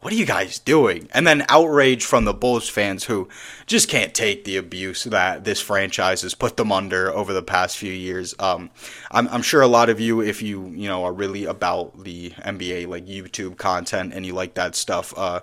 what 0.00 0.14
are 0.14 0.16
you 0.16 0.24
guys 0.24 0.58
doing? 0.58 1.10
And 1.12 1.26
then 1.26 1.44
outrage 1.50 2.06
from 2.06 2.24
the 2.24 2.32
Bulls 2.32 2.70
fans 2.70 3.04
who 3.04 3.28
just 3.66 3.90
can't 3.90 4.14
take 4.14 4.44
the 4.44 4.56
abuse 4.56 5.04
that 5.04 5.44
this 5.44 5.60
franchise 5.60 6.22
has 6.22 6.32
put 6.32 6.56
them 6.56 6.72
under 6.72 7.12
over 7.12 7.34
the 7.34 7.42
past 7.42 7.76
few 7.76 7.92
years. 7.92 8.34
Um, 8.38 8.70
I'm, 9.10 9.28
I'm, 9.28 9.42
sure 9.42 9.60
a 9.60 9.66
lot 9.66 9.90
of 9.90 10.00
you, 10.00 10.22
if 10.22 10.40
you 10.40 10.68
you 10.68 10.88
know 10.88 11.04
are 11.04 11.12
really 11.12 11.44
about 11.44 12.02
the 12.02 12.30
NBA 12.30 12.88
like 12.88 13.04
YouTube 13.04 13.58
content 13.58 14.14
and 14.14 14.24
you 14.24 14.32
like 14.32 14.54
that 14.54 14.74
stuff, 14.74 15.12
uh, 15.18 15.40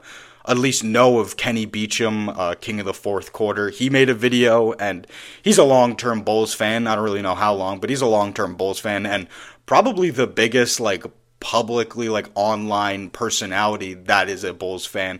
at 0.47 0.57
least 0.57 0.83
know 0.83 1.19
of 1.19 1.35
Kenny 1.35 1.65
Beecham, 1.65 2.29
uh, 2.29 2.55
King 2.55 2.79
of 2.79 2.85
the 2.85 2.93
Fourth 2.93 3.33
Quarter. 3.33 3.69
He 3.69 3.89
made 3.89 4.09
a 4.09 4.13
video, 4.13 4.71
and 4.73 5.05
he's 5.41 5.57
a 5.57 5.63
long 5.63 5.95
term 5.95 6.23
Bulls 6.23 6.53
fan. 6.53 6.87
I 6.87 6.95
don't 6.95 7.03
really 7.03 7.21
know 7.21 7.35
how 7.35 7.53
long, 7.53 7.79
but 7.79 7.89
he's 7.89 8.01
a 8.01 8.07
long 8.07 8.33
term 8.33 8.55
Bulls 8.55 8.79
fan, 8.79 9.05
and 9.05 9.27
probably 9.67 10.09
the 10.09 10.25
biggest 10.25 10.79
like 10.79 11.03
publicly 11.39 12.09
like 12.09 12.27
online 12.33 13.11
personality 13.11 13.93
that 13.93 14.27
is 14.27 14.43
a 14.43 14.53
Bulls 14.53 14.87
fan. 14.87 15.19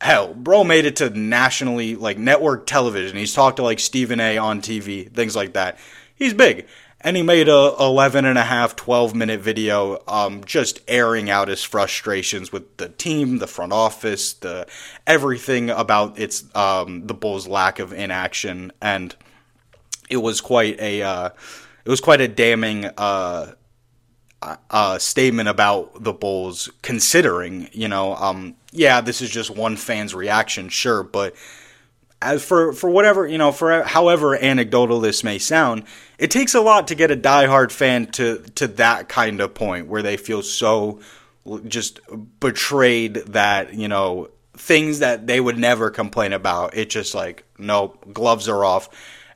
Hell, 0.00 0.32
bro 0.32 0.62
made 0.62 0.84
it 0.84 0.94
to 0.96 1.10
nationally 1.10 1.96
like 1.96 2.16
network 2.16 2.66
television. 2.66 3.16
He's 3.16 3.34
talked 3.34 3.56
to 3.56 3.64
like 3.64 3.80
Stephen 3.80 4.20
A 4.20 4.38
on 4.38 4.62
TV, 4.62 5.12
things 5.12 5.34
like 5.34 5.54
that. 5.54 5.76
He's 6.14 6.32
big 6.32 6.68
and 7.00 7.16
he 7.16 7.22
made 7.22 7.48
a 7.48 7.74
11 7.78 8.24
and 8.24 8.38
a 8.38 8.42
half 8.42 8.74
12 8.76 9.14
minute 9.14 9.40
video 9.40 10.02
um, 10.08 10.44
just 10.44 10.80
airing 10.88 11.30
out 11.30 11.48
his 11.48 11.62
frustrations 11.62 12.50
with 12.52 12.76
the 12.76 12.88
team 12.88 13.38
the 13.38 13.46
front 13.46 13.72
office 13.72 14.34
the 14.34 14.66
everything 15.06 15.70
about 15.70 16.18
its 16.18 16.44
um, 16.56 17.06
the 17.06 17.14
bulls 17.14 17.46
lack 17.46 17.78
of 17.78 17.92
inaction 17.92 18.72
and 18.80 19.14
it 20.10 20.16
was 20.16 20.40
quite 20.40 20.78
a 20.80 21.02
uh, 21.02 21.30
it 21.84 21.90
was 21.90 22.00
quite 22.00 22.20
a 22.20 22.28
damning 22.28 22.84
uh, 22.96 23.52
uh, 24.42 24.98
statement 24.98 25.48
about 25.48 26.02
the 26.02 26.12
bulls 26.12 26.70
considering 26.82 27.68
you 27.72 27.88
know 27.88 28.14
um, 28.16 28.54
yeah 28.72 29.00
this 29.00 29.20
is 29.20 29.30
just 29.30 29.50
one 29.50 29.76
fan's 29.76 30.14
reaction 30.14 30.68
sure 30.68 31.02
but 31.02 31.34
as 32.22 32.44
for 32.44 32.72
for 32.72 32.88
whatever 32.88 33.26
you 33.26 33.38
know 33.38 33.50
for 33.50 33.82
however 33.82 34.36
anecdotal 34.36 35.00
this 35.00 35.24
may 35.24 35.38
sound 35.38 35.82
it 36.18 36.30
takes 36.30 36.54
a 36.54 36.60
lot 36.60 36.88
to 36.88 36.94
get 36.94 37.10
a 37.10 37.16
diehard 37.16 37.72
fan 37.72 38.06
to 38.06 38.38
to 38.54 38.68
that 38.68 39.08
kind 39.08 39.40
of 39.40 39.54
point 39.54 39.86
where 39.88 40.02
they 40.02 40.16
feel 40.16 40.42
so 40.42 41.00
just 41.66 42.00
betrayed 42.40 43.14
that 43.14 43.74
you 43.74 43.88
know 43.88 44.28
things 44.54 44.98
that 44.98 45.26
they 45.26 45.40
would 45.40 45.56
never 45.56 45.90
complain 45.90 46.32
about. 46.32 46.76
It's 46.76 46.92
just 46.92 47.14
like 47.14 47.44
nope 47.58 48.12
gloves 48.12 48.48
are 48.48 48.64
off 48.64 48.88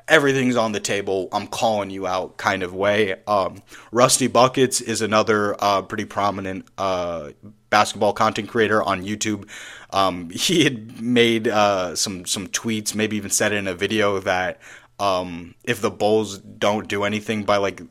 everything's 0.09 0.57
on 0.57 0.73
the 0.73 0.81
table 0.81 1.29
i'm 1.33 1.47
calling 1.47 1.91
you 1.91 2.07
out 2.07 2.37
kind 2.37 2.62
of 2.62 2.75
way. 2.75 3.17
Um, 3.27 3.62
rusty 3.91 4.27
buckets 4.27 4.81
is 4.81 5.03
another 5.03 5.57
uh, 5.59 5.83
pretty 5.83 6.05
prominent 6.05 6.67
uh, 6.79 7.31
basketball 7.71 8.12
content 8.12 8.49
creator 8.49 8.83
on 8.83 9.05
youtube. 9.05 9.49
Um, 9.91 10.31
he 10.31 10.65
had 10.65 11.01
made 11.03 11.49
uh, 11.49 11.95
some 11.97 12.25
some 12.25 12.49
tweets 12.49 12.95
maybe 12.95 13.17
even 13.17 13.31
said 13.31 13.53
in 13.53 13.69
a 13.69 13.75
video 13.75 14.19
that 14.21 14.61
um, 14.99 15.55
if 15.65 15.81
the 15.81 15.91
Bulls 15.91 16.38
don't 16.38 16.88
do 16.88 17.05
anything 17.05 17.45
by 17.45 17.57
like 17.57 17.83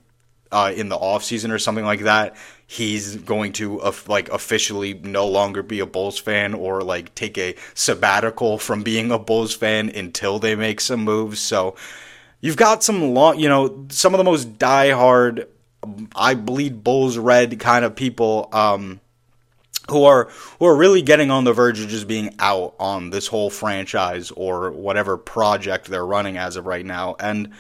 uh, 0.52 0.72
in 0.76 0.90
the 0.90 0.96
off 0.96 1.24
season 1.24 1.52
or 1.52 1.60
something 1.60 1.86
like 1.86 2.02
that, 2.02 2.36
he's 2.72 3.18
going 3.18 3.52
to 3.52 3.82
like 4.08 4.30
officially 4.30 4.94
no 4.94 5.28
longer 5.28 5.62
be 5.62 5.82
a 5.82 5.86
Bulls 5.86 6.18
fan 6.18 6.54
or 6.54 6.82
like 6.82 7.14
take 7.16 7.38
a 7.38 7.54
sabbatical 7.74 8.58
from 8.58 8.82
being 8.82 9.12
a 9.12 9.20
Bulls 9.20 9.54
fan 9.54 9.90
until 9.90 10.40
they 10.40 10.56
make 10.56 10.80
some 10.80 11.04
moves. 11.04 11.42
So 11.42 11.76
you've 12.40 12.56
got 12.56 12.82
some 12.82 13.14
long, 13.14 13.38
you 13.38 13.50
know, 13.50 13.88
some 13.90 14.14
of 14.14 14.20
the 14.20 14.24
most 14.24 14.58
diehard, 14.58 15.48
I 16.16 16.36
bleed 16.36 16.82
Bulls 16.82 17.18
red 17.18 17.60
kind 17.60 17.84
of 17.84 17.94
people. 17.94 18.48
Um, 18.54 19.02
who 19.90 20.06
are 20.06 20.30
who 20.60 20.68
are 20.68 20.76
really 20.76 21.02
getting 21.02 21.32
on 21.32 21.44
the 21.44 21.52
verge 21.52 21.82
of 21.82 21.90
just 21.90 22.08
being 22.08 22.34
out 22.40 22.76
on 22.80 23.10
this 23.10 23.28
whole 23.28 23.50
franchise 23.50 24.32
or 24.32 24.72
whatever 24.72 25.18
project 25.18 25.88
they're 25.88 26.06
running 26.06 26.38
as 26.38 26.56
of 26.56 26.66
right 26.66 26.86
now 26.86 27.16
and 27.20 27.52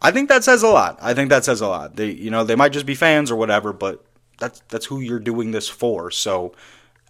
I 0.00 0.10
think 0.10 0.28
that 0.28 0.44
says 0.44 0.62
a 0.62 0.68
lot. 0.68 0.98
I 1.00 1.14
think 1.14 1.30
that 1.30 1.44
says 1.44 1.60
a 1.60 1.68
lot. 1.68 1.96
They 1.96 2.10
you 2.10 2.30
know, 2.30 2.44
they 2.44 2.54
might 2.56 2.72
just 2.72 2.86
be 2.86 2.94
fans 2.94 3.30
or 3.30 3.36
whatever, 3.36 3.72
but 3.72 4.05
that's 4.38 4.60
that's 4.68 4.86
who 4.86 5.00
you're 5.00 5.18
doing 5.18 5.50
this 5.50 5.68
for. 5.68 6.10
So 6.10 6.54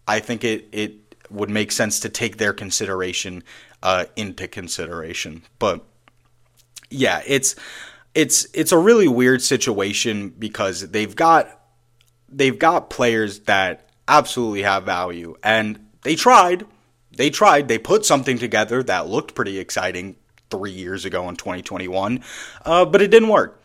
I 0.07 0.21
think 0.21 0.45
it 0.45 0.69
it 0.73 1.17
would 1.31 1.51
make 1.51 1.73
sense 1.73 2.01
to 2.01 2.09
take 2.09 2.37
their 2.37 2.53
consideration 2.53 3.43
uh, 3.83 4.07
into 4.17 4.49
consideration. 4.49 5.43
But 5.59 5.85
yeah, 6.91 7.23
it's 7.27 7.57
it's 8.15 8.47
it's 8.55 8.73
a 8.73 8.79
really 8.79 9.09
weird 9.09 9.43
situation 9.43 10.31
because 10.31 10.91
they've 10.91 11.15
got 11.15 11.61
they've 12.29 12.59
got 12.59 12.91
players 12.91 13.41
that 13.41 13.91
absolutely 14.09 14.63
have 14.63 14.85
value. 14.85 15.37
And 15.43 15.87
they 16.03 16.15
tried. 16.15 16.67
They 17.17 17.31
tried. 17.31 17.69
They 17.69 17.79
put 17.79 18.05
something 18.05 18.39
together 18.39 18.83
that 18.85 19.09
looked 19.09 19.35
pretty 19.35 19.59
exciting 19.59 20.17
three 20.51 20.71
years 20.71 21.05
ago 21.05 21.29
in 21.29 21.37
2021, 21.37 22.23
uh, 22.65 22.85
but 22.85 23.03
it 23.03 23.11
didn't 23.11 23.29
work. 23.29 23.61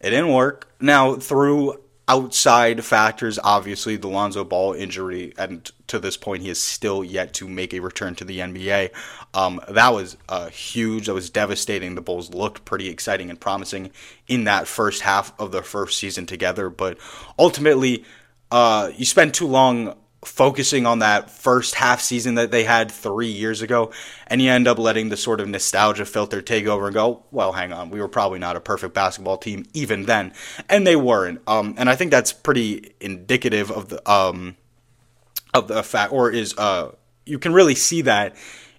It 0.00 0.10
didn't 0.10 0.32
work. 0.32 0.68
Now, 0.80 1.14
through 1.14 1.80
outside 2.06 2.84
factors, 2.84 3.38
obviously 3.42 3.96
the 3.96 4.08
Lonzo 4.08 4.44
Ball 4.44 4.74
injury, 4.74 5.32
and 5.38 5.70
to 5.86 5.98
this 5.98 6.16
point 6.16 6.42
he 6.42 6.48
has 6.48 6.60
still 6.60 7.02
yet 7.02 7.32
to 7.34 7.48
make 7.48 7.72
a 7.72 7.80
return 7.80 8.14
to 8.16 8.24
the 8.24 8.40
NBA. 8.40 8.90
Um, 9.32 9.60
that 9.68 9.92
was 9.92 10.16
uh, 10.28 10.48
huge. 10.48 11.06
That 11.06 11.14
was 11.14 11.30
devastating. 11.30 11.94
The 11.94 12.02
Bulls 12.02 12.34
looked 12.34 12.64
pretty 12.64 12.88
exciting 12.88 13.30
and 13.30 13.40
promising 13.40 13.90
in 14.28 14.44
that 14.44 14.68
first 14.68 15.02
half 15.02 15.38
of 15.40 15.52
the 15.52 15.62
first 15.62 15.96
season 15.96 16.26
together, 16.26 16.68
but 16.68 16.98
ultimately 17.38 18.04
uh, 18.50 18.90
you 18.96 19.04
spend 19.04 19.34
too 19.34 19.46
long 19.46 19.96
focusing 20.24 20.86
on 20.86 21.00
that 21.00 21.30
first 21.30 21.74
half 21.74 22.00
season 22.00 22.36
that 22.36 22.50
they 22.50 22.64
had 22.64 22.90
three 22.90 23.28
years 23.28 23.62
ago, 23.62 23.92
and 24.26 24.40
you 24.40 24.50
end 24.50 24.66
up 24.66 24.78
letting 24.78 25.08
the 25.08 25.16
sort 25.16 25.40
of 25.40 25.48
nostalgia 25.48 26.04
filter 26.04 26.42
take 26.42 26.66
over 26.66 26.86
and 26.86 26.94
go, 26.94 27.24
well, 27.30 27.52
hang 27.52 27.72
on, 27.72 27.90
we 27.90 28.00
were 28.00 28.08
probably 28.08 28.38
not 28.38 28.56
a 28.56 28.60
perfect 28.60 28.94
basketball 28.94 29.36
team 29.36 29.64
even 29.72 30.04
then, 30.04 30.32
and 30.68 30.86
they 30.86 30.96
weren't. 30.96 31.40
Um, 31.46 31.74
and 31.78 31.88
I 31.88 31.96
think 31.96 32.10
that's 32.10 32.32
pretty 32.32 32.94
indicative 33.00 33.70
of 33.70 33.88
the 33.88 34.10
um, 34.10 34.56
of 35.52 35.68
the 35.68 35.82
fact, 35.82 36.12
or 36.12 36.30
is 36.30 36.54
uh, 36.58 36.92
you 37.26 37.38
can 37.38 37.52
really 37.52 37.74
see 37.74 38.02
that 38.02 38.36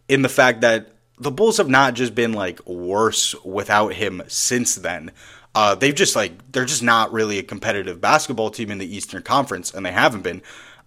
in 0.08 0.22
the 0.22 0.30
fact 0.30 0.62
that 0.62 0.92
the 1.18 1.32
Bulls 1.32 1.58
have 1.58 1.70
not 1.70 1.94
just 1.94 2.14
been 2.14 2.34
like 2.34 2.66
worse 2.68 3.36
without 3.44 3.94
him 3.94 4.22
since 4.28 4.76
then. 4.76 5.12
Uh, 5.54 5.74
they've 5.74 5.96
just 5.96 6.16
like 6.16 6.52
they're 6.52 6.66
just 6.66 6.84
not 6.84 7.14
really 7.14 7.40
a 7.40 7.44
competitive 7.44 8.02
basketball 8.02 8.50
team 8.50 8.70
in 8.70 8.78
the 8.78 8.96
Eastern 8.96 9.24
Conference, 9.24 9.74
and 9.74 9.86
they 9.86 9.92
haven't 9.92 10.22
been. 10.22 10.42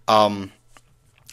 Um, 0.09 0.51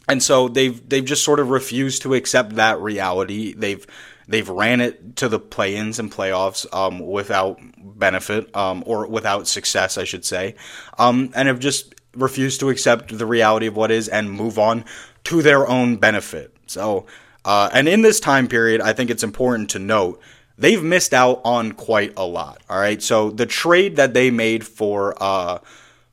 and 0.08 0.22
so 0.22 0.48
they've 0.48 0.88
they've 0.88 1.04
just 1.04 1.24
sort 1.24 1.40
of 1.40 1.50
refused 1.50 2.02
to 2.02 2.14
accept 2.14 2.56
that 2.56 2.80
reality. 2.80 3.54
They've 3.54 3.84
they've 4.28 4.48
ran 4.48 4.80
it 4.80 5.16
to 5.16 5.28
the 5.28 5.38
play-ins 5.38 5.98
and 5.98 6.12
playoffs 6.12 6.66
um, 6.72 7.00
without 7.00 7.58
benefit 7.76 8.54
um, 8.54 8.82
or 8.86 9.06
without 9.06 9.48
success, 9.48 9.98
I 9.98 10.04
should 10.04 10.24
say, 10.24 10.54
um, 10.98 11.30
and 11.34 11.48
have 11.48 11.58
just 11.58 11.94
refused 12.14 12.60
to 12.60 12.70
accept 12.70 13.16
the 13.16 13.26
reality 13.26 13.66
of 13.66 13.76
what 13.76 13.90
is 13.90 14.08
and 14.08 14.30
move 14.30 14.58
on 14.58 14.84
to 15.24 15.42
their 15.42 15.68
own 15.68 15.96
benefit. 15.96 16.54
So, 16.66 17.06
uh, 17.44 17.68
and 17.72 17.88
in 17.88 18.02
this 18.02 18.20
time 18.20 18.48
period, 18.48 18.80
I 18.80 18.92
think 18.92 19.10
it's 19.10 19.22
important 19.22 19.70
to 19.70 19.78
note 19.78 20.20
they've 20.58 20.82
missed 20.82 21.14
out 21.14 21.40
on 21.44 21.72
quite 21.72 22.14
a 22.16 22.24
lot. 22.24 22.62
All 22.68 22.78
right, 22.78 23.02
so 23.02 23.30
the 23.30 23.46
trade 23.46 23.96
that 23.96 24.14
they 24.14 24.30
made 24.30 24.66
for 24.66 25.14
uh, 25.20 25.58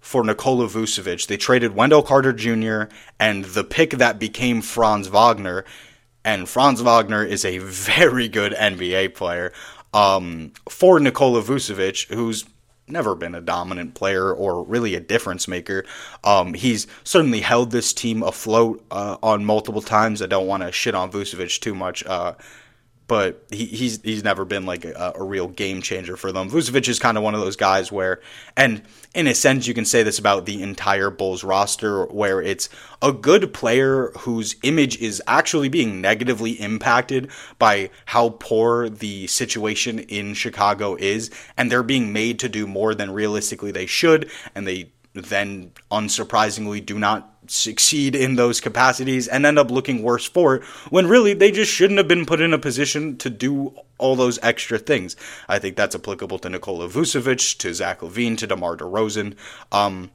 for 0.03 0.21
Nikola 0.21 0.67
Vucevic, 0.67 1.27
they 1.27 1.37
traded 1.37 1.75
Wendell 1.75 2.03
Carter 2.03 2.33
Jr. 2.33 2.93
and 3.21 3.45
the 3.45 3.63
pick 3.63 3.91
that 3.91 4.19
became 4.19 4.61
Franz 4.61 5.07
Wagner, 5.07 5.63
and 6.25 6.47
Franz 6.49 6.81
Wagner 6.81 7.23
is 7.23 7.45
a 7.45 7.59
very 7.59 8.27
good 8.27 8.51
NBA 8.51 9.15
player. 9.15 9.53
Um, 9.93 10.51
for 10.69 10.99
Nikola 10.99 11.41
Vucevic, 11.41 12.13
who's 12.13 12.43
never 12.85 13.15
been 13.15 13.33
a 13.33 13.39
dominant 13.39 13.93
player 13.93 14.33
or 14.33 14.65
really 14.65 14.93
a 14.93 14.99
difference 14.99 15.47
maker. 15.47 15.85
Um, 16.25 16.53
he's 16.53 16.85
certainly 17.05 17.39
held 17.39 17.71
this 17.71 17.93
team 17.93 18.23
afloat 18.23 18.83
uh, 18.91 19.15
on 19.23 19.45
multiple 19.45 19.81
times. 19.81 20.21
I 20.21 20.25
don't 20.25 20.47
want 20.47 20.63
to 20.63 20.71
shit 20.73 20.95
on 20.95 21.11
Vucevic 21.11 21.61
too 21.61 21.75
much. 21.75 22.05
Uh, 22.05 22.33
but 23.07 23.43
he, 23.51 23.65
he's 23.65 24.01
he's 24.01 24.23
never 24.23 24.45
been 24.45 24.65
like 24.65 24.85
a, 24.85 25.13
a, 25.15 25.23
real 25.23 25.47
game 25.47 25.81
changer 25.81 26.15
for 26.15 26.31
them. 26.31 26.49
Vucevic 26.49 26.87
is 26.87 26.99
kind 26.99 27.17
of 27.17 27.23
one 27.23 27.35
of 27.35 27.41
those 27.41 27.55
guys 27.55 27.91
where, 27.91 28.21
and 28.55 28.81
in 29.13 29.27
a 29.27 29.35
sense, 29.35 29.67
you 29.67 29.73
can 29.73 29.85
say 29.85 30.03
this 30.03 30.19
about 30.19 30.45
the 30.45 30.61
entire 30.63 31.09
Bulls 31.09 31.43
roster, 31.43 32.05
where 32.05 32.41
it's 32.41 32.69
a 33.01 33.11
good 33.11 33.53
player 33.53 34.11
whose 34.19 34.55
image 34.63 34.97
is 34.99 35.21
actually 35.27 35.69
being 35.69 36.01
negatively 36.01 36.51
impacted 36.51 37.29
by 37.59 37.89
how 38.05 38.29
poor 38.39 38.89
the 38.89 39.27
situation 39.27 39.99
in 39.99 40.33
Chicago 40.33 40.95
is, 40.95 41.29
and 41.57 41.71
they're 41.71 41.83
being 41.83 42.13
made 42.13 42.39
to 42.39 42.49
do 42.49 42.65
more 42.65 42.95
than 42.95 43.11
realistically 43.11 43.71
they 43.71 43.85
should, 43.85 44.29
and 44.55 44.65
they 44.65 44.89
then 45.13 45.71
unsurprisingly 45.91 46.83
do 46.83 46.97
not 46.97 47.32
succeed 47.47 48.15
in 48.15 48.35
those 48.35 48.59
capacities 48.59 49.27
and 49.27 49.45
end 49.45 49.59
up 49.59 49.71
looking 49.71 50.03
worse 50.03 50.25
for 50.25 50.55
it 50.55 50.63
when 50.89 51.07
really 51.07 51.33
they 51.33 51.51
just 51.51 51.71
shouldn't 51.71 51.97
have 51.97 52.07
been 52.07 52.25
put 52.25 52.41
in 52.41 52.53
a 52.53 52.57
position 52.57 53.17
to 53.17 53.29
do 53.29 53.75
all 53.97 54.15
those 54.15 54.39
extra 54.41 54.77
things. 54.77 55.15
I 55.47 55.59
think 55.59 55.75
that's 55.75 55.95
applicable 55.95 56.39
to 56.39 56.49
Nikola 56.49 56.87
Vucevic, 56.89 57.57
to 57.59 57.73
Zach 57.73 57.99
LaVine, 57.99 58.37
to 58.37 58.47
DeMar 58.47 58.77
DeRozan. 58.77 59.35
Um, 59.71 60.11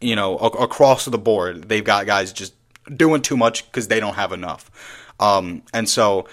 you 0.00 0.16
know, 0.16 0.38
a- 0.38 0.64
across 0.64 1.04
the 1.04 1.18
board, 1.18 1.68
they've 1.68 1.84
got 1.84 2.06
guys 2.06 2.32
just 2.32 2.54
doing 2.94 3.22
too 3.22 3.36
much 3.36 3.64
because 3.66 3.88
they 3.88 4.00
don't 4.00 4.14
have 4.14 4.32
enough. 4.32 4.70
Um, 5.20 5.62
and 5.72 5.88
so 5.88 6.26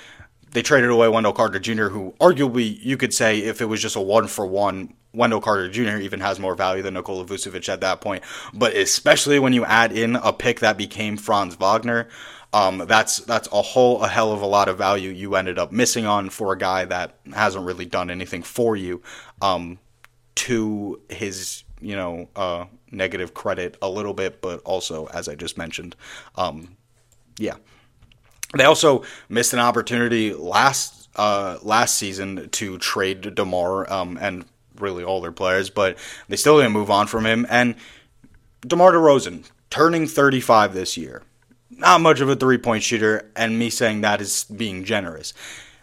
they 0.51 0.61
traded 0.61 0.89
away 0.89 1.07
Wendell 1.07 1.33
Carter 1.33 1.59
Jr., 1.59 1.87
who 1.87 2.13
arguably 2.19 2.77
you 2.81 2.97
could 2.97 3.13
say 3.13 3.39
if 3.39 3.61
it 3.61 3.65
was 3.65 3.81
just 3.81 3.95
a 3.95 4.01
one 4.01 4.27
for 4.27 4.45
one 4.45 4.93
Wendell 5.13 5.41
Carter 5.41 5.69
Jr. 5.69 5.97
even 5.97 6.19
has 6.21 6.39
more 6.39 6.55
value 6.55 6.81
than 6.81 6.93
Nikola 6.93 7.25
Vucevic 7.25 7.67
at 7.69 7.81
that 7.81 8.01
point. 8.01 8.23
But 8.53 8.75
especially 8.75 9.39
when 9.39 9.53
you 9.53 9.65
add 9.65 9.91
in 9.91 10.15
a 10.15 10.31
pick 10.31 10.61
that 10.61 10.77
became 10.77 11.17
Franz 11.17 11.55
Wagner, 11.55 12.07
um, 12.53 12.83
that's 12.87 13.17
that's 13.19 13.47
a 13.51 13.61
whole 13.61 14.03
a 14.03 14.07
hell 14.07 14.31
of 14.31 14.41
a 14.41 14.45
lot 14.47 14.67
of 14.67 14.77
value 14.77 15.09
you 15.09 15.35
ended 15.35 15.57
up 15.57 15.71
missing 15.71 16.05
on 16.05 16.29
for 16.29 16.53
a 16.53 16.57
guy 16.57 16.85
that 16.85 17.15
hasn't 17.33 17.65
really 17.65 17.85
done 17.85 18.09
anything 18.09 18.43
for 18.43 18.75
you. 18.75 19.01
Um, 19.41 19.79
to 20.33 21.01
his 21.09 21.63
you 21.81 21.95
know 21.95 22.29
uh, 22.35 22.65
negative 22.89 23.33
credit 23.33 23.77
a 23.81 23.89
little 23.89 24.13
bit, 24.13 24.41
but 24.41 24.61
also 24.61 25.07
as 25.07 25.27
I 25.27 25.35
just 25.35 25.57
mentioned, 25.57 25.95
um, 26.35 26.77
yeah. 27.37 27.55
They 28.57 28.65
also 28.65 29.03
missed 29.29 29.53
an 29.53 29.59
opportunity 29.59 30.33
last 30.33 31.09
uh, 31.15 31.57
last 31.61 31.97
season 31.97 32.49
to 32.49 32.77
trade 32.77 33.35
Demar 33.35 33.91
um, 33.91 34.17
and 34.19 34.45
really 34.81 35.03
all 35.03 35.21
their 35.21 35.31
players, 35.31 35.69
but 35.69 35.97
they 36.27 36.35
still 36.35 36.57
didn't 36.57 36.73
move 36.73 36.91
on 36.91 37.07
from 37.07 37.25
him. 37.25 37.45
And 37.49 37.75
DeMar 38.65 38.93
DeRozan 38.93 39.49
turning 39.69 40.07
35 40.07 40.73
this 40.73 40.97
year 40.97 41.23
not 41.81 42.01
much 42.01 42.21
of 42.21 42.29
a 42.29 42.35
three 42.35 42.57
point 42.57 42.83
shooter, 42.83 43.29
and 43.35 43.57
me 43.57 43.69
saying 43.69 44.01
that 44.01 44.21
is 44.21 44.45
being 44.45 44.83
generous. 44.83 45.33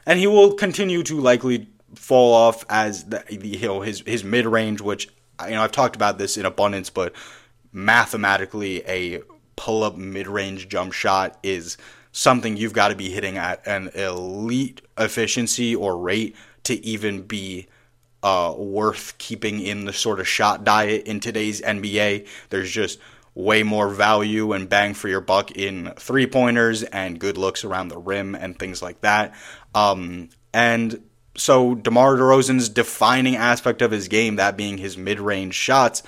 And 0.07 0.19
he 0.19 0.27
will 0.27 0.55
continue 0.55 1.03
to 1.05 1.21
likely 1.21 1.69
fall 1.95 2.35
off 2.35 2.65
as 2.69 3.05
the, 3.05 3.25
you 3.31 3.67
know 3.67 3.81
his 3.81 4.01
his 4.01 4.25
mid 4.25 4.47
range, 4.47 4.81
which 4.81 5.09
you 5.45 5.51
know 5.51 5.63
I've 5.63 5.73
talked 5.73 5.97
about 5.97 6.19
this 6.19 6.37
in 6.37 6.47
abundance, 6.47 6.91
but 6.91 7.15
mathematically 7.73 8.83
a 8.87 9.21
pull 9.57 9.83
up 9.83 9.97
mid 9.97 10.29
range 10.29 10.69
jump 10.69 10.93
shot 10.93 11.39
is 11.43 11.77
something 12.13 12.57
you've 12.57 12.73
got 12.73 12.89
to 12.89 12.97
be 12.97 13.11
hitting 13.11 13.37
at 13.37 13.67
an 13.67 13.89
elite 13.89 14.81
efficiency 14.97 15.75
or 15.75 15.99
rate 15.99 16.35
to 16.65 16.85
even 16.85 17.23
be 17.23 17.67
uh, 18.29 18.53
worth 18.53 19.17
keeping 19.17 19.61
in 19.61 19.87
the 19.87 19.93
sort 19.93 20.21
of 20.21 20.29
shot 20.29 20.63
diet 20.63 21.07
in 21.07 21.19
today's 21.19 21.63
NBA. 21.63 22.27
There's 22.51 22.71
just 22.71 22.99
way 23.35 23.63
more 23.63 23.89
value 23.89 24.53
and 24.53 24.69
bang 24.69 24.93
for 24.93 25.09
your 25.09 25.23
buck 25.23 25.53
in 25.53 25.93
three 25.97 26.27
pointers 26.27 26.83
and 26.83 27.19
good 27.19 27.39
looks 27.39 27.65
around 27.65 27.89
the 27.89 27.97
rim 27.97 28.35
and 28.35 28.59
things 28.59 28.83
like 28.83 29.01
that. 29.01 29.35
Um, 29.75 30.29
and 30.53 31.03
so 31.37 31.75
DeMar 31.75 32.17
DeRozan's 32.17 32.69
defining 32.69 33.37
aspect 33.37 33.81
of 33.81 33.93
his 33.93 34.09
game, 34.09 34.37
that 34.37 34.59
being 34.59 34.77
his 34.77 34.99
mid 34.99 35.21
range 35.21 35.55
shots, 35.55 36.03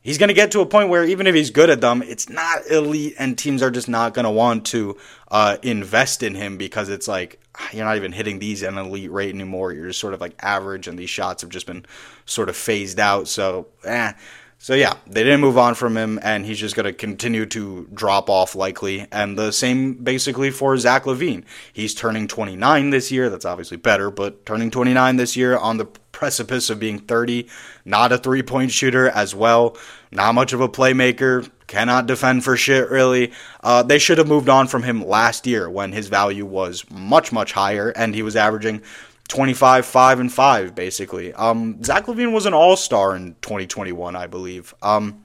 he's 0.00 0.18
going 0.18 0.28
to 0.28 0.34
get 0.34 0.52
to 0.52 0.60
a 0.60 0.66
point 0.66 0.88
where 0.88 1.04
even 1.04 1.26
if 1.26 1.34
he's 1.34 1.50
good 1.50 1.70
at 1.70 1.80
them, 1.80 2.02
it's 2.02 2.28
not 2.28 2.66
elite, 2.70 3.14
and 3.18 3.36
teams 3.36 3.62
are 3.62 3.70
just 3.70 3.88
not 3.88 4.14
going 4.14 4.24
to 4.24 4.30
want 4.30 4.66
to 4.66 4.96
uh, 5.30 5.58
invest 5.62 6.22
in 6.22 6.34
him 6.34 6.56
because 6.56 6.88
it's 6.88 7.08
like 7.08 7.40
you're 7.72 7.84
not 7.84 7.96
even 7.96 8.12
hitting 8.12 8.38
these 8.38 8.62
at 8.62 8.72
an 8.72 8.78
elite 8.78 9.10
rate 9.10 9.34
anymore. 9.34 9.72
You're 9.72 9.88
just 9.88 10.00
sort 10.00 10.14
of 10.14 10.20
like 10.20 10.34
average, 10.40 10.88
and 10.88 10.98
these 10.98 11.10
shots 11.10 11.42
have 11.42 11.50
just 11.50 11.66
been 11.66 11.84
sort 12.26 12.48
of 12.48 12.56
phased 12.56 13.00
out. 13.00 13.28
So, 13.28 13.68
eh. 13.84 14.12
So 14.60 14.74
yeah, 14.74 14.94
they 15.06 15.22
didn't 15.22 15.40
move 15.40 15.56
on 15.56 15.76
from 15.76 15.96
him, 15.96 16.18
and 16.20 16.44
he's 16.44 16.58
just 16.58 16.74
going 16.74 16.84
to 16.84 16.92
continue 16.92 17.46
to 17.46 17.88
drop 17.94 18.28
off 18.28 18.56
likely. 18.56 19.06
And 19.12 19.38
the 19.38 19.52
same 19.52 19.94
basically 19.94 20.50
for 20.50 20.76
Zach 20.76 21.04
LaVine. 21.04 21.44
He's 21.72 21.94
turning 21.94 22.26
29 22.26 22.90
this 22.90 23.12
year. 23.12 23.30
That's 23.30 23.44
obviously 23.44 23.76
better, 23.76 24.10
but 24.10 24.44
turning 24.44 24.72
29 24.72 25.16
this 25.16 25.36
year 25.36 25.56
on 25.56 25.76
the 25.76 25.86
precipice 26.10 26.70
of 26.70 26.80
being 26.80 26.98
30. 26.98 27.48
Not 27.84 28.10
a 28.10 28.18
three 28.18 28.42
point 28.42 28.72
shooter 28.72 29.08
as 29.08 29.32
well. 29.32 29.76
Not 30.10 30.34
much 30.34 30.52
of 30.52 30.60
a 30.60 30.68
playmaker. 30.68 31.48
Cannot 31.68 32.06
defend 32.06 32.42
for 32.42 32.56
shit 32.56 32.90
really. 32.90 33.30
Uh, 33.62 33.84
they 33.84 33.98
should 33.98 34.18
have 34.18 34.26
moved 34.26 34.48
on 34.48 34.66
from 34.66 34.82
him 34.82 35.06
last 35.06 35.46
year 35.46 35.70
when 35.70 35.92
his 35.92 36.08
value 36.08 36.46
was 36.46 36.84
much 36.90 37.30
much 37.30 37.52
higher, 37.52 37.90
and 37.90 38.14
he 38.14 38.22
was 38.22 38.34
averaging 38.34 38.82
25, 39.28 39.84
5, 39.86 40.20
and 40.20 40.32
5, 40.32 40.74
basically. 40.74 41.32
Um, 41.34 41.82
Zach 41.84 42.06
LaVine 42.06 42.32
was 42.32 42.46
an 42.46 42.54
all 42.54 42.76
star 42.76 43.14
in 43.14 43.36
2021, 43.42 44.16
I 44.16 44.26
believe. 44.26 44.74
Um, 44.82 45.24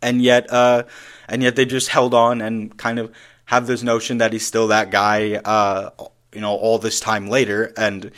and 0.00 0.22
yet, 0.22 0.50
uh, 0.52 0.84
and 1.28 1.42
yet 1.42 1.56
they 1.56 1.64
just 1.64 1.88
held 1.88 2.14
on 2.14 2.40
and 2.40 2.76
kind 2.76 2.98
of 2.98 3.12
have 3.46 3.66
this 3.66 3.82
notion 3.82 4.18
that 4.18 4.32
he's 4.32 4.46
still 4.46 4.68
that 4.68 4.90
guy, 4.90 5.34
uh, 5.44 5.90
you 6.32 6.40
know, 6.40 6.54
all 6.54 6.78
this 6.78 7.00
time 7.00 7.28
later. 7.28 7.72
And 7.76 8.12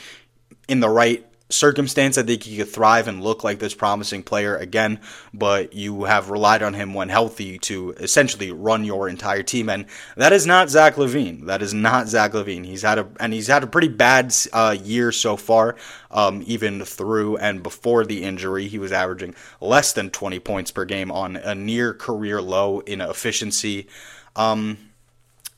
in 0.67 0.79
the 0.79 0.89
right 0.89 1.25
circumstance, 1.51 2.17
I 2.17 2.23
think 2.23 2.43
he 2.43 2.57
could 2.57 2.69
thrive 2.69 3.07
and 3.07 3.23
look 3.23 3.43
like 3.43 3.59
this 3.59 3.73
promising 3.73 4.23
player 4.23 4.55
again, 4.55 4.99
but 5.33 5.73
you 5.73 6.05
have 6.05 6.29
relied 6.29 6.63
on 6.63 6.73
him 6.73 6.93
when 6.93 7.09
healthy 7.09 7.57
to 7.59 7.91
essentially 7.91 8.51
run 8.51 8.83
your 8.83 9.07
entire 9.07 9.43
team, 9.43 9.69
and 9.69 9.85
that 10.15 10.33
is 10.33 10.45
not 10.45 10.69
Zach 10.69 10.95
LaVine. 10.95 11.45
That 11.45 11.61
is 11.61 11.73
not 11.73 12.07
Zach 12.07 12.31
LaVine. 12.31 12.65
He's 12.65 12.81
had 12.81 12.99
a 12.99 13.07
and 13.19 13.33
he's 13.33 13.47
had 13.47 13.63
a 13.63 13.67
pretty 13.67 13.89
bad 13.89 14.33
uh, 14.53 14.75
year 14.81 15.11
so 15.11 15.37
far. 15.37 15.75
Um, 16.09 16.43
even 16.45 16.83
through 16.83 17.37
and 17.37 17.63
before 17.63 18.05
the 18.05 18.23
injury, 18.23 18.67
he 18.67 18.79
was 18.79 18.91
averaging 18.91 19.33
less 19.61 19.93
than 19.93 20.09
20 20.09 20.39
points 20.39 20.71
per 20.71 20.83
game 20.83 21.11
on 21.11 21.37
a 21.37 21.55
near 21.55 21.93
career 21.93 22.41
low 22.41 22.79
in 22.81 22.99
efficiency. 22.99 23.87
Um, 24.35 24.77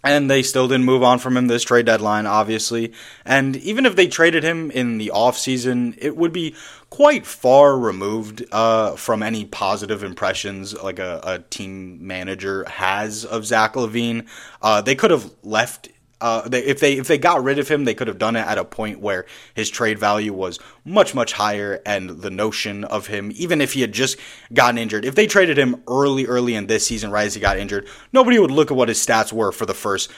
and 0.04 0.30
they 0.30 0.44
still 0.44 0.68
didn't 0.68 0.84
move 0.84 1.02
on 1.02 1.20
from 1.20 1.38
him 1.38 1.48
this 1.48 1.64
trade 1.64 1.86
deadline, 1.86 2.26
obviously. 2.26 2.94
And 3.26 3.56
even 3.58 3.86
if 3.86 3.96
they 3.96 4.08
traded 4.08 4.44
him 4.44 4.70
in 4.72 4.98
the 4.98 5.12
offseason, 5.14 5.98
it 5.98 6.18
would 6.18 6.34
be 6.34 6.56
quite 6.90 7.26
far 7.26 7.78
removed 7.78 8.46
uh, 8.52 8.96
from 8.96 9.24
any 9.24 9.46
positive 9.46 10.04
impressions 10.04 10.74
like 10.84 11.00
a, 11.00 11.22
a, 11.24 11.40
team 11.40 12.06
manager 12.06 12.66
has 12.66 13.26
of 13.26 13.46
Zach 13.46 13.74
LaVine. 13.74 14.28
Uh, 14.62 14.82
they 14.82 14.94
could 14.94 15.10
have 15.10 15.32
left 15.42 15.90
uh, 16.24 16.48
they, 16.48 16.64
if 16.64 16.80
they 16.80 16.94
if 16.94 17.08
they 17.10 17.18
got 17.18 17.44
rid 17.44 17.60
of 17.60 17.68
him, 17.68 17.84
they 17.84 17.94
could 17.94 18.08
have 18.08 18.18
done 18.18 18.38
it 18.38 18.48
at 18.48 18.58
a 18.58 18.64
point 18.64 19.02
where 19.02 19.26
his 19.54 19.70
trade 19.70 20.00
value 20.00 20.32
was 20.32 20.58
much 20.86 21.14
much 21.14 21.34
higher, 21.34 21.82
and 21.86 22.10
the 22.10 22.32
notion 22.32 22.86
of 22.86 23.08
him, 23.08 23.30
even 23.36 23.60
if 23.60 23.74
he 23.74 23.82
had 23.82 23.92
just 23.92 24.18
gotten 24.54 24.78
injured, 24.78 25.04
if 25.04 25.16
they 25.16 25.28
traded 25.28 25.60
him 25.60 25.84
early 25.86 26.26
early 26.26 26.56
in 26.56 26.68
this 26.68 26.88
season, 26.88 27.12
right 27.12 27.26
as 27.26 27.34
he 27.34 27.42
got 27.42 27.58
injured, 27.58 27.90
nobody 28.14 28.40
would 28.40 28.52
look 28.52 28.72
at 28.72 28.78
what 28.78 28.88
his 28.88 29.06
stats 29.06 29.34
were 29.34 29.52
for 29.52 29.66
the 29.66 29.74
first 29.74 30.10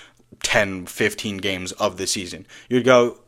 10, 0.44 0.86
15 0.86 1.38
games 1.38 1.72
of 1.72 1.98
the 1.98 2.06
season. 2.06 2.46
You'd 2.70 2.86
go 2.86 3.22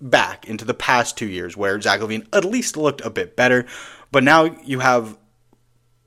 back 0.00 0.48
into 0.48 0.64
the 0.64 0.74
past 0.74 1.16
two 1.16 1.28
years 1.28 1.56
where 1.56 1.80
Zach 1.80 2.00
LaVine 2.00 2.26
at 2.32 2.44
least 2.44 2.76
looked 2.76 3.02
a 3.02 3.10
bit 3.10 3.36
better, 3.36 3.66
but 4.10 4.24
now 4.24 4.46
you 4.64 4.80
have 4.80 5.16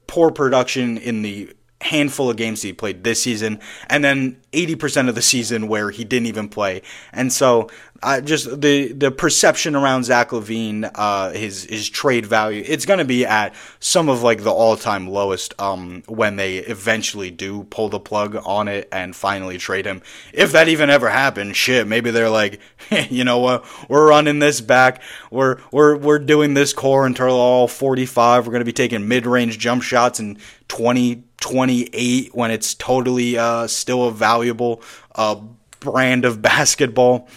poor 0.06 0.32
production 0.32 0.98
in 0.98 1.22
the 1.22 1.54
handful 1.82 2.30
of 2.30 2.38
games 2.38 2.62
he 2.62 2.74
played 2.74 3.04
this 3.04 3.22
season, 3.22 3.60
and 3.90 4.04
then 4.04 4.38
80% 4.52 5.10
of 5.10 5.16
the 5.16 5.22
season 5.22 5.68
where 5.68 5.92
he 5.92 6.04
didn't 6.04 6.28
even 6.28 6.50
play. 6.50 6.82
And 7.14 7.32
so 7.32 7.70
uh, 8.02 8.22
just 8.22 8.62
the 8.62 8.94
the 8.94 9.12
perception 9.12 9.76
around 9.76 10.06
Zach 10.06 10.30
LaVine, 10.30 10.90
uh, 10.96 11.32
his 11.32 11.66
his 11.66 11.90
trade 11.90 12.26
value, 12.26 12.64
it's 12.66 12.86
going 12.86 13.00
to 13.00 13.06
be 13.06 13.26
at 13.26 13.54
some 13.80 14.08
of 14.08 14.24
like 14.24 14.44
the 14.44 14.52
all 14.52 14.78
time 14.78 15.08
lowest 15.08 15.54
um, 15.60 16.04
when 16.08 16.38
they 16.38 16.58
eventually 16.58 17.30
do 17.30 17.64
pull 17.66 17.90
the 17.90 18.00
plug 18.00 18.38
on 18.46 18.68
it 18.68 18.88
and 18.92 19.16
finally 19.16 19.58
trade 19.58 19.86
him. 19.86 20.02
If 20.34 20.54
that 20.54 20.70
even 20.70 20.90
ever 20.90 21.10
happens, 21.10 21.58
shit, 21.58 21.88
maybe 21.88 22.12
they're 22.12 22.30
like, 22.30 22.62
you 23.10 23.24
know 23.24 23.40
what, 23.40 23.66
we're 23.90 24.08
running 24.08 24.40
this 24.40 24.62
back, 24.62 25.02
we're 25.30 25.60
we're 25.72 25.98
we're 25.98 26.20
doing 26.20 26.54
this 26.54 26.72
core 26.74 27.06
until 27.06 27.32
all 27.32 27.68
45. 27.68 28.48
We're 28.48 28.52
going 28.52 28.62
to 28.62 28.66
be 28.66 28.74
taking 28.74 29.08
mid 29.08 29.26
range 29.26 29.60
jump 29.60 29.84
shots 29.84 30.20
and 30.20 30.40
20 30.70 31.24
28 31.40 32.36
when 32.36 32.52
it's 32.52 32.74
totally 32.76 33.38
uh, 33.38 33.68
still 33.68 34.08
a 34.08 34.12
valuable 34.12 34.82
uh, 35.16 35.36
brand 35.80 36.26
of 36.26 36.42
basketball. 36.42 37.28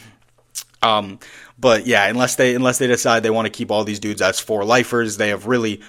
Um, 0.82 1.20
but 1.58 1.86
yeah, 1.86 2.08
unless 2.08 2.36
they 2.36 2.54
unless 2.54 2.78
they 2.78 2.88
decide 2.88 3.22
they 3.22 3.30
want 3.30 3.46
to 3.46 3.50
keep 3.50 3.70
all 3.70 3.84
these 3.84 4.00
dudes 4.00 4.20
as 4.20 4.40
four 4.40 4.64
lifers, 4.64 5.16
they 5.16 5.28
have 5.28 5.46
really 5.46 5.80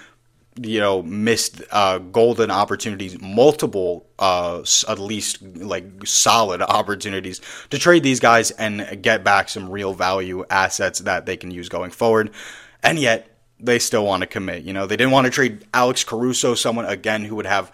you 0.60 0.78
know 0.78 1.02
missed 1.02 1.62
uh, 1.72 1.98
golden 1.98 2.50
opportunities, 2.50 3.20
multiple 3.20 4.06
uh, 4.20 4.62
at 4.88 4.98
least 5.00 5.42
like 5.42 5.84
solid 6.06 6.62
opportunities 6.62 7.40
to 7.70 7.78
trade 7.78 8.04
these 8.04 8.20
guys 8.20 8.52
and 8.52 9.02
get 9.02 9.24
back 9.24 9.48
some 9.48 9.68
real 9.68 9.94
value 9.94 10.44
assets 10.48 11.00
that 11.00 11.26
they 11.26 11.36
can 11.36 11.50
use 11.50 11.68
going 11.68 11.90
forward. 11.90 12.30
And 12.84 12.98
yet 12.98 13.36
they 13.58 13.80
still 13.80 14.04
want 14.04 14.20
to 14.20 14.26
commit. 14.26 14.62
You 14.62 14.72
know, 14.72 14.86
they 14.86 14.96
didn't 14.96 15.12
want 15.12 15.24
to 15.24 15.30
trade 15.30 15.64
Alex 15.74 16.04
Caruso, 16.04 16.54
someone 16.54 16.84
again 16.84 17.24
who 17.24 17.34
would 17.34 17.46
have 17.46 17.72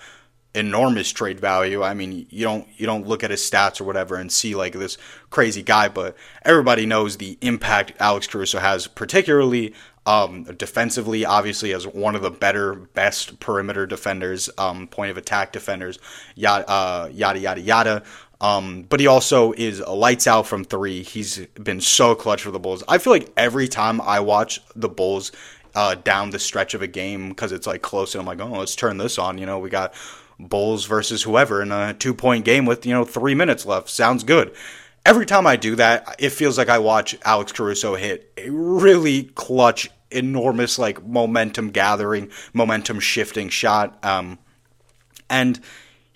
enormous 0.54 1.10
trade 1.12 1.38
value. 1.38 1.82
I 1.82 1.94
mean, 1.94 2.26
you 2.30 2.44
don't 2.44 2.66
you 2.76 2.86
don't 2.86 3.06
look 3.06 3.22
at 3.22 3.30
his 3.30 3.40
stats 3.40 3.80
or 3.80 3.84
whatever 3.84 4.16
and 4.16 4.30
see 4.30 4.54
like 4.54 4.72
this 4.72 4.98
crazy 5.30 5.62
guy, 5.62 5.88
but 5.88 6.16
everybody 6.44 6.86
knows 6.86 7.16
the 7.16 7.38
impact 7.40 7.92
Alex 8.00 8.26
Caruso 8.26 8.58
has, 8.58 8.86
particularly 8.86 9.74
um, 10.06 10.44
defensively. 10.56 11.24
Obviously, 11.24 11.72
as 11.72 11.86
one 11.86 12.16
of 12.16 12.22
the 12.22 12.30
better, 12.30 12.74
best 12.74 13.38
perimeter 13.40 13.86
defenders, 13.86 14.50
um, 14.58 14.88
point 14.88 15.10
of 15.10 15.16
attack 15.16 15.52
defenders, 15.52 15.98
yada 16.34 16.68
uh, 16.68 17.08
yada 17.12 17.38
yada 17.38 17.60
yada. 17.60 18.02
Um, 18.40 18.86
but 18.88 19.00
he 19.00 19.06
also 19.06 19.52
is 19.52 19.80
lights 19.80 20.26
out 20.26 20.46
from 20.46 20.64
three. 20.64 21.02
He's 21.02 21.46
been 21.62 21.80
so 21.80 22.14
clutch 22.14 22.42
for 22.42 22.50
the 22.50 22.58
Bulls. 22.58 22.82
I 22.88 22.96
feel 22.98 23.12
like 23.12 23.30
every 23.36 23.68
time 23.68 24.00
I 24.00 24.20
watch 24.20 24.60
the 24.74 24.88
Bulls 24.88 25.30
uh, 25.74 25.94
down 25.96 26.30
the 26.30 26.38
stretch 26.38 26.74
of 26.74 26.82
a 26.82 26.86
game 26.86 27.28
because 27.28 27.52
it's 27.52 27.66
like 27.66 27.82
close, 27.82 28.14
and 28.14 28.20
I'm 28.20 28.26
like, 28.26 28.40
oh, 28.40 28.58
let's 28.58 28.74
turn 28.74 28.96
this 28.96 29.18
on. 29.18 29.38
You 29.38 29.46
know, 29.46 29.58
we 29.58 29.68
got 29.70 29.94
Bulls 30.48 30.85
versus 30.87 31.22
whoever 31.22 31.62
in 31.62 31.72
a 31.72 31.94
two 31.94 32.14
point 32.14 32.44
game 32.44 32.66
with, 32.66 32.87
you 32.87 32.92
know, 32.92 33.05
three 33.05 33.35
minutes 33.35 33.66
left. 33.66 33.88
Sounds 33.88 34.24
good. 34.24 34.55
Every 35.05 35.26
time 35.26 35.46
I 35.46 35.57
do 35.57 35.76
that, 35.76 36.16
it 36.18 36.31
feels 36.31 36.59
like 36.59 36.68
I 36.68 36.79
watch 36.79 37.16
Alex 37.24 37.53
Caruso 37.53 37.94
hit 37.94 38.33
a 38.37 38.50
really 38.50 39.24
clutch 39.24 39.88
enormous 40.11 40.79
like 40.79 41.05
momentum 41.07 41.70
gathering, 41.70 42.31
momentum 42.53 43.00
shifting 43.00 43.48
shot. 43.48 44.03
Um, 44.05 44.38
and 45.29 45.61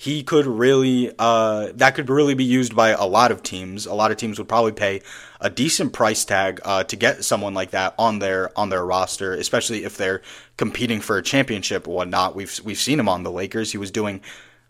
he 0.05 0.23
could 0.23 0.45
really 0.45 1.11
uh, 1.19 1.73
that 1.77 1.95
could 1.95 2.11
really 2.11 2.35
be 2.35 2.45
used 2.45 2.77
by 2.77 2.91
a 2.91 3.07
lot 3.07 3.33
of 3.33 3.43
teams. 3.43 3.87
A 3.87 3.95
lot 3.95 4.11
of 4.11 4.19
teams 4.19 4.39
would 4.39 4.51
probably 4.51 4.73
pay 4.73 5.01
a 5.41 5.49
decent 5.49 5.95
price 5.95 6.27
tag 6.27 6.61
uh, 6.63 6.85
to 6.85 6.97
get 6.97 7.25
someone 7.25 7.55
like 7.55 7.71
that 7.71 7.95
on 7.99 8.19
their 8.19 8.51
on 8.59 8.69
their 8.69 8.85
roster, 8.85 9.33
especially 9.33 9.83
if 9.83 9.97
they're 9.97 10.21
competing 10.59 11.01
for 11.01 11.17
a 11.17 11.23
championship 11.23 11.89
or 11.89 11.95
whatnot. 11.95 12.37
We've 12.37 12.61
we've 12.65 12.79
seen 12.79 13.01
him 13.01 13.09
on 13.09 13.23
the 13.23 13.31
Lakers. 13.31 13.73
He 13.73 13.79
was 13.79 13.91
doing 13.91 14.21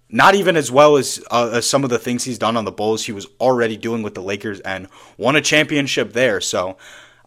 not 0.09 0.37
even 0.37 0.57
as 0.57 0.71
well 0.71 0.97
as, 0.97 1.21
uh, 1.33 1.51
as 1.55 1.69
some 1.69 1.83
of 1.83 1.91
the 1.91 1.99
things 1.99 2.23
he's 2.23 2.39
done 2.39 2.57
on 2.57 2.65
the 2.65 2.71
Bulls. 2.71 3.05
He 3.05 3.11
was 3.11 3.27
already 3.41 3.77
doing 3.77 4.05
with 4.05 4.15
the 4.15 4.23
Lakers 4.23 4.61
and 4.61 4.87
won 5.19 5.35
a 5.35 5.41
championship 5.41 6.13
there. 6.13 6.41
So. 6.41 6.77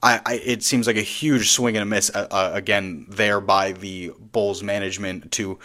I, 0.04 0.22
I, 0.28 0.34
it 0.36 0.62
seems 0.62 0.86
like 0.86 0.96
a 0.96 1.02
huge 1.02 1.50
swing 1.50 1.76
and 1.76 1.82
a 1.82 1.86
miss 1.88 2.12
uh, 2.14 2.28
uh 2.30 2.52
again 2.54 3.08
there 3.10 3.42
by 3.42 3.72
the 3.72 4.14
Bulls 4.20 4.62
management 4.62 5.32
to 5.32 5.58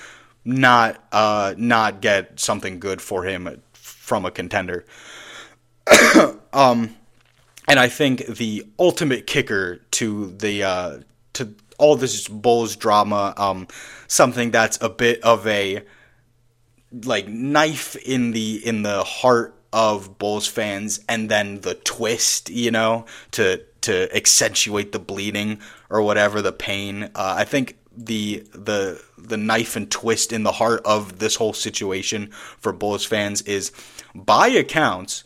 not 0.45 1.03
uh, 1.13 1.55
not 1.57 2.01
get 2.01 2.41
something 2.41 2.81
good 2.81 3.01
for 3.01 3.25
him 3.25 3.63
from 3.73 4.25
a 4.25 4.31
contender. 4.31 4.85
um, 6.53 6.97
and 7.69 7.79
I 7.79 7.89
think 7.89 8.27
the 8.27 8.67
ultimate 8.79 9.27
kicker 9.27 9.77
to 9.93 10.33
the 10.33 10.63
uh, 10.63 10.99
to 11.35 11.55
all 11.79 11.97
this 11.97 12.29
Bulls 12.29 12.77
drama, 12.77 13.35
um, 13.37 13.67
something 14.07 14.51
that's 14.51 14.79
a 14.81 14.89
bit 14.89 15.23
of 15.23 15.47
a 15.47 15.83
like 17.05 17.29
knife 17.29 17.97
in 17.97 18.33
the 18.33 18.67
in 18.67 18.83
the 18.83 19.03
heart 19.05 19.55
of 19.73 20.19
Bulls 20.19 20.47
fans, 20.47 21.01
and 21.09 21.31
then 21.31 21.61
the 21.61 21.75
twist, 21.75 22.51
you 22.51 22.71
know, 22.71 23.07
to 23.33 23.63
to 23.83 24.15
accentuate 24.15 24.93
the 24.93 24.99
bleeding 24.99 25.61
or 25.91 26.03
whatever 26.03 26.43
the 26.43 26.53
pain. 26.53 27.05
Uh, 27.15 27.35
I 27.39 27.45
think 27.45 27.77
the 27.97 28.45
the 28.53 29.03
the 29.19 29.37
knife 29.37 29.77
and 29.77 29.91
twist 29.91 30.33
in 30.33 30.43
the 30.43 30.53
heart 30.53 30.83
of 30.85 31.19
this 31.19 31.37
whole 31.37 31.53
situation 31.53 32.31
for 32.31 32.73
Bulls 32.73 33.05
fans 33.05 33.43
is 33.43 33.73
by 34.15 34.49
accounts 34.49 35.25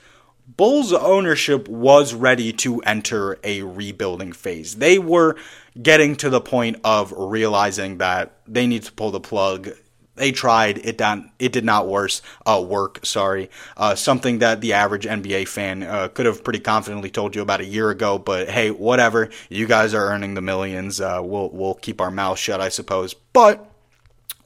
Bulls 0.48 0.92
ownership 0.92 1.68
was 1.68 2.14
ready 2.14 2.52
to 2.52 2.80
enter 2.82 3.36
a 3.42 3.62
rebuilding 3.62 4.32
phase. 4.32 4.76
They 4.76 4.96
were 4.96 5.36
getting 5.80 6.14
to 6.16 6.30
the 6.30 6.40
point 6.40 6.78
of 6.84 7.12
realizing 7.16 7.98
that 7.98 8.38
they 8.46 8.66
need 8.66 8.84
to 8.84 8.92
pull 8.92 9.10
the 9.10 9.20
plug 9.20 9.70
they 10.16 10.32
tried. 10.32 10.78
It 10.78 11.00
it 11.38 11.52
did 11.52 11.64
not 11.64 11.86
worse 11.86 12.22
uh, 12.44 12.64
work 12.66 13.04
sorry. 13.04 13.50
Uh, 13.76 13.94
something 13.94 14.40
that 14.40 14.60
the 14.60 14.72
average 14.72 15.04
nba 15.04 15.46
fan 15.46 15.82
uh, 15.82 16.08
could 16.08 16.26
have 16.26 16.42
pretty 16.42 16.60
confidently 16.60 17.10
told 17.10 17.34
you 17.34 17.42
about 17.42 17.60
a 17.60 17.64
year 17.64 17.90
ago 17.90 18.18
but 18.18 18.48
hey 18.48 18.70
whatever. 18.70 19.30
You 19.48 19.66
guys 19.66 19.94
are 19.94 20.06
earning 20.06 20.34
the 20.34 20.42
millions. 20.42 21.00
Uh, 21.00 21.20
we'll 21.22 21.50
we'll 21.50 21.74
keep 21.74 22.00
our 22.00 22.10
mouth 22.10 22.38
shut 22.38 22.60
i 22.60 22.68
suppose. 22.68 23.14
But 23.14 23.70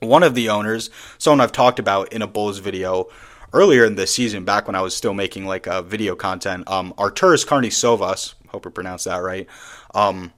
one 0.00 0.22
of 0.22 0.34
the 0.34 0.48
owners 0.48 0.90
someone 1.18 1.40
i've 1.40 1.52
talked 1.52 1.78
about 1.78 2.12
in 2.12 2.22
a 2.22 2.26
bulls 2.26 2.58
video 2.58 3.06
earlier 3.52 3.84
in 3.84 3.96
this 3.96 4.14
season 4.14 4.44
back 4.44 4.66
when 4.66 4.74
i 4.74 4.80
was 4.80 4.96
still 4.96 5.14
making 5.14 5.46
like 5.46 5.66
uh, 5.66 5.82
video 5.82 6.16
content 6.16 6.68
um 6.68 6.92
arturas 6.94 7.46
karnisovas 7.46 8.34
hope 8.48 8.66
i 8.66 8.70
pronounced 8.70 9.04
that 9.04 9.18
right 9.18 9.46
um 9.94 10.32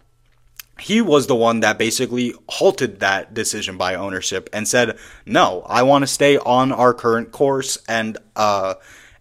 he 0.83 1.01
was 1.01 1.29
the 1.29 1.37
one 1.37 1.61
that 1.61 1.79
basically 1.79 2.35
halted 2.49 3.01
that 3.01 3.33
decision 3.33 3.77
by 3.77 3.95
ownership 3.95 4.51
and 4.53 4.67
said, 4.67 4.99
"No, 5.25 5.63
I 5.67 5.85
want 5.85 6.03
to 6.03 6.09
stay 6.09 6.39
on 6.39 6.73
our 6.73 6.93
current 6.93 7.31
course 7.31 7.79
and 7.89 8.19
uh 8.35 8.75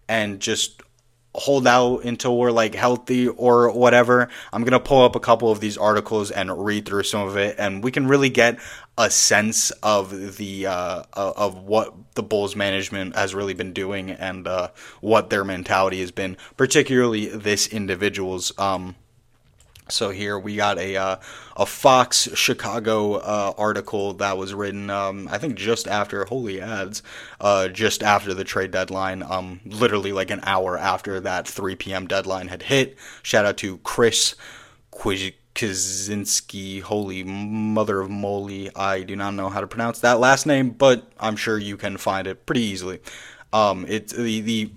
and 0.08 0.40
just 0.40 0.82
hold 1.34 1.66
out 1.66 2.04
until 2.04 2.36
we're 2.36 2.50
like 2.50 2.74
healthy 2.74 3.28
or 3.28 3.70
whatever." 3.70 4.28
I'm 4.52 4.64
to 4.64 4.80
pull 4.80 5.04
up 5.04 5.14
a 5.14 5.20
couple 5.20 5.52
of 5.52 5.60
these 5.60 5.78
articles 5.78 6.32
and 6.32 6.64
read 6.64 6.84
through 6.84 7.04
some 7.04 7.28
of 7.28 7.36
it 7.36 7.54
and 7.58 7.84
we 7.84 7.92
can 7.92 8.08
really 8.08 8.30
get 8.30 8.58
a 8.98 9.08
sense 9.08 9.70
of 9.84 10.36
the 10.38 10.66
uh 10.66 11.04
of 11.12 11.62
what 11.62 11.94
the 12.14 12.24
Bulls 12.24 12.56
management 12.56 13.14
has 13.14 13.36
really 13.36 13.54
been 13.54 13.72
doing 13.72 14.10
and 14.10 14.48
uh 14.48 14.68
what 15.00 15.30
their 15.30 15.44
mentality 15.44 16.00
has 16.00 16.10
been, 16.10 16.36
particularly 16.56 17.26
this 17.26 17.68
individual's 17.68 18.52
um 18.58 18.96
so 19.88 20.10
here 20.10 20.38
we 20.38 20.56
got 20.56 20.78
a 20.78 20.96
uh, 20.96 21.16
a 21.56 21.66
Fox 21.66 22.28
Chicago 22.34 23.14
uh, 23.14 23.52
article 23.58 24.14
that 24.14 24.38
was 24.38 24.54
written, 24.54 24.90
um, 24.90 25.28
I 25.30 25.38
think, 25.38 25.56
just 25.56 25.86
after 25.86 26.24
holy 26.24 26.60
ads, 26.60 27.02
uh, 27.40 27.68
just 27.68 28.02
after 28.02 28.32
the 28.34 28.44
trade 28.44 28.70
deadline, 28.70 29.22
um, 29.22 29.60
literally 29.64 30.12
like 30.12 30.30
an 30.30 30.40
hour 30.44 30.78
after 30.78 31.20
that 31.20 31.46
3 31.46 31.76
p.m. 31.76 32.06
deadline 32.06 32.48
had 32.48 32.62
hit. 32.62 32.96
Shout 33.22 33.44
out 33.44 33.56
to 33.58 33.78
Chris 33.78 34.34
Kaczynski, 34.92 36.80
holy 36.82 37.24
mother 37.24 38.00
of 38.00 38.10
moly. 38.10 38.74
I 38.74 39.02
do 39.02 39.16
not 39.16 39.34
know 39.34 39.48
how 39.48 39.60
to 39.60 39.66
pronounce 39.66 40.00
that 40.00 40.20
last 40.20 40.46
name, 40.46 40.70
but 40.70 41.10
I'm 41.18 41.36
sure 41.36 41.58
you 41.58 41.76
can 41.76 41.96
find 41.98 42.26
it 42.26 42.46
pretty 42.46 42.62
easily. 42.62 43.00
Um, 43.52 43.84
it's 43.88 44.12
the 44.12 44.40
the 44.40 44.70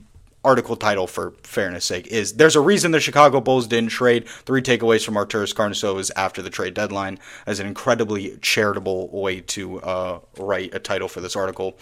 article 0.46 0.76
title 0.76 1.08
for 1.08 1.34
fairness 1.44 1.84
sake 1.84 2.08
is 2.08 2.34
there's 2.34 2.56
a 2.56 2.62
reason 2.62 2.92
the 2.92 3.00
Chicago 3.00 3.42
Bulls 3.42 3.68
didn't 3.68 3.90
trade 3.90 4.28
three 4.28 4.62
takeaways 4.62 5.04
from 5.04 5.16
Arturas 5.16 5.54
Karnisovas 5.54 6.12
after 6.16 6.42
the 6.42 6.50
trade 6.50 6.74
deadline 6.74 7.20
as 7.46 7.60
an 7.60 7.68
incredibly 7.68 8.38
charitable 8.38 9.10
way 9.10 9.42
to 9.42 9.82
uh, 9.82 10.20
write 10.38 10.74
a 10.74 10.80
title 10.80 11.08
for 11.08 11.20
this 11.20 11.36
article. 11.36 11.78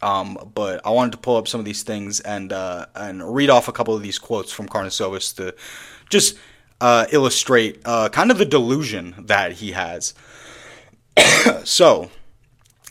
Um, 0.00 0.38
but 0.54 0.80
I 0.86 0.90
wanted 0.90 1.12
to 1.12 1.18
pull 1.18 1.36
up 1.36 1.48
some 1.48 1.58
of 1.58 1.64
these 1.64 1.82
things 1.82 2.20
and 2.20 2.52
uh, 2.52 2.86
and 2.94 3.34
read 3.34 3.50
off 3.50 3.66
a 3.66 3.72
couple 3.72 3.94
of 3.94 4.02
these 4.02 4.18
quotes 4.18 4.52
from 4.52 4.68
Karnisovas 4.68 5.34
to 5.36 5.54
just 6.08 6.38
uh, 6.80 7.06
illustrate 7.10 7.80
uh, 7.84 8.08
kind 8.08 8.30
of 8.30 8.38
the 8.38 8.44
delusion 8.44 9.14
that 9.18 9.52
he 9.52 9.72
has. 9.72 10.14
so 11.64 12.10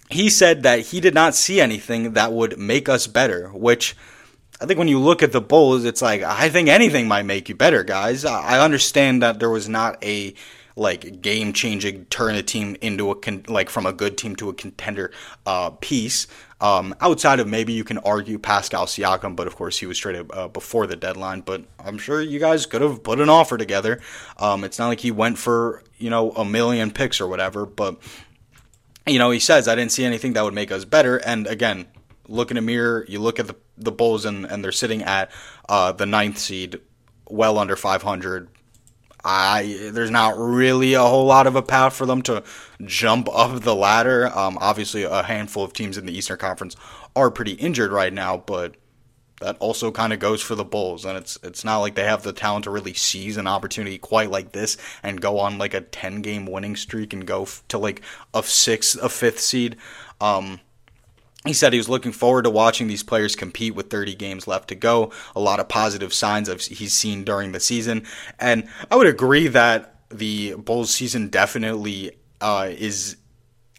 he 0.10 0.30
said 0.30 0.64
that 0.64 0.80
he 0.80 1.00
did 1.00 1.14
not 1.14 1.36
see 1.36 1.62
anything 1.62 2.14
that 2.14 2.34
would 2.34 2.58
make 2.58 2.90
us 2.90 3.08
better, 3.08 3.50
which 3.50 3.96
I 4.60 4.66
think 4.66 4.80
when 4.80 4.88
you 4.88 5.00
look 5.00 5.22
at 5.22 5.32
the 5.32 5.42
Bulls, 5.42 5.86
it's 5.86 6.02
like 6.02 6.24
I 6.24 6.50
think 6.50 6.68
anything 6.70 7.08
might 7.08 7.26
make 7.26 7.48
you 7.48 7.56
better, 7.56 7.84
guys. 7.84 8.26
I 8.26 8.60
understand 8.60 9.22
that 9.22 9.40
there 9.40 9.50
was 9.50 9.70
not 9.70 10.04
a 10.04 10.34
like 10.76 11.22
game 11.22 11.54
changing 11.54 12.06
turn 12.06 12.36
a 12.36 12.44
team 12.44 12.78
into 12.82 13.10
a 13.10 13.16
con- 13.16 13.44
like 13.48 13.70
from 13.70 13.86
a 13.86 13.94
good 13.94 14.18
team 14.18 14.36
to 14.38 14.50
a 14.50 14.54
contender 14.54 15.12
uh, 15.46 15.72
piece. 15.72 16.28
Um, 16.60 16.96
outside 17.02 17.40
of 17.40 17.48
maybe 17.48 17.74
you 17.74 17.84
can 17.84 18.00
argue 18.00 18.40
Pascal 18.40 18.86
Siakam, 18.86 19.36
but 19.36 19.46
of 19.46 19.56
course 19.56 19.78
he 19.78 19.86
was 19.86 19.98
traded 19.98 20.32
uh, 20.34 20.48
before 20.48 20.88
the 20.88 20.96
deadline. 20.96 21.42
But 21.42 21.66
I'm 21.80 21.98
sure 22.00 22.22
you 22.22 22.40
guys 22.40 22.66
could 22.66 22.82
have 22.82 23.04
put 23.04 23.20
an 23.20 23.30
offer 23.30 23.58
together. 23.58 24.02
Um, 24.38 24.64
it's 24.64 24.80
not 24.80 24.88
like 24.88 25.02
he 25.02 25.12
went 25.12 25.38
for 25.38 25.84
you 25.98 26.10
know 26.10 26.32
a 26.32 26.46
million 26.46 26.92
picks 26.92 27.22
or 27.22 27.28
whatever, 27.28 27.66
but 27.66 27.98
you 29.06 29.20
know 29.20 29.30
he 29.30 29.40
says 29.40 29.68
I 29.68 29.76
didn't 29.76 29.92
see 29.92 30.06
anything 30.06 30.34
that 30.34 30.44
would 30.44 30.56
make 30.56 30.72
us 30.72 30.86
better. 30.86 31.18
And 31.18 31.46
again, 31.46 31.88
look 32.28 32.52
in 32.52 32.58
a 32.58 32.62
mirror, 32.62 33.06
you 33.08 33.20
look 33.20 33.40
at 33.40 33.48
the 33.48 33.56
the 33.78 33.92
Bulls 33.92 34.26
and, 34.26 34.46
and 34.46 34.64
they're 34.64 34.72
sitting 34.72 35.04
at 35.04 35.32
uh, 35.70 35.92
the 35.92 36.06
ninth 36.06 36.38
seed, 36.38 36.80
well 37.30 37.58
under 37.58 37.76
500. 37.76 38.50
I 39.24 39.90
there's 39.92 40.12
not 40.12 40.38
really 40.38 40.94
a 40.94 41.02
whole 41.02 41.26
lot 41.26 41.48
of 41.48 41.56
a 41.56 41.62
path 41.62 41.96
for 41.96 42.06
them 42.06 42.22
to 42.24 42.44
jump 42.86 43.28
up 43.32 43.62
the 43.62 43.76
ladder. 43.76 44.28
Um, 44.28 44.58
obviously, 44.62 45.04
a 45.04 45.24
handful 45.24 45.64
of 45.64 45.74
teams 45.74 45.98
in 45.98 46.06
the 46.06 46.18
Eastern 46.18 46.38
Conference 46.38 46.76
are 47.16 47.32
pretty 47.32 47.54
injured 47.54 47.92
right 47.92 48.14
now, 48.14 48.38
but 48.38 48.76
that 49.42 49.58
also 49.60 49.92
kind 49.92 50.14
of 50.14 50.20
goes 50.20 50.42
for 50.42 50.56
the 50.56 50.64
Bulls, 50.64 51.06
and 51.06 51.18
it's 51.18 51.38
it's 51.44 51.64
not 51.64 51.80
like 51.80 51.96
they 51.96 52.06
have 52.06 52.24
the 52.24 52.34
talent 52.34 52.64
to 52.64 52.72
really 52.72 52.94
seize 52.94 53.38
an 53.38 53.48
opportunity 53.48 53.98
quite 53.98 54.32
like 54.32 54.52
this 54.52 54.78
and 55.04 55.22
go 55.22 55.40
on 55.40 55.58
like 55.58 55.74
a 55.74 55.82
ten 55.82 56.22
game 56.22 56.46
winning 56.46 56.76
streak 56.76 57.14
and 57.14 57.26
go 57.26 57.44
f- 57.44 57.64
to 57.68 57.78
like 57.78 58.02
a 58.34 58.42
sixth, 58.44 58.98
a 59.02 59.10
fifth 59.10 59.40
seed. 59.40 59.78
Um, 60.22 60.60
he 61.48 61.54
said 61.54 61.74
he 61.74 61.80
was 61.80 61.90
looking 61.90 62.12
forward 62.12 62.44
to 62.44 62.50
watching 62.50 62.88
these 62.88 63.04
players 63.04 63.36
compete 63.36 63.76
with 63.76 63.90
30 63.90 64.16
games 64.16 64.48
left 64.48 64.70
to 64.70 64.76
go. 64.76 65.12
A 65.36 65.40
lot 65.40 65.60
of 65.60 65.68
positive 65.68 66.14
signs 66.14 66.50
of 66.50 66.62
he's 66.62 66.94
seen 66.94 67.24
during 67.24 67.52
the 67.52 67.60
season, 67.60 68.06
and 68.40 68.68
I 68.92 68.96
would 68.96 69.08
agree 69.08 69.48
that 69.48 69.96
the 70.10 70.56
Bulls 70.56 70.94
season 70.94 71.30
definitely 71.30 72.12
uh, 72.40 72.70
is 72.70 73.18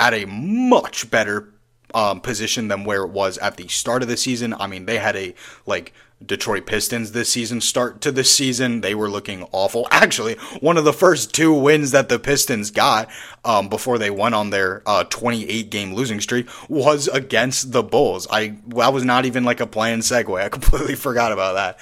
at 0.00 0.14
a 0.14 0.26
much 0.26 1.10
better 1.10 1.52
um, 1.94 2.20
position 2.20 2.68
than 2.68 2.84
where 2.84 3.02
it 3.02 3.10
was 3.10 3.38
at 3.38 3.56
the 3.56 3.68
start 3.68 4.02
of 4.02 4.08
the 4.08 4.16
season. 4.16 4.54
I 4.54 4.66
mean, 4.66 4.86
they 4.86 4.98
had 4.98 5.16
a 5.16 5.34
like 5.66 5.92
Detroit 6.24 6.66
Pistons 6.66 7.12
this 7.12 7.28
season 7.28 7.60
start 7.60 8.00
to 8.00 8.10
this 8.10 8.34
season. 8.34 8.80
They 8.80 8.94
were 8.94 9.08
looking 9.08 9.46
awful. 9.52 9.86
Actually, 9.92 10.34
one 10.60 10.76
of 10.76 10.84
the 10.84 10.92
first 10.92 11.34
two 11.34 11.52
wins 11.52 11.92
that 11.92 12.08
the 12.08 12.18
Pistons 12.18 12.70
got 12.70 13.08
um, 13.44 13.68
before 13.68 13.98
they 13.98 14.10
went 14.10 14.34
on 14.34 14.50
their 14.50 14.82
uh, 14.86 15.04
28 15.04 15.70
game 15.70 15.94
losing 15.94 16.20
streak 16.20 16.48
was 16.68 17.08
against 17.08 17.72
the 17.72 17.82
Bulls. 17.82 18.26
I 18.30 18.58
that 18.68 18.92
was 18.92 19.04
not 19.04 19.26
even 19.26 19.44
like 19.44 19.60
a 19.60 19.66
planned 19.66 20.02
segue. 20.02 20.42
I 20.42 20.48
completely 20.48 20.94
forgot 20.94 21.32
about 21.32 21.54
that. 21.54 21.78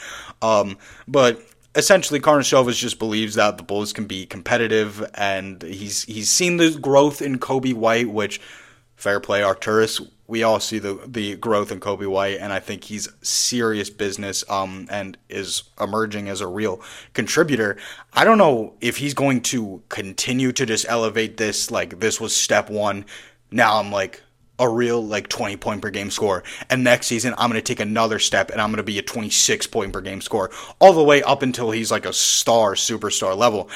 Um, 0.47 0.79
but 1.09 1.41
essentially 1.75 2.21
Karnisovas 2.21 2.79
just 2.79 2.99
believes 2.99 3.35
that 3.35 3.57
the 3.57 3.63
Bulls 3.63 3.93
can 3.93 4.07
be 4.07 4.27
competitive 4.27 5.09
and 5.15 5.63
he's 5.63 6.05
he's 6.05 6.31
seen 6.31 6.57
the 6.59 6.71
growth 6.79 7.23
in 7.23 7.39
Coby 7.39 7.75
White, 7.75 8.11
which 8.11 8.41
fair 8.97 9.21
play 9.21 9.41
Arturas 9.41 10.07
we 10.29 10.43
all 10.43 10.61
see 10.61 10.79
the 10.79 11.01
the 11.07 11.37
growth 11.37 11.71
in 11.71 11.81
Coby 11.81 12.07
White, 12.07 12.39
and 12.41 12.53
I 12.53 12.59
think 12.59 12.85
he's 12.85 13.09
serious 13.23 13.91
business 13.91 14.45
um, 14.51 14.87
and 14.91 15.17
is 15.29 15.65
emerging 15.81 16.29
as 16.29 16.41
a 16.41 16.47
real 16.47 16.81
contributor. 17.15 17.77
I 18.13 18.25
don't 18.25 18.39
know 18.39 18.75
if 18.81 18.97
he's 18.97 19.15
going 19.15 19.43
to 19.43 19.83
continue 19.89 20.53
to 20.53 20.67
just 20.67 20.87
elevate 20.89 21.37
this. 21.37 21.71
Like 21.71 22.01
this 22.01 22.21
was 22.21 22.35
step 22.35 22.71
one. 22.71 23.05
Now 23.51 23.79
I'm 23.79 23.93
like 23.93 24.23
a 24.59 24.69
real 24.69 25.05
like 25.05 25.29
20 25.29 25.57
point 25.59 25.83
per 25.83 25.91
game 25.91 26.11
score. 26.11 26.43
And 26.71 26.83
next 26.83 27.07
season, 27.07 27.35
I'm 27.39 27.51
going 27.51 27.61
to 27.61 27.75
take 27.75 27.81
another 27.81 28.19
step 28.19 28.51
and 28.51 28.61
I'm 28.61 28.71
going 28.71 28.79
to 28.79 28.83
be 28.83 28.99
a 28.99 29.03
26 29.03 29.67
point 29.67 29.93
per 29.93 30.01
game 30.01 30.21
score 30.21 30.51
all 30.81 30.93
the 30.93 31.03
way 31.03 31.23
up 31.23 31.43
until 31.43 31.71
he's 31.71 31.91
like 31.91 32.07
a 32.07 32.13
star, 32.13 32.75
superstar 32.75 33.37
level. 33.37 33.69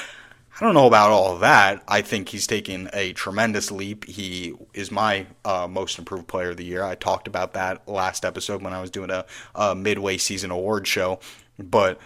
I 0.61 0.65
don't 0.65 0.75
know 0.75 0.85
about 0.85 1.09
all 1.09 1.33
of 1.33 1.39
that. 1.39 1.81
I 1.87 2.03
think 2.03 2.29
he's 2.29 2.45
taken 2.45 2.87
a 2.93 3.13
tremendous 3.13 3.71
leap. 3.71 4.05
He 4.05 4.53
is 4.75 4.91
my 4.91 5.25
uh, 5.43 5.67
most 5.67 5.97
improved 5.97 6.27
player 6.27 6.51
of 6.51 6.57
the 6.57 6.63
year. 6.63 6.83
I 6.83 6.93
talked 6.93 7.27
about 7.27 7.53
that 7.53 7.87
last 7.87 8.23
episode 8.23 8.61
when 8.61 8.71
I 8.71 8.79
was 8.79 8.91
doing 8.91 9.09
a, 9.09 9.25
a 9.55 9.73
midway 9.73 10.17
season 10.17 10.51
award 10.51 10.85
show. 10.85 11.19
But, 11.57 11.99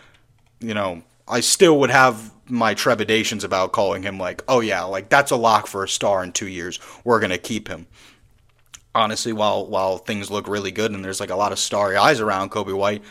you 0.61 0.73
know, 0.73 1.03
I 1.27 1.41
still 1.41 1.77
would 1.81 1.89
have 1.89 2.31
my 2.47 2.75
trepidations 2.75 3.43
about 3.43 3.73
calling 3.73 4.03
him 4.03 4.17
like, 4.17 4.41
oh 4.47 4.61
yeah, 4.61 4.83
like 4.83 5.09
that's 5.09 5.31
a 5.31 5.35
lock 5.35 5.67
for 5.67 5.83
a 5.83 5.89
star 5.89 6.23
in 6.23 6.31
two 6.31 6.47
years. 6.47 6.79
We're 7.03 7.19
gonna 7.19 7.37
keep 7.37 7.67
him. 7.67 7.87
Honestly, 8.93 9.33
while 9.33 9.67
while 9.67 9.97
things 9.97 10.31
look 10.31 10.47
really 10.47 10.71
good 10.71 10.91
and 10.91 11.03
there's 11.03 11.19
like 11.19 11.29
a 11.29 11.35
lot 11.35 11.51
of 11.51 11.59
starry 11.59 11.97
eyes 11.97 12.21
around 12.21 12.51
Coby 12.51 12.73
White, 12.73 13.03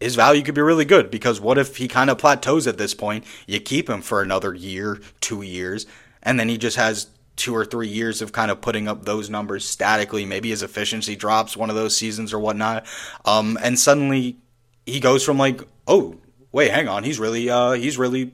his 0.00 0.14
value 0.14 0.42
could 0.42 0.54
be 0.54 0.60
really 0.60 0.84
good 0.84 1.10
because 1.10 1.40
what 1.40 1.58
if 1.58 1.76
he 1.76 1.88
kind 1.88 2.10
of 2.10 2.18
plateaus 2.18 2.66
at 2.66 2.78
this 2.78 2.94
point? 2.94 3.24
You 3.46 3.60
keep 3.60 3.88
him 3.88 4.02
for 4.02 4.22
another 4.22 4.54
year, 4.54 5.00
two 5.20 5.42
years, 5.42 5.86
and 6.22 6.38
then 6.38 6.48
he 6.48 6.58
just 6.58 6.76
has 6.76 7.08
two 7.36 7.54
or 7.54 7.64
three 7.64 7.88
years 7.88 8.22
of 8.22 8.32
kind 8.32 8.50
of 8.50 8.60
putting 8.60 8.88
up 8.88 9.04
those 9.04 9.28
numbers 9.28 9.64
statically. 9.64 10.24
Maybe 10.24 10.50
his 10.50 10.62
efficiency 10.62 11.16
drops 11.16 11.56
one 11.56 11.70
of 11.70 11.76
those 11.76 11.96
seasons 11.96 12.32
or 12.32 12.38
whatnot, 12.38 12.86
um, 13.24 13.58
and 13.62 13.78
suddenly 13.78 14.36
he 14.84 15.00
goes 15.00 15.24
from 15.24 15.38
like, 15.38 15.62
oh, 15.86 16.16
wait, 16.52 16.70
hang 16.70 16.88
on, 16.88 17.04
he's 17.04 17.18
really, 17.18 17.50
uh, 17.50 17.72
he's 17.72 17.98
really 17.98 18.32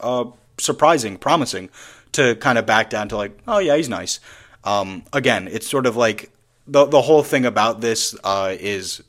uh, 0.00 0.24
surprising, 0.58 1.16
promising, 1.16 1.70
to 2.12 2.34
kind 2.36 2.58
of 2.58 2.66
back 2.66 2.90
down 2.90 3.08
to 3.08 3.16
like, 3.16 3.38
oh 3.46 3.58
yeah, 3.58 3.76
he's 3.76 3.88
nice. 3.88 4.20
Um, 4.64 5.04
again, 5.12 5.48
it's 5.48 5.68
sort 5.68 5.86
of 5.86 5.96
like 5.96 6.30
the 6.66 6.86
the 6.86 7.02
whole 7.02 7.22
thing 7.22 7.44
about 7.44 7.80
this 7.80 8.16
uh, 8.24 8.54
is 8.58 9.02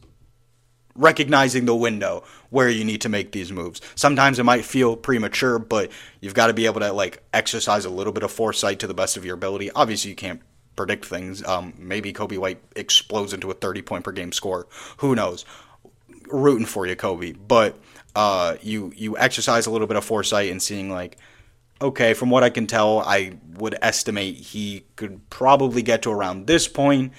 recognizing 0.96 1.66
the 1.66 1.76
window 1.76 2.24
where 2.50 2.70
you 2.70 2.86
need 2.86 3.02
to 3.02 3.10
make 3.10 3.32
these 3.32 3.52
moves. 3.52 3.82
Sometimes 3.96 4.40
it 4.40 4.44
might 4.44 4.66
feel 4.66 4.96
premature, 4.96 5.60
but 5.60 5.92
you've 6.22 6.34
got 6.34 6.48
to 6.48 6.54
be 6.54 6.66
able 6.66 6.80
to 6.80 6.92
like 6.94 7.22
exercise 7.34 7.86
a 7.86 7.90
little 7.90 8.14
bit 8.14 8.24
of 8.24 8.32
foresight 8.32 8.80
to 8.80 8.88
the 8.88 8.94
best 8.94 9.18
of 9.18 9.26
your 9.26 9.36
ability. 9.36 9.70
Obviously, 9.72 10.10
you 10.12 10.16
can't 10.16 10.42
predict 10.76 11.06
things. 11.06 11.46
Um, 11.46 11.74
maybe 11.78 12.14
Coby 12.14 12.38
White 12.38 12.62
explodes 12.76 13.34
into 13.34 13.52
a 13.52 13.54
30 13.54 13.82
point 13.82 14.04
per 14.04 14.12
game 14.12 14.32
score. 14.32 14.68
Who 14.98 15.16
knows? 15.16 15.46
Rooting 16.28 16.66
for 16.66 16.88
you, 16.88 16.96
Coby. 16.96 17.38
But 17.48 17.78
uh, 18.16 18.56
you 18.62 18.94
you 18.96 19.18
exercise 19.18 19.66
a 19.66 19.72
little 19.72 19.88
bit 19.88 19.98
of 19.98 20.06
foresight 20.06 20.50
and 20.50 20.64
seeing 20.64 20.90
like, 20.90 21.18
okay, 21.82 22.14
from 22.14 22.30
what 22.30 22.44
I 22.44 22.50
can 22.50 22.68
tell, 22.68 23.00
I 23.00 23.34
would 23.56 23.76
estimate 23.82 24.36
he 24.36 24.86
could 24.96 25.30
probably 25.30 25.82
get 25.82 26.04
to 26.04 26.12
around 26.12 26.48
this 26.48 26.68
point 26.68 27.12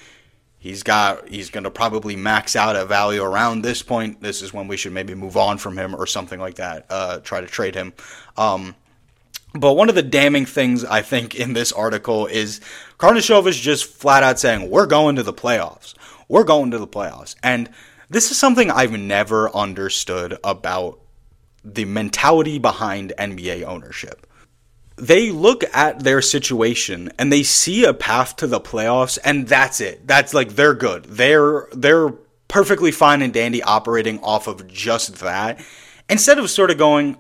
he's 0.67 0.83
got 0.83 1.29
he's 1.29 1.51
going 1.51 1.64
to 1.64 1.71
probably 1.71 2.17
max 2.17 2.57
out 2.57 2.77
at 2.77 2.89
value 2.89 3.23
around 3.23 3.62
this 3.62 3.83
point. 3.83 4.21
This 4.21 4.43
is 4.43 4.53
when 4.53 4.69
we 4.69 4.77
should 4.77 4.93
maybe 4.93 5.14
move 5.14 5.37
on 5.37 5.59
from 5.59 5.79
him 5.79 5.95
or 5.95 6.07
something 6.07 6.41
like 6.41 6.57
that. 6.57 6.87
Uh, 6.91 7.19
try 7.21 7.41
to 7.41 7.47
trade 7.47 7.75
him. 7.75 7.93
Um, 8.37 8.75
but 9.55 9.75
one 9.75 9.89
of 9.89 9.95
the 9.95 10.03
damning 10.03 10.45
things 10.45 10.85
I 10.85 11.03
think 11.03 11.35
in 11.35 11.53
this 11.53 11.73
article 11.73 12.27
is 12.27 12.61
Karnisovas 12.99 13.61
just 13.61 13.87
flat 13.87 14.23
out 14.23 14.39
saying 14.39 14.69
we're 14.69 14.87
going 14.87 15.17
to 15.17 15.23
the 15.23 15.33
playoffs. 15.33 15.95
We're 16.29 16.45
going 16.45 16.73
to 16.73 16.79
the 16.79 16.89
playoffs, 16.89 17.37
and 17.43 17.71
this 18.11 18.31
is 18.31 18.37
something 18.37 18.71
I've 18.71 18.93
never 18.93 19.55
understood 19.55 20.39
about 20.43 20.99
the 21.64 21.85
mentality 21.85 22.59
behind 22.59 23.12
NBA 23.19 23.62
ownership 23.62 24.26
they 24.97 25.30
look 25.30 25.62
at 25.74 26.01
their 26.01 26.22
situation 26.22 27.12
and 27.18 27.30
they 27.32 27.42
see 27.42 27.84
a 27.84 27.92
path 27.92 28.36
to 28.36 28.47
the 28.47 28.61
playoffs 28.61 29.18
and 29.24 29.47
that's 29.47 29.80
it. 29.80 30.07
That's 30.07 30.32
like 30.32 30.51
they're 30.51 30.74
good. 30.74 31.05
They're 31.05 31.68
they're 31.72 32.11
perfectly 32.49 32.90
fine 32.90 33.22
and 33.22 33.32
dandy 33.32 33.62
operating 33.62 34.20
off 34.20 34.47
of 34.47 34.66
just 34.66 35.16
that. 35.16 35.61
Instead 36.09 36.38
of 36.38 36.49
sort 36.51 36.70
of 36.70 36.78
going, 36.78 37.16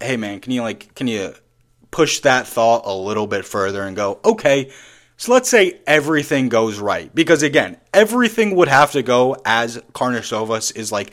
"Hey 0.00 0.16
man, 0.16 0.40
can 0.40 0.52
you 0.52 0.62
like 0.62 0.94
can 0.94 1.06
you 1.06 1.34
push 1.90 2.20
that 2.20 2.46
thought 2.46 2.82
a 2.84 2.94
little 2.94 3.26
bit 3.26 3.46
further 3.46 3.82
and 3.82 3.96
go, 3.96 4.18
"Okay, 4.24 4.70
so 5.16 5.32
let's 5.32 5.48
say 5.48 5.80
everything 5.86 6.50
goes 6.50 6.78
right." 6.78 7.14
Because 7.14 7.42
again, 7.42 7.78
everything 7.94 8.54
would 8.56 8.68
have 8.68 8.92
to 8.92 9.02
go 9.02 9.36
as 9.46 9.78
Karnisovas 9.94 10.76
is 10.76 10.92
like 10.92 11.12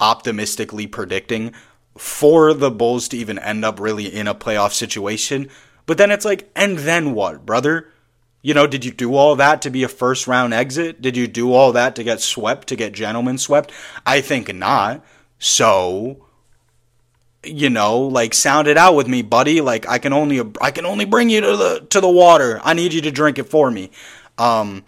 optimistically 0.00 0.86
predicting 0.86 1.54
for 1.98 2.54
the 2.54 2.70
Bulls 2.70 3.08
to 3.08 3.16
even 3.16 3.38
end 3.38 3.64
up 3.64 3.80
really 3.80 4.06
in 4.06 4.28
a 4.28 4.34
playoff 4.34 4.72
situation. 4.72 5.48
But 5.86 5.98
then 5.98 6.10
it's 6.10 6.24
like, 6.24 6.50
and 6.54 6.78
then 6.78 7.14
what, 7.14 7.46
brother? 7.46 7.92
You 8.42 8.54
know, 8.54 8.66
did 8.66 8.84
you 8.84 8.92
do 8.92 9.14
all 9.16 9.34
that 9.36 9.62
to 9.62 9.70
be 9.70 9.82
a 9.82 9.88
first 9.88 10.26
round 10.26 10.54
exit? 10.54 11.02
Did 11.02 11.16
you 11.16 11.26
do 11.26 11.52
all 11.52 11.72
that 11.72 11.96
to 11.96 12.04
get 12.04 12.20
swept, 12.20 12.68
to 12.68 12.76
get 12.76 12.92
gentlemen 12.92 13.38
swept? 13.38 13.72
I 14.04 14.20
think 14.20 14.54
not. 14.54 15.04
So, 15.38 16.26
you 17.42 17.70
know, 17.70 17.98
like 17.98 18.34
sound 18.34 18.68
it 18.68 18.76
out 18.76 18.94
with 18.94 19.08
me, 19.08 19.22
buddy. 19.22 19.60
Like 19.60 19.88
I 19.88 19.98
can 19.98 20.12
only 20.12 20.42
I 20.60 20.70
can 20.70 20.86
only 20.86 21.04
bring 21.04 21.28
you 21.28 21.40
to 21.40 21.56
the 21.56 21.86
to 21.90 22.00
the 22.00 22.08
water. 22.08 22.60
I 22.62 22.74
need 22.74 22.92
you 22.92 23.00
to 23.02 23.10
drink 23.10 23.38
it 23.38 23.44
for 23.44 23.70
me. 23.70 23.90
Um 24.38 24.84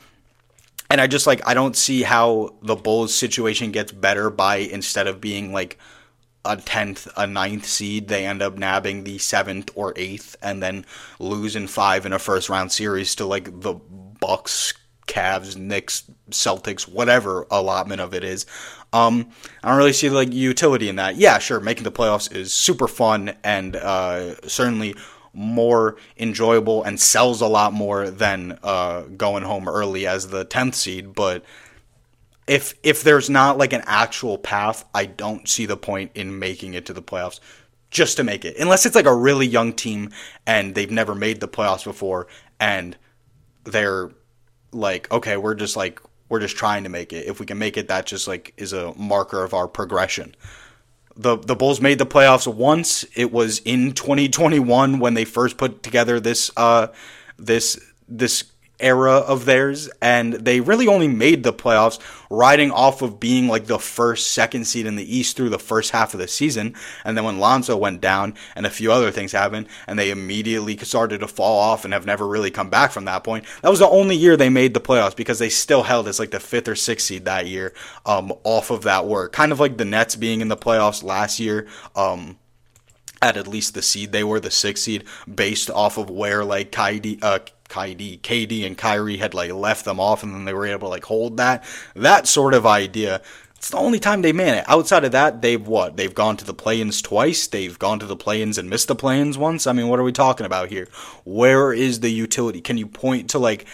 and 0.91 1.01
I 1.01 1.07
just 1.07 1.27
like 1.27 1.47
I 1.47 1.55
don't 1.55 1.77
see 1.77 2.03
how 2.03 2.55
the 2.63 2.77
Bulls 2.77 3.15
situation 3.15 3.73
gets 3.73 3.93
better 3.93 4.31
by 4.31 4.57
instead 4.57 5.07
of 5.07 5.21
being 5.21 5.53
like 5.53 5.79
a 6.49 6.57
10th, 6.57 7.09
a 7.17 7.27
ninth 7.27 7.67
seed, 7.67 8.09
they 8.09 8.27
end 8.27 8.41
up 8.41 8.57
nabbing 8.57 9.05
the 9.05 9.19
7th 9.19 9.71
or 9.75 9.93
8th 9.95 10.35
and 10.43 10.63
then 10.63 10.87
lose 11.19 11.55
in 11.55 11.67
5 11.67 12.07
in 12.07 12.13
a 12.13 12.19
first 12.19 12.49
round 12.49 12.73
series 12.73 13.15
to 13.17 13.27
like 13.27 13.61
the 13.61 13.75
Bucks, 13.75 14.75
Cavs, 15.07 15.57
Knicks, 15.57 16.11
Celtics, 16.31 16.89
whatever 16.89 17.47
allotment 17.51 18.01
of 18.01 18.15
it 18.15 18.25
is. 18.25 18.47
Um, 18.93 19.31
I 19.63 19.69
don't 19.69 19.79
really 19.79 19.93
see 19.93 20.09
like 20.09 20.33
utility 20.33 20.89
in 20.89 20.97
that. 20.97 21.17
Yeah, 21.17 21.39
sure, 21.39 21.61
making 21.61 21.85
the 21.85 21.93
playoffs 21.93 22.35
is 22.35 22.53
super 22.53 22.89
fun 22.89 23.35
and 23.45 23.77
uh, 23.77 24.41
certainly 24.49 24.95
more 25.35 25.97
enjoyable 26.17 26.83
and 26.83 26.99
sells 26.99 27.41
a 27.41 27.47
lot 27.47 27.73
more 27.73 28.11
than 28.11 28.59
uh, 28.63 29.03
going 29.03 29.45
home 29.45 29.69
early 29.69 30.07
as 30.07 30.29
the 30.29 30.45
10th 30.47 30.75
seed, 30.75 31.15
but 31.15 31.45
if 32.49 32.75
if 32.83 33.03
there's 33.03 33.31
not 33.31 33.59
like 33.59 33.73
an 33.73 33.83
actual 33.87 34.39
path, 34.39 34.85
I 34.95 35.07
don't 35.07 35.49
see 35.49 35.67
the 35.67 35.77
point 35.77 36.13
in 36.15 36.39
making 36.39 36.75
it 36.75 36.87
to 36.87 36.93
the 36.93 37.03
playoffs 37.03 37.41
just 37.91 38.17
to 38.17 38.25
make 38.25 38.45
it. 38.45 38.57
Unless 38.59 38.87
it's 38.87 38.95
like 38.95 39.07
a 39.07 39.15
really 39.15 39.47
young 39.47 39.73
team 39.73 40.11
and 40.47 40.75
they've 40.75 40.91
never 40.91 41.15
made 41.15 41.41
the 41.41 41.49
playoffs 41.49 41.85
before 41.85 42.27
and 42.61 42.97
they're 43.65 44.11
like, 44.73 45.11
okay, 45.11 45.37
we're 45.37 45.55
just 45.55 45.77
like 45.77 46.01
we're 46.29 46.41
just 46.41 46.57
trying 46.57 46.85
to 46.85 46.91
make 46.91 47.13
it. 47.13 47.27
If 47.27 47.41
we 47.41 47.47
can 47.47 47.59
make 47.59 47.77
it, 47.77 47.89
that 47.89 48.07
just 48.07 48.29
like 48.29 48.53
is 48.57 48.73
a 48.73 48.95
marker 48.95 49.43
of 49.43 49.55
our 49.55 49.69
progression. 49.69 50.35
The 51.17 51.37
the 51.37 51.57
Bulls 51.57 51.81
made 51.81 51.99
the 51.99 52.07
playoffs 52.07 52.53
once. 52.53 53.05
It 53.15 53.33
was 53.33 53.61
in 53.61 53.93
2021 53.93 54.99
when 54.99 55.15
they 55.15 55.25
first 55.25 55.57
put 55.57 55.83
together 55.83 56.21
this 56.21 56.51
uh 56.57 56.89
this 57.39 57.79
this 58.07 58.45
era 58.81 59.15
of 59.15 59.45
theirs, 59.45 59.89
and 60.01 60.35
they 60.35 60.61
really 60.61 60.87
only 60.87 61.09
made 61.09 61.43
the 61.43 61.53
playoffs 61.53 61.99
riding 62.31 62.71
off 62.71 63.03
of 63.03 63.19
being 63.19 63.49
like 63.49 63.67
the 63.67 63.79
first, 63.79 64.29
second 64.29 64.67
seed 64.67 64.87
in 64.87 64.97
the 64.97 65.17
East 65.17 65.37
through 65.37 65.49
the 65.49 65.59
first 65.59 65.91
half 65.91 66.15
of 66.15 66.21
the 66.21 66.29
season. 66.29 66.75
And 67.05 67.17
then 67.17 67.25
when 67.25 67.39
Lonzo 67.39 67.77
went 67.77 68.01
down 68.01 68.35
and 68.55 68.67
a 68.67 68.71
few 68.71 68.93
other 68.93 69.11
things 69.11 69.33
happened, 69.33 69.69
and 69.87 69.99
they 69.99 70.11
immediately 70.11 70.77
started 70.79 71.21
to 71.21 71.29
fall 71.29 71.59
off 71.59 71.85
and 71.85 71.93
have 71.93 72.07
never 72.07 72.27
really 72.27 72.51
come 72.51 72.71
back 72.71 72.93
from 72.93 73.07
that 73.07 73.25
point. 73.25 73.45
That 73.63 73.71
was 73.71 73.81
the 73.81 73.89
only 73.89 74.17
year 74.17 74.37
they 74.37 74.51
made 74.51 74.75
the 74.75 74.81
playoffs 74.81 75.17
because 75.17 75.39
they 75.39 75.49
still 75.49 75.83
held 75.83 76.09
as 76.09 76.19
like 76.19 76.31
the 76.31 76.41
fifth 76.41 76.69
or 76.69 76.77
sixth 76.77 77.07
seed 77.07 77.25
that 77.25 77.47
year 77.47 77.73
um, 78.07 78.33
off 78.45 78.71
of 78.71 78.83
that 78.83 79.07
work. 79.07 79.33
Kind 79.33 79.53
of 79.53 79.61
like 79.61 79.77
the 79.77 79.85
Nets 79.85 80.17
being 80.17 80.41
in 80.41 80.49
the 80.49 80.57
playoffs 80.57 81.03
last 81.03 81.41
year. 81.41 81.67
Um, 81.97 82.39
at 83.21 83.37
at 83.37 83.49
least 83.49 83.75
the 83.75 83.83
seed 83.83 84.13
they 84.13 84.23
were 84.23 84.41
the 84.41 84.51
sixth 84.51 84.85
seed 84.85 85.05
based 85.33 85.71
off 85.71 85.99
of 85.99 86.09
where 86.09 86.45
like 86.45 86.71
Kyrie, 86.71 87.19
uh, 87.21 87.41
KD, 87.69 88.21
KD 88.21 88.67
and 88.67 88.77
Kyrie 88.77 89.19
had 89.19 89.35
like 89.35 89.53
left 89.53 89.85
them 89.85 90.01
off 90.01 90.23
and 90.23 90.35
then 90.35 90.45
they 90.45 90.55
were 90.55 90.67
able 90.67 90.89
to 90.89 90.89
like 90.89 91.05
hold 91.05 91.37
that. 91.37 91.65
That 91.95 92.27
sort 92.27 92.55
of 92.55 92.67
idea. 92.67 93.21
It's 93.57 93.71
the 93.71 93.77
only 93.77 93.99
time 93.99 94.23
they 94.23 94.33
made 94.33 94.57
it. 94.57 94.65
Outside 94.69 95.05
of 95.05 95.13
that, 95.13 95.43
they've 95.43 95.67
what? 95.67 95.97
They've 95.97 96.15
gone 96.15 96.37
to 96.37 96.45
the 96.45 96.55
play-ins 96.55 97.03
twice. 97.03 97.49
They've 97.49 97.77
gone 97.77 97.99
to 97.99 98.07
the 98.07 98.17
play-ins 98.17 98.57
and 98.57 98.71
missed 98.71 98.87
the 98.87 98.95
play-ins 98.95 99.37
once. 99.37 99.67
I 99.67 99.73
mean, 99.73 99.89
what 99.89 99.99
are 99.99 100.05
we 100.05 100.13
talking 100.13 100.47
about 100.47 100.69
here? 100.69 100.87
Where 101.25 101.73
is 101.73 101.99
the 102.01 102.11
utility? 102.11 102.61
Can 102.61 102.79
you 102.79 102.87
point 102.87 103.31
to 103.31 103.41
like 103.41 103.67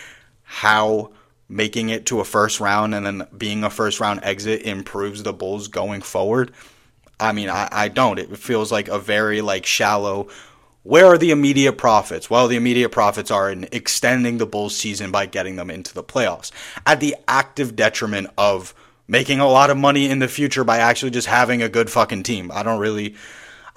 how 0.43 1.13
making 1.51 1.91
it 1.91 2.07
to 2.07 2.21
a 2.21 2.25
first 2.25 2.61
round 2.61 2.95
and 2.95 3.05
then 3.05 3.29
being 3.37 3.63
a 3.63 3.69
first 3.69 4.01
round 4.01 4.21
exit 4.23 4.63
improves 4.63 5.23
the 5.23 5.35
Bulls 5.35 5.69
going 5.69 6.01
forward? 6.01 6.53
I 7.21 7.33
mean, 7.33 7.51
I, 7.51 7.69
I 7.71 7.89
don't. 7.89 8.19
It 8.19 8.37
feels 8.39 8.73
like 8.73 8.89
a 8.89 8.99
very 8.99 9.43
like 9.43 9.67
shallow 9.67 10.29
where 10.85 11.07
are 11.07 11.19
the 11.19 11.31
immediate 11.31 11.73
profits? 11.73 12.31
Well, 12.31 12.47
the 12.47 12.57
immediate 12.57 12.91
profits 12.91 13.31
are 13.31 13.51
in 13.51 13.67
extending 13.73 14.39
the 14.39 14.47
Bulls 14.47 14.77
season 14.77 15.11
by 15.11 15.27
getting 15.27 15.57
them 15.57 15.71
into 15.71 15.93
the 15.93 16.05
playoffs 16.05 16.53
at 16.87 17.01
the 17.01 17.17
active 17.27 17.75
detriment 17.75 18.29
of 18.39 18.75
making 19.09 19.41
a 19.41 19.49
lot 19.49 19.71
of 19.71 19.77
money 19.77 20.09
in 20.09 20.19
the 20.19 20.29
future 20.29 20.63
by 20.63 20.79
actually 20.79 21.11
just 21.11 21.27
having 21.27 21.63
a 21.63 21.69
good 21.69 21.91
fucking 21.91 22.23
team. 22.23 22.51
I 22.55 22.63
don't 22.63 22.81
really 22.81 23.17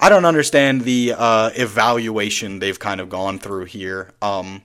I 0.00 0.10
don't 0.10 0.26
understand 0.26 0.82
the 0.82 1.14
uh, 1.16 1.50
evaluation 1.54 2.60
they've 2.60 2.78
kind 2.78 3.00
of 3.00 3.08
gone 3.08 3.38
through 3.38 3.64
here. 3.64 4.12
Um, 4.22 4.62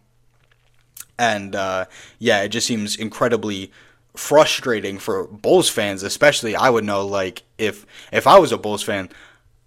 and 1.17 1.55
uh, 1.55 1.85
yeah, 2.19 2.41
it 2.43 2.49
just 2.49 2.67
seems 2.67 2.95
incredibly 2.95 3.71
frustrating 4.15 4.99
for 4.99 5.27
Bulls 5.27 5.69
fans, 5.69 6.03
especially. 6.03 6.55
I 6.55 6.69
would 6.69 6.83
know 6.83 7.05
like 7.07 7.43
if 7.57 7.85
if 8.11 8.27
I 8.27 8.37
was 8.37 8.51
a 8.51 8.57
Bulls 8.57 8.83
fan, 8.83 9.09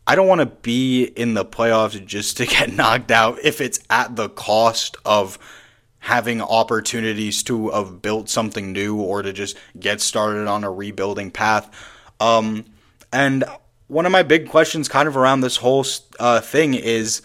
I 0.07 0.15
don't 0.15 0.29
want 0.29 0.41
to 0.41 0.47
be 0.47 1.05
in 1.05 1.35
the 1.35 1.45
playoffs 1.45 2.05
just 2.07 2.37
to 2.37 2.47
get 2.47 2.73
knocked 2.77 3.11
out 3.11 3.39
if 3.43 3.61
it's 3.61 3.81
at 3.91 4.15
the 4.15 4.29
cost 4.29 4.97
of 5.05 5.39
having 5.99 6.41
opportunities 6.41 7.43
to 7.43 7.71
have 7.71 8.01
built 8.01 8.29
something 8.29 8.73
new 8.73 9.01
or 9.01 9.23
to 9.23 9.33
just 9.33 9.57
get 9.79 10.01
started 10.01 10.47
on 10.47 10.63
a 10.63 10.71
rebuilding 10.71 11.33
path. 11.33 11.69
Um, 12.21 12.67
and 13.13 13.45
one 13.89 14.07
of 14.07 14.13
my 14.13 14.23
big 14.23 14.49
questions, 14.49 14.89
kind 14.89 15.09
of 15.09 15.17
around 15.17 15.41
this 15.41 15.57
whole 15.57 15.85
uh, 16.21 16.41
thing, 16.41 16.75
is 16.75 17.23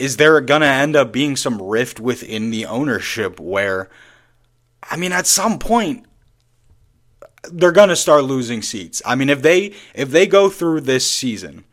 is 0.00 0.16
there 0.16 0.40
going 0.40 0.62
to 0.62 0.66
end 0.66 0.96
up 0.96 1.12
being 1.12 1.36
some 1.36 1.60
rift 1.62 2.00
within 2.00 2.50
the 2.50 2.64
ownership 2.64 3.38
where, 3.38 3.90
I 4.82 4.96
mean, 4.96 5.12
at 5.12 5.26
some 5.26 5.58
point, 5.58 6.06
they're 7.52 7.70
going 7.70 7.90
to 7.90 7.96
start 7.96 8.24
losing 8.24 8.62
seats. 8.62 9.02
I 9.04 9.14
mean, 9.14 9.28
if 9.28 9.42
they 9.42 9.74
if 9.94 10.10
they 10.10 10.26
go 10.26 10.48
through 10.48 10.80
this 10.80 11.08
season 11.08 11.64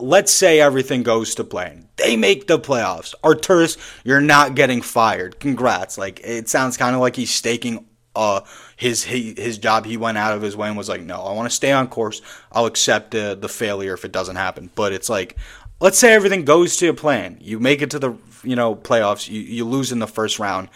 let's 0.00 0.32
say 0.32 0.60
everything 0.60 1.02
goes 1.02 1.34
to 1.36 1.44
plan. 1.44 1.88
They 1.96 2.16
make 2.16 2.46
the 2.46 2.58
playoffs. 2.58 3.14
Arturas, 3.22 3.76
you're 4.04 4.20
not 4.20 4.54
getting 4.54 4.82
fired. 4.82 5.40
Congrats. 5.40 5.98
Like 5.98 6.20
it 6.24 6.48
sounds 6.48 6.76
kind 6.76 6.94
of 6.94 7.00
like 7.00 7.16
he's 7.16 7.32
staking 7.32 7.86
uh 8.16 8.40
his 8.76 9.04
his 9.04 9.58
job. 9.58 9.84
He 9.84 9.96
went 9.96 10.18
out 10.18 10.34
of 10.34 10.42
his 10.42 10.56
way 10.56 10.68
and 10.68 10.76
was 10.76 10.88
like, 10.88 11.02
"No, 11.02 11.20
I 11.22 11.32
want 11.32 11.48
to 11.48 11.54
stay 11.54 11.72
on 11.72 11.88
course. 11.88 12.22
I'll 12.50 12.66
accept 12.66 13.14
uh, 13.14 13.34
the 13.34 13.48
failure 13.48 13.94
if 13.94 14.04
it 14.04 14.12
doesn't 14.12 14.36
happen." 14.36 14.70
But 14.74 14.92
it's 14.92 15.08
like 15.08 15.36
let's 15.80 15.98
say 15.98 16.12
everything 16.12 16.44
goes 16.44 16.76
to 16.78 16.92
plan. 16.92 17.38
You 17.40 17.58
make 17.58 17.82
it 17.82 17.90
to 17.90 17.98
the, 17.98 18.14
you 18.42 18.56
know, 18.56 18.74
playoffs. 18.74 19.28
You 19.28 19.40
you 19.40 19.64
lose 19.64 19.92
in 19.92 19.98
the 19.98 20.06
first 20.06 20.38
round. 20.38 20.68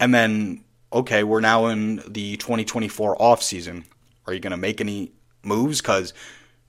And 0.00 0.14
then 0.14 0.64
okay, 0.92 1.22
we're 1.24 1.40
now 1.40 1.66
in 1.66 1.96
the 2.08 2.36
2024 2.38 3.20
off 3.20 3.42
season. 3.42 3.84
Are 4.26 4.32
you 4.32 4.40
going 4.40 4.52
to 4.52 4.56
make 4.56 4.80
any 4.80 5.12
moves 5.42 5.80
cuz 5.80 6.12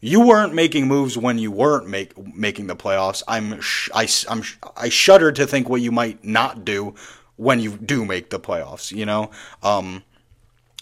you 0.02 0.22
weren't 0.22 0.54
making 0.54 0.88
moves 0.88 1.18
when 1.18 1.38
you 1.38 1.52
weren't 1.52 1.88
make, 1.88 2.18
making 2.36 2.68
the 2.68 2.76
playoffs. 2.76 3.22
I'm 3.28 3.60
sh- 3.60 3.90
I, 3.94 4.08
I'm 4.30 4.42
sh- 4.42 4.58
I 4.78 4.90
shudder 4.90 5.32
to 5.34 5.46
think 5.46 5.70
what 5.70 5.82
you 5.82 5.92
might 5.92 6.24
not 6.24 6.64
do 6.64 6.96
when 7.36 7.60
you 7.60 7.78
do 7.78 8.06
make 8.06 8.30
the 8.30 8.40
playoffs. 8.40 8.92
You 8.92 9.06
know, 9.06 9.32
um, 9.62 10.04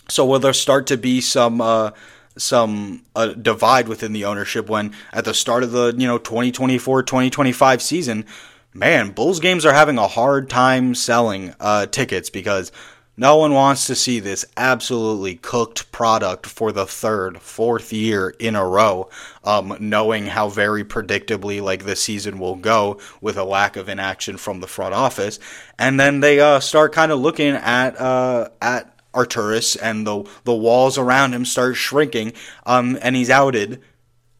so 0.09 0.26
will 0.26 0.39
there 0.39 0.53
start 0.53 0.88
to 0.88 0.97
be 0.97 1.22
some 1.22 1.61
uh, 1.61 1.91
some 2.38 3.03
uh, 3.15 3.28
divide 3.28 3.88
within 3.88 4.13
the 4.13 4.26
ownership 4.26 4.70
when 4.70 4.93
at 5.11 5.26
the 5.26 5.34
start 5.34 5.63
of 5.63 5.72
the 5.72 5.95
you 5.97 6.07
know 6.07 6.20
2024-2025 6.20 7.82
season, 7.82 8.26
man, 8.74 9.11
Bulls 9.11 9.39
games 9.39 9.65
are 9.65 9.74
having 9.74 9.97
a 9.97 10.07
hard 10.07 10.49
time 10.49 10.93
selling 10.93 11.55
uh, 11.59 11.88
tickets 11.88 12.30
because 12.30 12.72
no 13.20 13.38
one 13.38 13.53
wants 13.53 13.88
to 13.88 13.95
see 13.95 14.20
this 14.20 14.45
absolutely 14.55 15.36
cooked 15.36 15.91
product 15.91 16.45
for 16.45 16.72
the 16.72 16.86
third, 16.86 17.41
fourth 17.41 17.91
year 17.91 18.30
in 18.39 18.55
a 18.55 18.65
row, 18.65 19.09
um, 19.43 19.76
knowing 19.80 20.28
how 20.28 20.49
very 20.49 20.84
predictably 20.84 21.59
like 21.59 21.84
the 21.84 21.95
season 21.95 22.38
will 22.38 22.55
go 22.55 22.99
with 23.20 23.36
a 23.38 23.43
lack 23.43 23.76
of 23.76 23.89
inaction 23.89 24.38
from 24.38 24.59
the 24.59 24.68
front 24.68 24.93
office, 24.93 25.39
and 25.80 25.99
then 25.99 26.20
they 26.20 26.39
uh, 26.39 26.59
start 26.59 26.93
kind 26.93 27.11
of 27.11 27.20
looking 27.20 27.55
at 27.55 27.99
uh, 27.99 28.49
at 28.61 28.93
Arturas 29.13 29.76
and 29.82 30.05
the 30.05 30.24
the 30.43 30.53
walls 30.53 30.99
around 30.99 31.34
him 31.34 31.43
start 31.43 31.76
shrinking, 31.76 32.34
um, 32.68 32.99
and 33.01 33.15
he's 33.15 33.32
outed. 33.32 33.82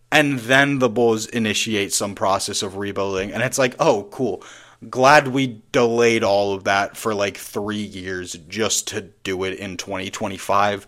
And 0.09 0.39
then 0.39 0.80
the 0.80 0.88
Bulls 0.88 1.25
initiate 1.25 1.91
some 1.91 2.15
process 2.15 2.63
of 2.63 2.78
rebuilding, 2.78 3.34
and 3.34 3.43
it's 3.43 3.57
like, 3.57 3.75
oh, 3.78 4.07
cool 4.09 4.41
glad 4.89 5.30
we 5.30 5.61
delayed 5.71 6.23
all 6.23 6.53
of 6.53 6.65
that 6.65 6.97
for 6.97 7.13
like 7.13 7.38
three 7.38 7.78
years 7.78 8.34
just 8.47 8.88
to 8.89 9.01
do 9.23 9.43
it 9.43 9.57
in 9.59 9.78
2025. 9.78 10.86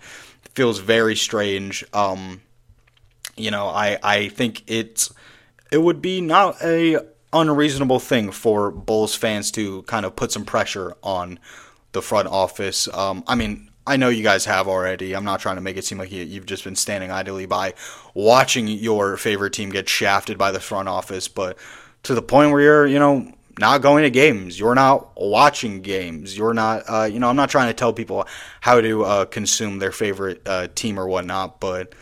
Feels 0.53 0.79
very 0.79 1.15
strange. 1.15 1.83
Um, 1.93 2.41
you 3.35 3.51
know, 3.51 3.67
I 3.67 3.97
I 4.03 4.29
think 4.29 4.63
it's 4.67 5.13
it 5.71 5.79
would 5.79 6.01
be 6.01 6.21
not 6.21 6.61
a 6.63 6.97
unreasonable 7.31 7.99
thing 7.99 8.31
for 8.31 8.71
Bulls 8.71 9.15
fans 9.15 9.51
to 9.51 9.83
kind 9.83 10.05
of 10.05 10.15
put 10.15 10.31
some 10.31 10.45
pressure 10.45 10.95
on 11.03 11.39
the 11.91 12.01
front 12.01 12.27
office. 12.27 12.87
Um, 12.93 13.23
I 13.27 13.35
mean, 13.35 13.69
I 13.85 13.97
know 13.97 14.09
you 14.09 14.23
guys 14.23 14.45
have 14.45 14.67
already. 14.67 15.15
I'm 15.15 15.23
not 15.23 15.39
trying 15.39 15.55
to 15.55 15.61
make 15.61 15.77
it 15.77 15.85
seem 15.85 15.97
like 15.97 16.11
you've 16.11 16.45
just 16.45 16.63
been 16.63 16.75
standing 16.75 17.11
idly 17.11 17.45
by 17.45 17.73
watching 18.13 18.67
your 18.67 19.17
favorite 19.17 19.53
team 19.53 19.69
get 19.69 19.89
shafted 19.89 20.37
by 20.37 20.51
the 20.51 20.59
front 20.59 20.89
office, 20.89 21.27
but 21.27 21.57
to 22.03 22.13
the 22.13 22.21
point 22.21 22.51
where 22.51 22.61
you're, 22.61 22.87
you 22.87 22.99
know, 22.99 23.31
not 23.60 23.82
going 23.82 24.03
to 24.03 24.10
games. 24.10 24.60
You're 24.60 24.76
not 24.76 25.12
watching 25.16 25.82
games. 25.82 26.38
You're 26.38 26.53
not, 26.53 26.84
uh, 26.88 27.03
you 27.03 27.20
know, 27.20 27.30
I'm 27.30 27.36
not 27.36 27.49
trying 27.49 27.68
to 27.68 27.74
tell 27.74 27.93
people 27.93 28.26
how 28.62 28.82
to 28.82 29.03
uh, 29.03 29.26
consume 29.26 29.80
their 29.80 29.91
favorite 29.91 30.41
uh, 30.47 30.68
team 30.74 30.99
or 30.99 31.07
whatnot, 31.07 31.60
but 31.60 31.93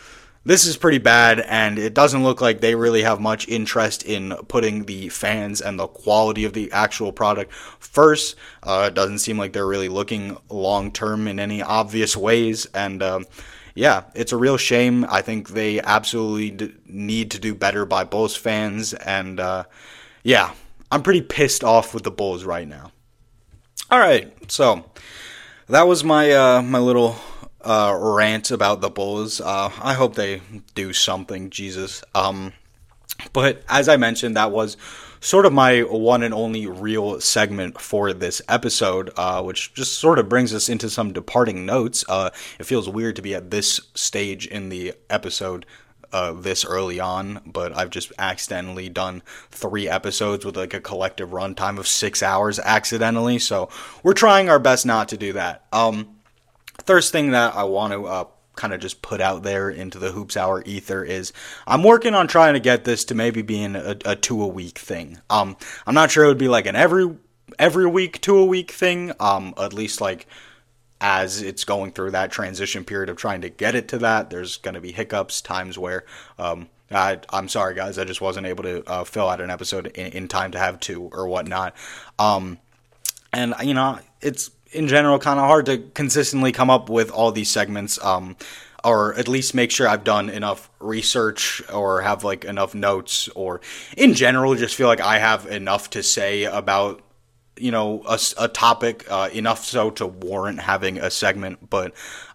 this 0.44 0.64
is 0.64 0.78
pretty 0.78 0.96
bad, 0.96 1.40
and 1.40 1.78
it 1.78 1.92
doesn't 1.92 2.22
look 2.22 2.40
like 2.40 2.60
they 2.60 2.74
really 2.74 3.02
have 3.02 3.20
much 3.20 3.46
interest 3.48 4.02
in 4.02 4.34
putting 4.48 4.84
the 4.84 5.10
fans 5.10 5.60
and 5.60 5.78
the 5.78 5.86
quality 5.86 6.44
of 6.46 6.54
the 6.54 6.72
actual 6.72 7.12
product 7.12 7.52
first. 7.52 8.34
Uh, 8.62 8.86
it 8.86 8.94
doesn't 8.94 9.18
seem 9.18 9.36
like 9.36 9.52
they're 9.52 9.66
really 9.66 9.90
looking 9.90 10.38
long 10.48 10.90
term 10.90 11.28
in 11.28 11.38
any 11.38 11.60
obvious 11.60 12.16
ways, 12.16 12.64
and 12.72 13.02
um, 13.02 13.26
yeah, 13.74 14.04
it's 14.14 14.32
a 14.32 14.38
real 14.38 14.56
shame. 14.56 15.04
I 15.10 15.20
think 15.20 15.50
they 15.50 15.80
absolutely 15.80 16.50
d- 16.52 16.74
need 16.86 17.32
to 17.32 17.38
do 17.38 17.54
better 17.54 17.84
by 17.84 18.04
Bulls 18.04 18.34
fans, 18.34 18.94
and 18.94 19.38
uh, 19.38 19.64
yeah, 20.22 20.52
I'm 20.90 21.02
pretty 21.02 21.22
pissed 21.22 21.64
off 21.64 21.94
with 21.94 22.04
the 22.04 22.10
Bulls 22.10 22.44
right 22.44 22.66
now. 22.66 22.92
All 23.90 23.98
right, 23.98 24.32
so 24.50 24.84
that 25.68 25.86
was 25.86 26.04
my 26.04 26.32
uh, 26.32 26.62
my 26.62 26.78
little 26.78 27.16
uh, 27.62 27.96
rant 27.98 28.50
about 28.50 28.80
the 28.80 28.90
Bulls. 28.90 29.40
Uh, 29.40 29.70
I 29.80 29.94
hope 29.94 30.14
they 30.14 30.40
do 30.74 30.92
something, 30.92 31.50
Jesus. 31.50 32.02
Um, 32.14 32.52
but 33.32 33.62
as 33.68 33.88
I 33.88 33.96
mentioned, 33.96 34.36
that 34.36 34.52
was 34.52 34.76
sort 35.20 35.46
of 35.46 35.52
my 35.52 35.80
one 35.82 36.22
and 36.22 36.32
only 36.32 36.66
real 36.66 37.20
segment 37.20 37.80
for 37.80 38.12
this 38.12 38.40
episode, 38.48 39.10
uh, 39.16 39.42
which 39.42 39.74
just 39.74 39.98
sort 39.98 40.18
of 40.18 40.28
brings 40.28 40.54
us 40.54 40.68
into 40.68 40.88
some 40.88 41.12
departing 41.12 41.66
notes. 41.66 42.04
Uh, 42.08 42.30
it 42.58 42.64
feels 42.64 42.88
weird 42.88 43.16
to 43.16 43.22
be 43.22 43.34
at 43.34 43.50
this 43.50 43.80
stage 43.94 44.46
in 44.46 44.68
the 44.68 44.94
episode 45.10 45.66
uh, 46.12 46.32
this 46.32 46.64
early 46.64 47.00
on, 47.00 47.40
but 47.46 47.76
I've 47.76 47.90
just 47.90 48.12
accidentally 48.18 48.88
done 48.88 49.22
three 49.50 49.88
episodes 49.88 50.44
with 50.44 50.56
like 50.56 50.74
a 50.74 50.80
collective 50.80 51.30
runtime 51.30 51.78
of 51.78 51.86
six 51.86 52.22
hours 52.22 52.58
accidentally. 52.58 53.38
So 53.38 53.68
we're 54.02 54.14
trying 54.14 54.48
our 54.48 54.58
best 54.58 54.86
not 54.86 55.08
to 55.10 55.16
do 55.16 55.32
that. 55.34 55.64
Um, 55.72 56.16
first 56.84 57.12
thing 57.12 57.32
that 57.32 57.54
I 57.54 57.64
want 57.64 57.92
to 57.92 58.06
uh, 58.06 58.24
kind 58.56 58.74
of 58.74 58.80
just 58.80 59.02
put 59.02 59.20
out 59.20 59.42
there 59.42 59.70
into 59.70 59.98
the 59.98 60.10
hoops 60.10 60.36
hour 60.36 60.62
ether 60.66 61.04
is 61.04 61.32
I'm 61.66 61.84
working 61.84 62.14
on 62.14 62.26
trying 62.26 62.54
to 62.54 62.60
get 62.60 62.84
this 62.84 63.04
to 63.06 63.14
maybe 63.14 63.42
being 63.42 63.76
a, 63.76 63.96
a 64.04 64.16
two 64.16 64.42
a 64.42 64.48
week 64.48 64.78
thing. 64.78 65.18
Um, 65.30 65.56
I'm 65.86 65.94
not 65.94 66.10
sure 66.10 66.24
it 66.24 66.28
would 66.28 66.38
be 66.38 66.48
like 66.48 66.66
an 66.66 66.76
every 66.76 67.16
every 67.58 67.86
week 67.86 68.20
two 68.20 68.36
a 68.36 68.44
week 68.44 68.72
thing. 68.72 69.12
Um, 69.20 69.54
at 69.56 69.72
least 69.72 70.00
like 70.00 70.26
as 71.00 71.42
it's 71.42 71.64
going 71.64 71.92
through 71.92 72.10
that 72.10 72.30
transition 72.30 72.84
period 72.84 73.08
of 73.08 73.16
trying 73.16 73.40
to 73.42 73.48
get 73.48 73.74
it 73.74 73.88
to 73.88 73.98
that. 73.98 74.30
There's 74.30 74.56
going 74.56 74.74
to 74.74 74.80
be 74.80 74.92
hiccups, 74.92 75.40
times 75.40 75.78
where 75.78 76.04
um, 76.38 76.68
I, 76.90 77.20
am 77.32 77.48
sorry, 77.48 77.74
guys, 77.74 77.98
I 77.98 78.04
just 78.04 78.20
wasn't 78.20 78.46
able 78.46 78.64
to 78.64 78.88
uh, 78.88 79.04
fill 79.04 79.28
out 79.28 79.40
an 79.40 79.50
episode 79.50 79.88
in, 79.88 80.12
in, 80.12 80.28
time 80.28 80.52
to 80.52 80.58
have 80.58 80.80
two 80.80 81.10
or 81.12 81.28
whatnot. 81.28 81.74
Um, 82.18 82.58
and, 83.32 83.54
you 83.62 83.74
know, 83.74 83.98
it's 84.20 84.50
in 84.72 84.88
general 84.88 85.18
kind 85.18 85.38
of 85.38 85.46
hard 85.46 85.66
to 85.66 85.78
consistently 85.78 86.52
come 86.52 86.70
up 86.70 86.88
with 86.88 87.10
all 87.10 87.30
these 87.30 87.50
segments. 87.50 88.02
Um, 88.02 88.36
or 88.84 89.14
at 89.14 89.26
least 89.26 89.54
make 89.54 89.70
sure 89.70 89.88
I've 89.88 90.04
done 90.04 90.30
enough 90.30 90.70
research 90.78 91.60
or 91.72 92.00
have 92.00 92.22
like 92.22 92.44
enough 92.44 92.74
notes 92.76 93.28
or 93.34 93.60
in 93.96 94.14
general 94.14 94.54
just 94.54 94.76
feel 94.76 94.86
like 94.86 95.00
I 95.00 95.18
have 95.18 95.46
enough 95.46 95.90
to 95.90 96.02
say 96.02 96.44
about 96.44 97.02
you 97.60 97.70
know 97.70 98.02
a, 98.08 98.18
a 98.38 98.48
topic 98.48 99.06
uh, 99.10 99.28
enough 99.32 99.64
so 99.64 99.90
to 99.90 100.06
warrant 100.06 100.60
having 100.60 100.98
a 100.98 101.10
segment, 101.10 101.70
but 101.70 101.92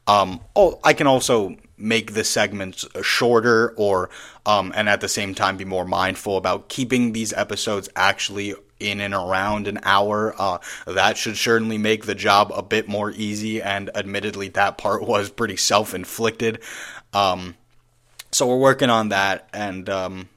um, 0.08 0.42
oh, 0.56 0.80
I 0.84 0.94
can 0.94 1.08
also 1.08 1.56
make 1.78 2.14
the 2.14 2.24
segments 2.24 2.86
shorter 3.02 3.74
or 3.76 4.10
um, 4.46 4.72
and 4.76 4.88
at 4.88 5.02
the 5.02 5.08
same 5.08 5.36
time 5.36 5.58
be 5.58 5.66
more 5.66 5.86
mindful 5.86 6.38
about 6.38 6.70
keeping 6.70 7.14
these 7.14 7.34
episodes 7.34 7.90
actually 7.96 8.54
in 8.80 9.00
and 9.00 9.14
around 9.14 9.68
an 9.68 9.80
hour. 9.84 10.36
Uh, 10.38 10.60
that 10.86 11.18
should 11.18 11.38
certainly 11.38 11.78
make 11.78 12.06
the 12.06 12.16
job 12.16 12.52
a 12.54 12.62
bit 12.62 12.88
more 12.88 13.12
easy, 13.12 13.62
and 13.62 13.90
admittedly, 13.96 14.50
that 14.50 14.78
part 14.78 15.04
was 15.08 15.30
pretty 15.30 15.58
self 15.58 15.94
inflicted. 15.94 16.60
Um, 17.14 17.56
so 18.32 18.48
we're 18.48 18.58
working 18.58 18.90
on 18.90 19.10
that, 19.10 19.48
and 19.54 19.90
um, 19.90 20.30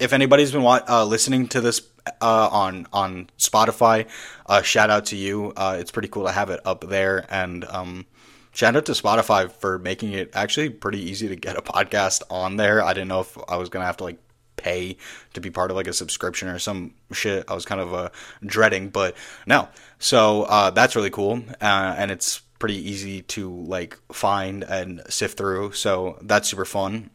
if 0.00 0.12
anybody's 0.12 0.52
been 0.52 0.64
uh, 0.64 1.04
listening 1.04 1.48
to 1.48 1.60
this 1.60 1.80
uh, 2.20 2.48
on 2.50 2.86
on 2.92 3.30
Spotify. 3.38 4.08
Uh, 4.46 4.62
shout 4.62 4.90
out 4.90 5.06
to 5.06 5.16
you. 5.16 5.52
Uh, 5.56 5.76
it's 5.78 5.90
pretty 5.90 6.08
cool 6.08 6.24
to 6.26 6.32
have 6.32 6.50
it 6.50 6.60
up 6.64 6.88
there, 6.88 7.26
and 7.30 7.64
um, 7.64 8.06
shout 8.52 8.76
out 8.76 8.86
to 8.86 8.92
Spotify 8.92 9.50
for 9.50 9.78
making 9.78 10.12
it 10.12 10.30
actually 10.34 10.70
pretty 10.70 11.00
easy 11.00 11.28
to 11.28 11.36
get 11.36 11.56
a 11.56 11.62
podcast 11.62 12.22
on 12.30 12.56
there. 12.56 12.82
I 12.82 12.92
didn't 12.92 13.08
know 13.08 13.20
if 13.20 13.36
I 13.48 13.56
was 13.56 13.68
gonna 13.68 13.86
have 13.86 13.96
to 13.98 14.04
like 14.04 14.18
pay 14.56 14.96
to 15.34 15.40
be 15.40 15.50
part 15.50 15.70
of 15.70 15.76
like 15.76 15.86
a 15.86 15.92
subscription 15.92 16.48
or 16.48 16.58
some 16.58 16.94
shit. 17.12 17.44
I 17.48 17.54
was 17.54 17.64
kind 17.64 17.80
of 17.80 17.92
uh, 17.94 18.10
dreading, 18.44 18.88
but 18.88 19.16
no. 19.46 19.68
So 19.98 20.42
uh, 20.44 20.70
that's 20.70 20.96
really 20.96 21.10
cool, 21.10 21.42
uh, 21.60 21.94
and 21.96 22.10
it's 22.10 22.40
pretty 22.58 22.76
easy 22.88 23.22
to 23.22 23.50
like 23.50 23.98
find 24.12 24.64
and 24.64 25.02
sift 25.08 25.36
through. 25.36 25.72
So 25.72 26.18
that's 26.22 26.48
super 26.48 26.64
fun. 26.64 27.10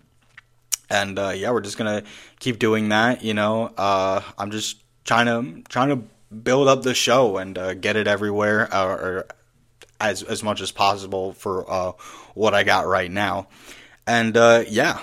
And 0.89 1.17
uh, 1.19 1.33
yeah, 1.35 1.51
we're 1.51 1.61
just 1.61 1.77
gonna 1.77 2.03
keep 2.39 2.59
doing 2.59 2.89
that. 2.89 3.23
You 3.23 3.33
know, 3.33 3.71
uh, 3.77 4.21
I'm 4.37 4.51
just 4.51 4.83
trying 5.03 5.25
to 5.27 5.69
trying 5.69 5.89
to 5.89 6.03
build 6.35 6.67
up 6.67 6.83
the 6.83 6.93
show 6.93 7.37
and 7.37 7.57
uh, 7.57 7.73
get 7.73 7.95
it 7.95 8.07
everywhere, 8.07 8.73
or 8.73 9.27
as 9.99 10.23
as 10.23 10.43
much 10.43 10.61
as 10.61 10.71
possible 10.71 11.33
for 11.33 11.95
what 12.33 12.53
I 12.53 12.63
got 12.63 12.87
right 12.87 13.11
now. 13.11 13.47
And 14.07 14.35
yeah, 14.35 14.99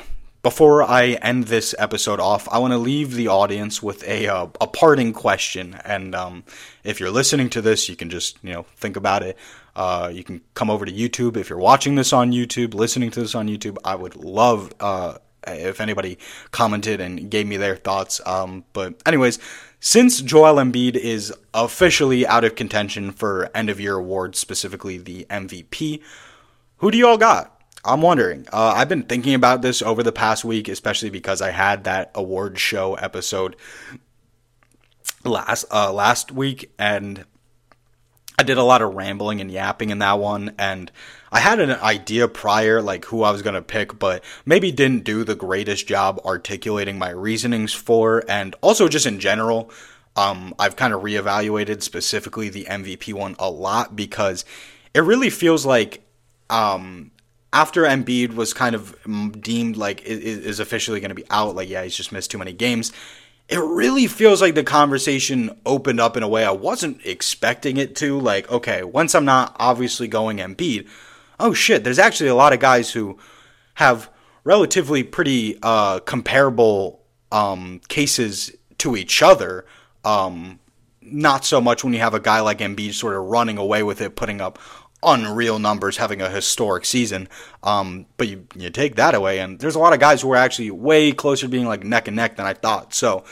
before 0.47 0.85
I 0.85 1.19
end 1.23 1.47
this 1.47 1.75
episode 1.77 2.21
off, 2.21 2.49
I 2.53 2.59
want 2.59 2.73
to 2.73 2.79
leave 2.79 3.15
the 3.15 3.27
audience 3.27 3.83
with 3.83 4.07
a 4.07 4.29
uh, 4.29 4.47
a 4.61 4.69
parting 4.69 5.13
question. 5.13 5.75
And 5.85 6.15
um, 6.15 6.45
if 6.85 7.01
you're 7.01 7.11
listening 7.11 7.51
to 7.51 7.61
this, 7.61 7.89
you 7.89 7.97
can 7.97 8.11
just 8.11 8.39
you 8.45 8.53
know 8.53 8.63
think 8.77 8.95
about 8.95 9.25
it. 9.25 9.37
Uh, 9.75 10.09
you 10.15 10.23
can 10.23 10.41
come 10.55 10.71
over 10.71 10.85
to 10.85 10.93
YouTube 10.93 11.37
if 11.37 11.51
you're 11.51 11.59
watching 11.59 11.97
this 11.97 12.13
on 12.13 12.31
YouTube, 12.31 12.75
listening 12.75 13.11
to 13.11 13.21
this 13.23 13.35
on 13.35 13.49
YouTube. 13.49 13.77
I 13.85 13.97
would 13.97 14.15
love 14.15 14.73
uh, 14.79 15.19
if 15.47 15.81
anybody 15.81 16.19
commented 16.51 17.01
and 17.01 17.31
gave 17.31 17.47
me 17.47 17.57
their 17.57 17.77
thoughts. 17.77 18.21
Um, 18.27 18.65
but 18.73 19.01
anyways, 19.07 19.39
since 19.81 20.21
Joel 20.21 20.57
Embiid 20.57 20.97
is 20.97 21.33
officially 21.55 22.27
out 22.27 22.45
of 22.45 22.55
contention 22.55 23.13
for 23.13 23.51
end 23.55 23.71
of 23.71 23.81
year 23.81 23.97
awards, 23.97 24.39
specifically 24.39 24.99
the 24.99 25.27
MVP, 25.31 26.03
who 26.79 26.91
do 26.91 26.99
you 26.99 27.07
all 27.07 27.19
got? 27.19 27.53
I'm 27.85 28.03
wondering. 28.03 28.47
Uh, 28.53 28.75
I've 28.77 28.89
been 28.89 29.05
thinking 29.05 29.35
about 29.35 29.63
this 29.63 29.81
over 29.81 30.03
the 30.03 30.13
past 30.13 30.45
week, 30.45 30.69
especially 30.69 31.11
because 31.11 31.41
I 31.41 31.51
had 31.51 31.85
that 31.85 32.11
award 32.15 32.59
show 32.59 32.95
episode 32.95 33.55
last 35.25 35.67
uh, 35.71 35.93
last 35.93 36.33
week, 36.33 36.73
and 36.79 37.25
I 38.39 38.43
did 38.43 38.59
a 38.59 38.63
lot 38.63 38.83
of 38.83 38.95
rambling 38.95 39.41
and 39.41 39.51
yapping 39.51 39.91
in 39.91 40.01
that 40.01 40.19
one, 40.19 40.55
and 40.59 40.91
I 41.33 41.41
had 41.41 41.61
an 41.61 41.73
idea 41.73 42.29
prior, 42.29 42.81
like 42.81 43.05
who 43.07 43.23
I 43.23 43.31
was 43.31 43.43
gonna 43.43 43.63
pick, 43.63 43.99
but 43.99 44.23
maybe 44.45 44.71
didn't 44.71 45.05
do 45.05 45.25
the 45.25 45.35
greatest 45.35 45.87
job 45.87 46.21
articulating 46.25 46.99
my 46.99 47.11
reasonings 47.11 47.73
for, 47.73 48.25
and 48.29 48.55
also 48.61 48.89
just 48.89 49.07
in 49.07 49.21
general. 49.21 49.71
Um, 50.17 50.55
I've 50.59 50.77
kind 50.77 50.95
of 50.95 51.03
reevaluated 51.03 51.83
specifically 51.83 52.49
the 52.49 52.65
MVP 52.65 53.13
one 53.13 53.37
a 53.39 53.51
lot 53.51 53.95
because 53.95 54.47
it 54.95 55.01
really 55.01 55.29
feels 55.29 55.67
like 55.67 56.03
um, 56.49 57.11
after 57.53 57.83
Embiid 57.83 58.35
was 58.35 58.55
kind 58.55 58.75
of 58.75 58.97
deemed 59.41 59.77
like 59.77 60.03
is 60.05 60.61
officially 60.61 61.01
going 61.01 61.11
to 61.11 61.15
be 61.15 61.25
out, 61.31 61.55
like 61.55 61.69
yeah, 61.69 61.83
he's 61.83 61.97
just 61.97 62.13
missed 62.13 62.31
too 62.31 62.39
many 62.39 62.53
games. 62.53 62.93
It 63.49 63.59
really 63.59 64.09
feels 64.09 64.43
like 64.43 64.55
the 64.55 64.65
conversation 64.65 65.57
opened 65.65 66.01
up 66.01 66.17
in 66.17 66.23
a 66.23 66.29
way 66.29 66.45
I 66.45 66.51
wasn't 66.51 67.05
expecting 67.05 67.77
it 67.77 67.95
to. 67.97 68.19
Like, 68.19 68.51
okay, 68.51 68.83
once 68.83 69.15
I'm 69.15 69.25
not 69.25 69.55
obviously 69.59 70.09
going 70.09 70.39
Embiid, 70.39 70.89
oh 71.39 71.53
shit, 71.53 71.85
there's 71.85 71.99
actually 71.99 72.29
a 72.29 72.35
lot 72.35 72.53
of 72.53 72.61
guys 72.61 72.93
who 72.93 73.19
have 73.75 74.11
relatively 74.45 75.03
pretty 75.03 75.59
uh, 75.63 76.01
comparable 76.01 77.03
um, 77.33 77.81
cases 77.89 78.55
to 78.79 78.97
each 78.97 79.23
other. 79.23 79.67
Um, 80.05 80.61
not 81.01 81.45
so 81.45 81.61
much 81.61 81.85
when 81.85 81.93
you 81.93 82.01
have 82.01 82.15
a 82.15 82.21
guy 82.21 82.41
like 82.41 82.59
Embiid 82.59 82.95
sort 82.95 83.15
of 83.15 83.25
running 83.25 83.59
away 83.59 83.83
with 83.83 84.01
it, 84.01 84.17
putting 84.17 84.41
up 84.41 84.59
unreal 85.03 85.59
numbers, 85.59 85.97
having 85.97 86.21
a 86.21 86.29
historic 86.29 86.85
season. 86.85 87.29
Um, 87.63 88.07
but 88.17 88.29
you, 88.29 88.47
you 88.57 88.71
take 88.71 88.97
that 88.97 89.15
away, 89.15 89.39
and 89.39 89.59
there's 89.59 89.75
a 89.75 89.79
lot 89.79 89.93
of 89.93 90.01
guys 90.01 90.23
who 90.23 90.33
are 90.33 90.37
actually 90.37 90.71
way 90.71 91.13
closer 91.13 91.47
to 91.47 91.51
being 91.51 91.67
like 91.67 91.85
neck 91.85 92.09
and 92.09 92.17
neck 92.17 92.37
than 92.37 92.47
I 92.47 92.55
thought. 92.55 92.95
So 92.95 93.25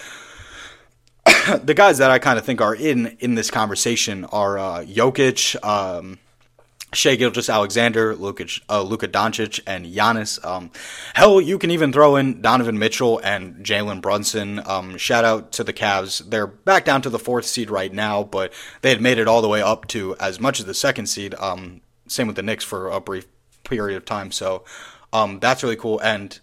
the 1.63 1.75
guys 1.75 1.99
that 1.99 2.11
I 2.11 2.19
kind 2.19 2.39
of 2.39 2.45
think 2.45 2.61
are 2.61 2.75
in 2.75 3.17
in 3.21 3.35
this 3.35 3.51
conversation 3.51 4.25
are 4.27 4.59
uh, 4.59 4.81
Jokic, 4.81 5.63
um, 5.65 6.19
Shai 6.95 7.17
Gilgeous-Alexander, 7.17 8.15
Luka, 8.17 8.47
uh, 8.69 8.83
Luka 8.83 9.09
Doncic, 9.09 9.61
and 9.67 9.87
Giannis. 9.87 10.45
Um, 10.45 10.71
hell, 11.15 11.41
you 11.41 11.59
can 11.59 11.71
even 11.71 11.93
throw 11.93 12.17
in 12.17 12.41
Donovan 12.41 12.79
Mitchell 12.79 13.21
and 13.23 13.65
Jalen 13.65 14.01
Brunson. 14.01 14.61
Um, 14.67 14.97
shout 14.97 15.25
out 15.25 15.53
to 15.53 15.65
the 15.65 15.73
Cavs. 15.73 16.29
They're 16.29 16.47
back 16.47 16.85
down 16.85 17.03
to 17.03 17.11
the 17.11 17.19
fourth 17.19 17.47
seed 17.47 17.71
right 17.71 17.93
now, 17.93 18.23
but 18.23 18.53
they 18.83 18.91
had 18.91 19.01
made 19.01 19.19
it 19.19 19.29
all 19.29 19.43
the 19.43 19.49
way 19.49 19.63
up 19.63 19.87
to 19.89 20.17
as 20.17 20.41
much 20.41 20.61
as 20.61 20.67
the 20.67 20.75
second 20.75 21.07
seed. 21.07 21.35
Um, 21.35 21.81
same 22.07 22.27
with 22.27 22.37
the 22.37 22.43
Knicks 22.43 22.65
for 22.65 22.89
a 22.89 23.01
brief 23.01 23.27
period 23.65 23.97
of 23.97 24.05
time. 24.05 24.31
So 24.31 24.65
um, 25.13 25.41
that's 25.41 25.63
really 25.63 25.77
cool. 25.77 26.01
And 26.01 26.39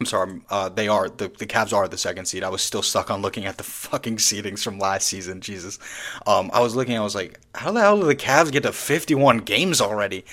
I'm 0.00 0.06
sorry, 0.06 0.40
uh, 0.48 0.70
they 0.70 0.88
are 0.88 1.10
the 1.10 1.28
the 1.28 1.46
Cavs 1.46 1.74
are 1.74 1.86
the 1.86 1.98
second 1.98 2.24
seed. 2.24 2.42
I 2.42 2.48
was 2.48 2.62
still 2.62 2.82
stuck 2.82 3.10
on 3.10 3.20
looking 3.20 3.44
at 3.44 3.58
the 3.58 3.64
fucking 3.64 4.16
seedings 4.16 4.64
from 4.64 4.78
last 4.78 5.06
season. 5.06 5.42
Jesus, 5.42 5.78
um, 6.26 6.50
I 6.54 6.60
was 6.60 6.74
looking. 6.74 6.96
I 6.96 7.02
was 7.02 7.14
like, 7.14 7.38
how 7.54 7.70
the 7.70 7.80
hell 7.80 7.98
did 7.98 8.06
the 8.06 8.16
Cavs 8.16 8.50
get 8.50 8.62
to 8.62 8.72
51 8.72 9.38
games 9.38 9.80
already? 9.80 10.24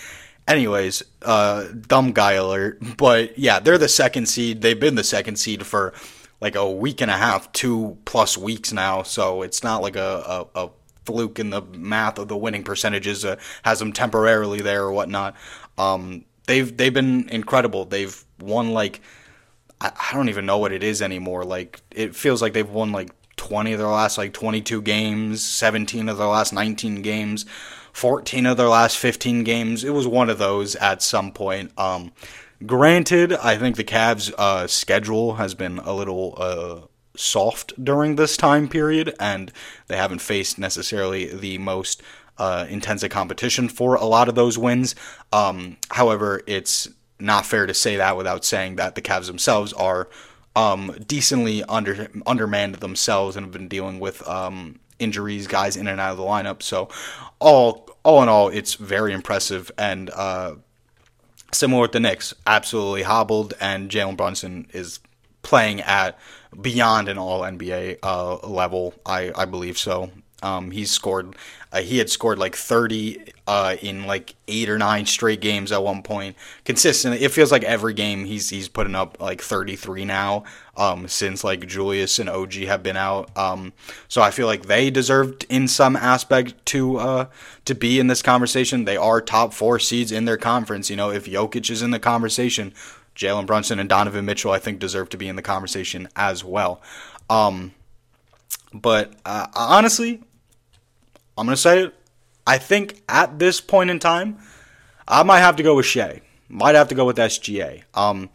Anyways, 0.47 1.03
uh, 1.23 1.65
dumb 1.87 2.13
guy 2.13 2.33
alert. 2.33 2.81
But 2.95 3.37
yeah, 3.37 3.59
they're 3.59 3.77
the 3.77 3.89
second 3.89 4.27
seed. 4.27 4.61
They've 4.61 4.79
been 4.79 4.95
the 4.95 5.03
second 5.03 5.35
seed 5.35 5.65
for 5.65 5.93
like 6.39 6.55
a 6.55 6.69
week 6.69 7.01
and 7.01 7.11
a 7.11 7.17
half, 7.17 7.51
two 7.51 7.97
plus 8.05 8.37
weeks 8.37 8.71
now. 8.71 9.03
So 9.03 9.41
it's 9.41 9.63
not 9.63 9.81
like 9.81 9.97
a, 9.97 10.47
a, 10.55 10.63
a 10.63 10.69
fluke 11.05 11.39
in 11.39 11.49
the 11.49 11.61
math 11.61 12.19
of 12.19 12.29
the 12.29 12.37
winning 12.37 12.63
percentages 12.63 13.25
uh, 13.25 13.35
has 13.63 13.79
them 13.79 13.91
temporarily 13.91 14.61
there 14.61 14.83
or 14.83 14.93
whatnot. 14.93 15.35
Um, 15.77 16.23
they've 16.45 16.75
they've 16.75 16.93
been 16.93 17.27
incredible. 17.27 17.83
They've 17.83 18.23
won 18.39 18.71
like 18.71 19.01
I, 19.81 19.91
I 20.11 20.15
don't 20.15 20.29
even 20.29 20.45
know 20.45 20.57
what 20.57 20.71
it 20.71 20.83
is 20.83 21.01
anymore. 21.01 21.43
Like 21.43 21.81
it 21.91 22.15
feels 22.15 22.41
like 22.41 22.53
they've 22.53 22.69
won 22.69 22.91
like 22.91 23.09
20 23.37 23.73
of 23.73 23.79
their 23.79 23.87
last 23.87 24.17
like 24.17 24.33
22 24.33 24.81
games, 24.81 25.43
17 25.43 26.09
of 26.09 26.17
their 26.17 26.27
last 26.27 26.53
19 26.53 27.01
games, 27.01 27.45
14 27.93 28.45
of 28.45 28.57
their 28.57 28.67
last 28.67 28.97
15 28.97 29.43
games. 29.43 29.83
It 29.83 29.91
was 29.91 30.07
one 30.07 30.29
of 30.29 30.37
those 30.37 30.75
at 30.75 31.01
some 31.01 31.31
point. 31.31 31.71
Um, 31.77 32.11
granted, 32.65 33.33
I 33.33 33.57
think 33.57 33.75
the 33.75 33.83
Cavs' 33.83 34.33
uh, 34.37 34.67
schedule 34.67 35.35
has 35.35 35.53
been 35.53 35.79
a 35.79 35.93
little 35.93 36.35
uh, 36.37 36.87
soft 37.15 37.83
during 37.83 38.15
this 38.15 38.37
time 38.37 38.67
period, 38.67 39.15
and 39.19 39.51
they 39.87 39.97
haven't 39.97 40.19
faced 40.19 40.59
necessarily 40.59 41.33
the 41.33 41.57
most 41.57 42.01
uh, 42.37 42.65
intensive 42.69 43.09
competition 43.09 43.67
for 43.69 43.95
a 43.95 44.05
lot 44.05 44.29
of 44.29 44.35
those 44.35 44.57
wins. 44.57 44.95
Um, 45.31 45.77
however, 45.89 46.41
it's 46.47 46.87
not 47.19 47.45
fair 47.45 47.65
to 47.65 47.73
say 47.73 47.97
that 47.97 48.17
without 48.17 48.45
saying 48.45 48.75
that 48.75 48.95
the 48.95 49.01
Cavs 49.01 49.27
themselves 49.27 49.73
are 49.73 50.07
um, 50.55 50.95
decently 51.05 51.63
under 51.63 52.09
undermanned 52.25 52.75
themselves 52.75 53.35
and 53.35 53.45
have 53.45 53.53
been 53.53 53.67
dealing 53.67 53.99
with 53.99 54.27
um, 54.27 54.79
injuries, 54.99 55.47
guys 55.47 55.77
in 55.77 55.87
and 55.87 56.01
out 56.01 56.11
of 56.11 56.17
the 56.17 56.23
lineup. 56.23 56.61
So 56.61 56.89
all 57.39 57.89
all 58.03 58.23
in 58.23 58.29
all, 58.29 58.49
it's 58.49 58.75
very 58.75 59.13
impressive 59.13 59.71
and 59.77 60.09
uh, 60.11 60.55
similar 61.51 61.83
with 61.83 61.91
the 61.91 61.99
Knicks, 61.99 62.33
absolutely 62.45 63.03
hobbled, 63.03 63.53
and 63.59 63.89
Jalen 63.89 64.17
Brunson 64.17 64.67
is 64.73 64.99
playing 65.41 65.81
at 65.81 66.17
beyond 66.59 67.07
an 67.09 67.17
All 67.17 67.41
NBA 67.41 67.99
uh, 68.03 68.47
level. 68.47 68.93
I 69.05 69.31
I 69.35 69.45
believe 69.45 69.77
so. 69.77 70.11
Um, 70.43 70.71
he's 70.71 70.91
scored. 70.91 71.35
Uh, 71.71 71.81
he 71.81 71.97
had 71.97 72.09
scored 72.09 72.39
like 72.39 72.55
30 72.55 73.33
uh, 73.45 73.75
in 73.81 74.05
like 74.05 74.35
eight 74.47 74.69
or 74.69 74.77
nine 74.77 75.05
straight 75.05 75.41
games 75.41 75.71
at 75.71 75.83
one 75.83 76.01
point. 76.01 76.35
Consistently, 76.65 77.23
it 77.23 77.31
feels 77.31 77.51
like 77.51 77.63
every 77.63 77.93
game 77.93 78.25
he's 78.25 78.49
he's 78.49 78.67
putting 78.67 78.95
up 78.95 79.19
like 79.19 79.41
33 79.41 80.05
now. 80.05 80.43
Um, 80.75 81.07
since 81.07 81.43
like 81.43 81.65
Julius 81.65 82.19
and 82.19 82.29
OG 82.29 82.53
have 82.53 82.83
been 82.83 82.97
out. 82.97 83.35
Um, 83.35 83.73
so 84.07 84.21
I 84.21 84.29
feel 84.29 84.45
like 84.45 84.67
they 84.67 84.91
deserved 84.91 85.45
in 85.49 85.67
some 85.67 85.95
aspect 85.95 86.65
to 86.67 86.97
uh, 86.97 87.25
to 87.65 87.73
be 87.73 87.99
in 87.99 88.07
this 88.07 88.21
conversation. 88.21 88.85
They 88.85 88.97
are 88.97 89.19
top 89.19 89.53
four 89.53 89.79
seeds 89.79 90.11
in 90.11 90.25
their 90.25 90.37
conference. 90.37 90.89
You 90.89 90.95
know, 90.95 91.09
if 91.09 91.25
Jokic 91.25 91.71
is 91.71 91.81
in 91.81 91.89
the 91.91 91.99
conversation, 91.99 92.73
Jalen 93.15 93.47
Brunson 93.47 93.79
and 93.79 93.89
Donovan 93.89 94.25
Mitchell, 94.25 94.51
I 94.51 94.59
think, 94.59 94.79
deserve 94.79 95.09
to 95.09 95.17
be 95.17 95.27
in 95.27 95.35
the 95.35 95.41
conversation 95.41 96.07
as 96.15 96.43
well. 96.43 96.81
Um, 97.29 97.73
but 98.73 99.13
uh, 99.25 99.47
honestly, 99.55 100.21
I'm 101.37 101.45
going 101.45 101.55
to 101.55 101.61
say 101.61 101.83
it. 101.83 101.93
I 102.45 102.57
think 102.57 103.01
at 103.07 103.39
this 103.39 103.61
point 103.61 103.89
in 103.89 103.99
time, 103.99 104.37
I 105.07 105.23
might 105.23 105.39
have 105.39 105.57
to 105.57 105.63
go 105.63 105.75
with 105.75 105.85
Shai. 105.85 106.21
Might 106.49 106.75
have 106.75 106.87
to 106.89 106.95
go 106.95 107.05
with 107.05 107.17
SGA. 107.17 107.83
Um, 107.93 108.29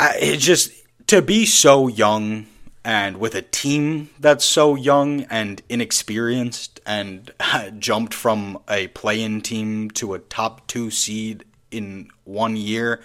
it 0.00 0.38
just 0.38 0.72
to 1.06 1.22
be 1.22 1.46
so 1.46 1.88
young 1.88 2.46
and 2.84 3.18
with 3.18 3.34
a 3.34 3.42
team 3.42 4.10
that's 4.18 4.44
so 4.44 4.74
young 4.74 5.22
and 5.24 5.62
inexperienced 5.68 6.80
and 6.86 7.30
jumped 7.78 8.14
from 8.14 8.58
a 8.68 8.88
play-in 8.88 9.40
team 9.40 9.90
to 9.92 10.14
a 10.14 10.18
top 10.18 10.66
two 10.66 10.90
seed 10.90 11.44
in 11.70 12.10
one 12.24 12.56
year 12.56 13.00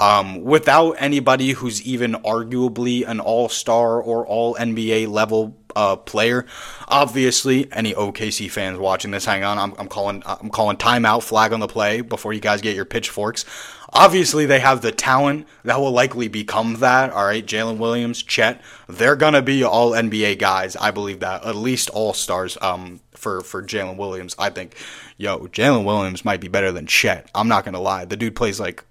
um, 0.00 0.42
without 0.42 0.92
anybody 0.98 1.52
who's 1.52 1.82
even 1.82 2.12
arguably 2.14 3.06
an 3.06 3.20
all 3.20 3.48
star 3.48 4.00
or 4.00 4.26
all 4.26 4.54
NBA 4.56 5.08
level 5.08 5.56
uh, 5.78 5.94
player. 5.94 6.44
Obviously, 6.88 7.72
any 7.72 7.94
OKC 7.94 8.50
fans 8.50 8.78
watching 8.78 9.12
this, 9.12 9.24
hang 9.24 9.44
on, 9.44 9.58
I'm, 9.58 9.74
I'm 9.78 9.86
calling 9.86 10.24
I'm 10.26 10.50
calling 10.50 10.76
timeout, 10.76 11.22
flag 11.22 11.52
on 11.52 11.60
the 11.60 11.68
play 11.68 12.00
before 12.00 12.32
you 12.32 12.40
guys 12.40 12.60
get 12.60 12.74
your 12.74 12.84
pitchforks. 12.84 13.44
Obviously, 13.90 14.44
they 14.44 14.58
have 14.58 14.82
the 14.82 14.90
talent 14.90 15.46
that 15.62 15.78
will 15.78 15.92
likely 15.92 16.26
become 16.26 16.74
that. 16.80 17.10
All 17.12 17.24
right, 17.24 17.46
Jalen 17.46 17.78
Williams, 17.78 18.24
Chet, 18.24 18.60
they're 18.88 19.14
gonna 19.14 19.40
be 19.40 19.62
all 19.62 19.92
NBA 19.92 20.40
guys. 20.40 20.74
I 20.74 20.90
believe 20.90 21.20
that 21.20 21.44
at 21.44 21.54
least 21.54 21.90
all 21.90 22.12
stars. 22.12 22.58
Um, 22.60 23.00
for 23.12 23.40
for 23.42 23.62
Jalen 23.62 23.96
Williams, 23.96 24.34
I 24.36 24.50
think, 24.50 24.74
yo, 25.16 25.46
Jalen 25.46 25.84
Williams 25.84 26.24
might 26.24 26.40
be 26.40 26.48
better 26.48 26.72
than 26.72 26.86
Chet. 26.86 27.30
I'm 27.34 27.48
not 27.48 27.64
gonna 27.64 27.80
lie. 27.80 28.04
The 28.04 28.16
dude 28.16 28.34
plays 28.34 28.58
like 28.58 28.84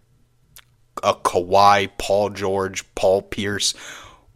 a 1.04 1.14
Kawhi, 1.14 1.92
Paul 1.98 2.30
George, 2.30 2.84
Paul 2.96 3.22
Pierce. 3.24 3.74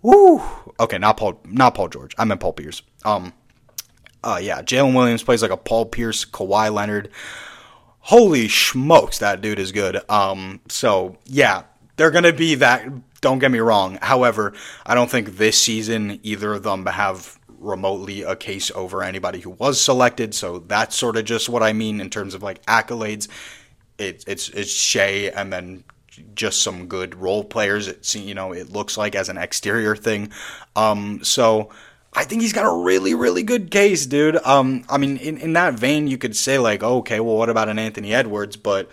Woo. 0.02 0.42
Okay, 0.80 0.98
not 0.98 1.18
Paul, 1.18 1.40
not 1.46 1.76
Paul 1.76 1.90
George. 1.90 2.14
I 2.18 2.26
meant 2.26 2.40
Paul 2.40 2.54
Pierce. 2.54 2.82
Um, 3.06 3.34
uh, 4.24 4.40
yeah, 4.42 4.62
Jalen 4.62 4.96
Williams 4.96 5.24
plays 5.24 5.42
like 5.42 5.52
a 5.52 5.58
Paul 5.58 5.86
Pierce, 5.86 6.26
Kawhi 6.26 6.74
Leonard 6.74 7.12
holy 8.02 8.48
smokes, 8.48 9.20
that 9.20 9.42
dude 9.42 9.60
is 9.60 9.72
good. 9.72 10.02
Um, 10.10 10.60
so 10.68 11.18
yeah, 11.26 11.64
they're 11.96 12.12
gonna 12.12 12.34
be 12.34 12.56
that. 12.56 12.88
Don't 13.22 13.40
get 13.40 13.52
me 13.52 13.60
wrong. 13.60 14.00
However, 14.02 14.54
I 14.86 14.96
don't 14.96 15.10
think 15.10 15.38
this 15.38 15.60
season 15.60 16.20
either 16.24 16.54
of 16.54 16.64
them 16.64 16.86
have 16.88 17.40
remotely 17.60 18.24
a 18.24 18.36
case 18.36 18.72
over 18.72 19.04
anybody 19.04 19.40
who 19.40 19.52
was 19.52 19.80
selected. 19.80 20.34
So 20.34 20.60
that's 20.60 20.96
sort 20.96 21.18
of 21.18 21.26
just 21.26 21.48
what 21.48 21.62
I 21.62 21.74
mean 21.74 22.02
in 22.02 22.10
terms 22.10 22.34
of 22.34 22.42
like 22.42 22.66
accolades. 22.66 23.28
It, 24.00 24.24
it's 24.28 24.50
it's 24.50 24.72
Shai 24.72 25.32
and 25.36 25.54
then 25.54 25.84
just 26.36 26.62
some 26.62 26.88
good 26.88 27.16
role 27.16 27.44
players. 27.44 27.88
It's 27.88 28.16
you 28.16 28.34
know 28.34 28.52
it 28.54 28.72
looks 28.72 28.98
like 28.98 29.16
as 29.16 29.30
an 29.30 29.38
exterior 29.38 29.96
thing. 29.96 30.32
Um, 30.76 31.24
so 31.24 31.70
I 32.14 32.26
think 32.26 32.42
he's 32.42 32.54
got 32.54 32.66
a 32.66 32.84
really, 32.84 33.14
really 33.14 33.44
good 33.44 33.72
case, 33.72 34.06
dude. 34.06 34.36
Um, 34.46 34.84
I 34.90 34.98
mean, 34.98 35.18
in, 35.18 35.38
in 35.38 35.54
that 35.54 35.76
vein, 35.76 36.08
you 36.08 36.18
could 36.18 36.36
say 36.36 36.60
like, 36.60 36.84
oh, 36.84 36.98
okay, 36.98 37.20
well, 37.22 37.38
what 37.38 37.50
about 37.50 37.70
an 37.70 37.80
Anthony 37.80 38.14
Edwards? 38.14 38.58
But 38.58 38.92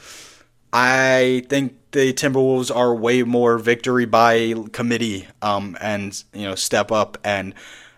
I 0.73 1.45
think 1.49 1.77
the 1.91 2.13
Timberwolves 2.13 2.75
are 2.75 2.95
way 2.95 3.25
more 3.25 3.59
victory 3.59 4.05
by 4.05 4.55
committee, 4.73 5.27
um, 5.43 5.77
and 5.81 6.23
you 6.33 6.45
know, 6.45 6.55
step 6.55 6.93
up. 6.93 7.19
And 7.25 7.55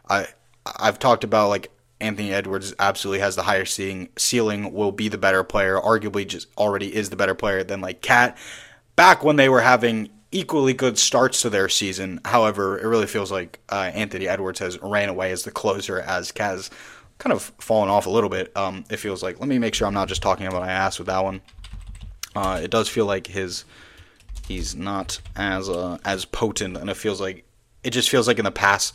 I, 0.08 0.26
I've 0.64 0.98
talked 0.98 1.24
about 1.24 1.48
like 1.48 1.70
Anthony 2.00 2.32
Edwards 2.32 2.72
absolutely 2.78 3.20
has 3.20 3.36
the 3.36 3.42
higher 3.42 3.66
ceiling, 3.66 4.08
ceiling, 4.16 4.72
will 4.72 4.92
be 4.92 5.08
the 5.08 5.18
better 5.18 5.44
player, 5.44 5.78
arguably 5.78 6.26
just 6.26 6.48
already 6.56 6.94
is 6.94 7.10
the 7.10 7.16
better 7.16 7.34
player 7.34 7.62
than 7.62 7.82
like 7.82 8.00
KAT. 8.00 8.38
Back 9.00 9.24
when 9.24 9.36
they 9.36 9.48
were 9.48 9.62
having 9.62 10.10
equally 10.30 10.74
good 10.74 10.98
starts 10.98 11.40
to 11.40 11.48
their 11.48 11.70
season. 11.70 12.20
However, 12.22 12.78
it 12.78 12.84
really 12.86 13.06
feels 13.06 13.32
like 13.32 13.58
uh, 13.70 13.90
Anthony 13.94 14.28
Edwards 14.28 14.58
has 14.58 14.78
ran 14.82 15.08
away 15.08 15.32
as 15.32 15.42
the 15.42 15.50
closer, 15.50 16.00
as 16.00 16.32
KAT's 16.32 16.68
kind 17.16 17.32
of 17.32 17.50
fallen 17.58 17.88
off 17.88 18.04
a 18.04 18.10
little 18.10 18.28
bit. 18.28 18.54
Um, 18.54 18.84
it 18.90 18.98
feels 18.98 19.22
like. 19.22 19.40
Let 19.40 19.48
me 19.48 19.58
make 19.58 19.74
sure 19.74 19.86
I'm 19.86 19.94
not 19.94 20.08
just 20.08 20.20
talking 20.20 20.46
about 20.46 20.60
my 20.60 20.70
ass 20.70 20.98
with 20.98 21.06
that 21.06 21.24
one. 21.24 21.40
Uh, 22.36 22.60
it 22.62 22.70
does 22.70 22.90
feel 22.90 23.06
like 23.06 23.26
his 23.26 23.64
he's 24.46 24.76
not 24.76 25.18
as 25.34 25.70
uh, 25.70 25.96
as 26.04 26.26
potent, 26.26 26.76
and 26.76 26.90
it 26.90 26.96
feels 26.98 27.22
like 27.22 27.46
it 27.82 27.92
just 27.92 28.10
feels 28.10 28.28
like 28.28 28.38
in 28.38 28.44
the 28.44 28.50
past. 28.50 28.94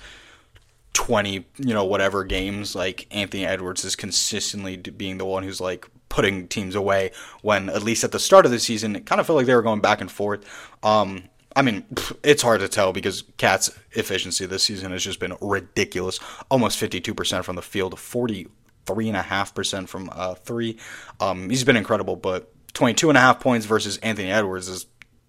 20 0.94 1.46
you 1.58 1.74
know 1.74 1.84
whatever 1.84 2.24
games 2.24 2.74
like 2.74 3.06
Anthony 3.12 3.46
Edwards 3.46 3.84
is 3.84 3.98
consistently 3.98 4.78
being 4.78 5.18
the 5.18 5.26
one 5.26 5.44
who's 5.44 5.60
like 5.60 5.90
putting 6.10 6.48
teams 6.48 6.76
away 6.76 7.12
when 7.42 7.70
at 7.70 7.84
least 7.84 8.04
at 8.04 8.12
the 8.12 8.20
start 8.20 8.46
of 8.46 8.52
the 8.52 8.60
season 8.60 8.96
it 8.96 9.06
kind 9.06 9.20
of 9.20 9.28
felt 9.28 9.38
like 9.38 9.46
they 9.46 9.56
were 9.56 9.62
going 9.62 9.82
back 9.82 10.02
and 10.02 10.12
forth. 10.12 10.46
Um, 10.84 11.24
I 11.56 11.62
mean, 11.62 11.86
it's 12.24 12.42
hard 12.42 12.60
to 12.60 12.68
tell 12.68 12.92
because 12.92 13.24
KAT's 13.38 13.78
efficiency 13.92 14.46
this 14.46 14.64
season 14.64 14.92
has 14.92 15.04
just 15.04 15.20
been 15.20 15.36
ridiculous. 15.40 16.20
Almost 16.52 16.80
52% 16.80 17.44
from 17.44 17.56
the 17.56 17.62
field, 17.62 17.96
43.5% 17.96 19.88
from 19.88 20.10
uh, 20.12 20.36
three. 20.36 20.78
Um, 21.22 21.50
he's 21.50 21.64
been 21.64 21.78
incredible, 21.78 22.18
but 22.18 22.52
22.5 22.74 23.40
points 23.40 23.66
versus 23.66 23.98
Anthony 23.98 24.32
Edwards 24.32 24.68
is 24.68 24.86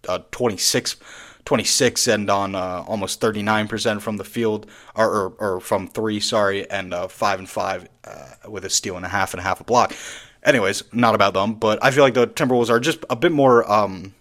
uh, 0.09 0.19
26 0.31 0.97
26 1.45 2.09
and 2.09 2.29
on 2.29 2.57
uh, 2.57 2.85
almost 2.89 3.21
39% 3.21 4.01
from 4.01 4.17
the 4.17 4.25
field 4.25 4.67
or, 4.97 5.09
or, 5.09 5.29
or, 5.39 5.61
from 5.61 5.87
three 5.87 6.19
sorry 6.19 6.69
and 6.69 6.93
uh, 6.93 7.07
5 7.07 7.39
and 7.39 7.49
5 7.49 7.89
uh, 8.03 8.27
with 8.49 8.65
a 8.65 8.71
steal 8.71 8.97
and 8.97 9.07
a 9.07 9.09
half 9.09 9.33
and 9.33 9.41
a 9.41 9.45
half 9.45 9.61
a 9.61 9.65
block 9.65 9.95
anyways, 10.47 10.85
not 10.93 11.15
about 11.15 11.35
them, 11.35 11.55
but 11.55 11.85
I 11.85 11.91
feel 11.91 12.05
like 12.05 12.15
the 12.15 12.27
Timberwolves 12.27 12.71
are 12.71 12.81
just 12.81 13.05
a 13.11 13.17
bit 13.17 13.33
more. 13.33 13.71
Um, 13.71 14.15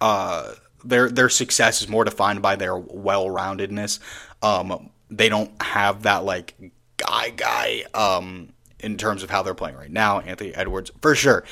uh, 0.00 0.54
their 0.84 1.08
their 1.10 1.28
success 1.28 1.82
is 1.82 1.88
more 1.88 2.04
defined 2.04 2.42
by 2.42 2.56
their 2.56 2.76
well 2.76 3.26
roundedness. 3.26 4.00
Um, 4.42 4.90
they 5.10 5.28
don't 5.28 5.50
have 5.62 6.02
that 6.02 6.24
like 6.24 6.54
guy 6.96 7.30
guy 7.30 7.84
um, 7.94 8.52
in 8.80 8.96
terms 8.96 9.22
of 9.22 9.30
how 9.30 9.42
they're 9.42 9.54
playing 9.54 9.76
right 9.76 9.90
now. 9.90 10.20
Anthony 10.20 10.54
Edwards 10.54 10.90
for 11.00 11.14
sure. 11.14 11.44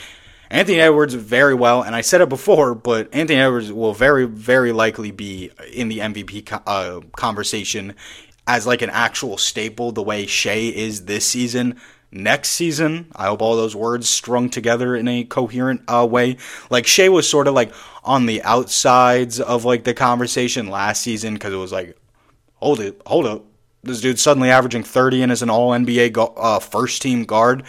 Anthony 0.51 0.81
Edwards 0.81 1.13
very 1.13 1.55
well, 1.55 1.83
and 1.83 1.95
I 1.95 2.01
said 2.01 2.23
it 2.23 2.31
before, 2.31 2.75
but 2.75 3.15
Anthony 3.15 3.39
Edwards 3.39 3.71
will 3.71 3.93
very 3.93 4.25
very 4.25 4.73
likely 4.73 5.11
be 5.11 5.51
in 5.73 5.89
the 5.89 5.99
MVP 5.99 6.63
uh, 6.67 7.01
conversation 7.17 7.95
as 8.47 8.67
like 8.67 8.81
an 8.81 8.89
actual 8.89 9.37
staple 9.37 9.93
the 9.93 10.03
way 10.03 10.25
Shai 10.25 10.73
is 10.75 11.05
this 11.05 11.27
season 11.27 11.79
next 12.11 12.51
season. 12.51 13.11
I 13.15 13.27
hope 13.27 13.43
all 13.43 13.57
those 13.57 13.77
words 13.77 14.09
strung 14.09 14.51
together 14.51 14.97
in 14.97 15.09
a 15.09 15.25
coherent 15.25 15.83
uh, 15.89 16.07
way. 16.11 16.37
Like 16.71 16.87
Shai 16.87 17.09
was 17.09 17.29
sort 17.29 17.49
of 17.49 17.55
like 17.55 17.73
on 18.05 18.27
the 18.27 18.43
outsides 18.43 19.41
of 19.41 19.65
like 19.65 19.85
the 19.85 19.95
conversation 19.95 20.69
last 20.69 21.03
season 21.03 21.35
because 21.35 21.53
it 21.53 21.57
was 21.57 21.73
like, 21.73 21.97
hold 22.57 22.81
it, 22.81 23.01
hold 23.07 23.27
up, 23.27 23.45
this 23.83 24.01
dude's 24.01 24.23
suddenly 24.23 24.51
averaging 24.51 24.83
30 24.83 25.23
and 25.23 25.33
is 25.33 25.43
an 25.43 25.51
All 25.51 25.71
NBA 25.71 26.13
go- 26.13 26.35
uh, 26.37 26.59
first 26.59 27.03
team 27.03 27.25
guard. 27.25 27.65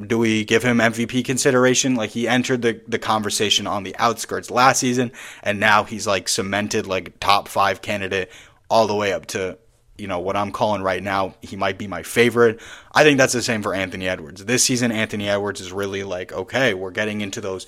Do 0.00 0.18
we 0.18 0.44
give 0.44 0.64
him 0.64 0.78
MVP 0.78 1.24
consideration? 1.24 1.94
Like 1.94 2.10
he 2.10 2.26
entered 2.26 2.62
the, 2.62 2.80
the 2.88 2.98
conversation 2.98 3.66
on 3.66 3.84
the 3.84 3.94
outskirts 3.96 4.50
last 4.50 4.80
season, 4.80 5.12
and 5.42 5.60
now 5.60 5.84
he's 5.84 6.04
like 6.06 6.28
cemented 6.28 6.86
like 6.86 7.20
top 7.20 7.46
five 7.46 7.80
candidate 7.80 8.28
all 8.68 8.88
the 8.88 8.94
way 8.94 9.12
up 9.12 9.26
to 9.26 9.56
you 9.96 10.06
know 10.06 10.18
what 10.18 10.36
I'm 10.36 10.50
calling 10.50 10.82
right 10.82 11.02
now, 11.02 11.34
he 11.40 11.56
might 11.56 11.78
be 11.78 11.86
my 11.86 12.02
favorite. 12.02 12.60
I 12.92 13.04
think 13.04 13.18
that's 13.18 13.32
the 13.32 13.42
same 13.42 13.62
for 13.62 13.74
Anthony 13.74 14.08
Edwards. 14.08 14.44
This 14.44 14.64
season, 14.64 14.90
Anthony 14.90 15.28
Edwards 15.28 15.60
is 15.60 15.72
really 15.72 16.02
like, 16.02 16.32
okay, 16.32 16.74
we're 16.74 16.90
getting 16.90 17.20
into 17.20 17.40
those 17.40 17.66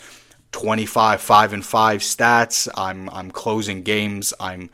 25 0.52 1.20
5 1.20 1.52
and 1.52 1.64
5 1.64 2.00
stats. 2.00 2.68
I'm 2.76 3.08
I'm 3.10 3.30
closing 3.30 3.82
games. 3.82 4.32
I'm 4.40 4.70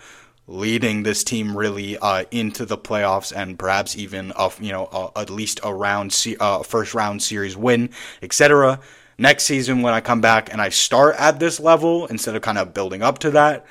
leading 0.46 1.02
this 1.02 1.24
team 1.24 1.56
really 1.56 1.96
uh, 1.98 2.24
into 2.30 2.66
the 2.66 2.76
playoffs 2.76 3.34
and 3.34 3.58
perhaps 3.58 3.96
even 3.96 4.32
a, 4.36 4.50
you 4.60 4.72
know 4.72 5.12
at 5.16 5.30
least 5.30 5.60
a 5.62 5.72
round 5.72 6.14
uh, 6.40 6.62
first 6.62 6.94
round 6.94 7.22
series 7.22 7.56
win, 7.56 7.90
etc. 8.22 8.80
Next 9.18 9.44
season 9.44 9.82
when 9.82 9.94
I 9.94 10.00
come 10.00 10.20
back 10.20 10.52
and 10.52 10.60
I 10.60 10.70
start 10.70 11.16
at 11.18 11.38
this 11.38 11.60
level 11.60 12.06
instead 12.06 12.34
of 12.34 12.42
kind 12.42 12.58
of 12.58 12.74
building 12.74 13.02
up 13.02 13.18
to 13.20 13.30
that, 13.32 13.66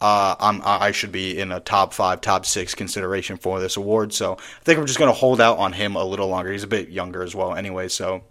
uh, 0.00 0.34
I'm, 0.40 0.62
I 0.64 0.92
should 0.92 1.12
be 1.12 1.38
in 1.38 1.52
a 1.52 1.60
top 1.60 1.92
five, 1.92 2.20
top 2.20 2.46
six 2.46 2.74
consideration 2.74 3.36
for 3.36 3.60
this 3.60 3.76
award. 3.76 4.12
So 4.12 4.34
I 4.34 4.64
think 4.64 4.78
I'm 4.78 4.86
just 4.86 4.98
going 4.98 5.12
to 5.12 5.18
hold 5.18 5.40
out 5.40 5.58
on 5.58 5.72
him 5.72 5.94
a 5.94 6.04
little 6.04 6.28
longer. 6.28 6.50
He's 6.50 6.62
a 6.62 6.68
bit 6.68 6.88
younger 6.88 7.22
as 7.22 7.34
well, 7.34 7.54
anyway. 7.54 7.88
So, 7.88 8.22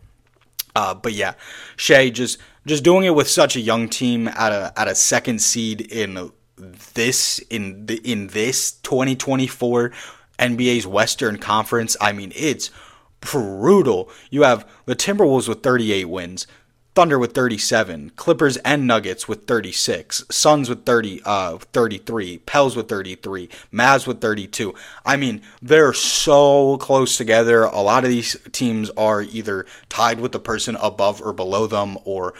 uh, 0.75 0.95
but 0.95 1.13
yeah, 1.13 1.33
Shai 1.75 2.09
just 2.09 2.39
just 2.65 2.83
doing 2.83 3.05
it 3.05 3.15
with 3.15 3.27
such 3.27 3.55
a 3.55 3.59
young 3.59 3.87
team 3.87 4.27
at 4.27 4.51
a 4.51 4.73
at 4.75 4.87
a 4.87 4.95
second 4.95 5.41
seed 5.41 5.81
in 5.81 6.31
this 6.95 7.39
in 7.49 7.85
the 7.85 7.97
in 8.09 8.27
this 8.27 8.71
2024 8.71 9.91
NBA's 10.39 10.87
Western 10.87 11.37
Conference. 11.37 11.95
I 12.01 12.11
mean, 12.13 12.31
it's 12.35 12.71
brutal. 13.21 14.09
You 14.29 14.43
have 14.43 14.67
the 14.85 14.95
Timberwolves 14.95 15.47
with 15.47 15.61
38 15.61 16.05
wins, 16.05 16.47
Thunder 16.95 17.19
with 17.19 17.33
37, 17.33 18.11
Clippers 18.15 18.57
and 18.57 18.85
Nuggets 18.85 19.27
with 19.27 19.45
36, 19.45 20.25
Suns 20.29 20.67
with 20.67 20.85
30, 20.85 21.21
uh, 21.23 21.57
33, 21.57 22.39
Pels 22.39 22.75
with 22.75 22.89
33, 22.89 23.47
Mavs 23.71 24.07
with 24.07 24.19
32. 24.19 24.73
I 25.05 25.15
mean, 25.15 25.41
they're 25.61 25.93
so 25.93 26.77
close 26.77 27.15
together. 27.15 27.63
A 27.63 27.81
lot 27.81 28.03
of 28.03 28.09
these 28.09 28.35
teams 28.51 28.89
are 28.91 29.21
either 29.21 29.65
tied 29.87 30.19
with 30.19 30.31
the 30.31 30.39
person 30.39 30.75
above 30.77 31.21
or 31.21 31.31
below 31.31 31.67
them, 31.67 31.97
or 32.05 32.33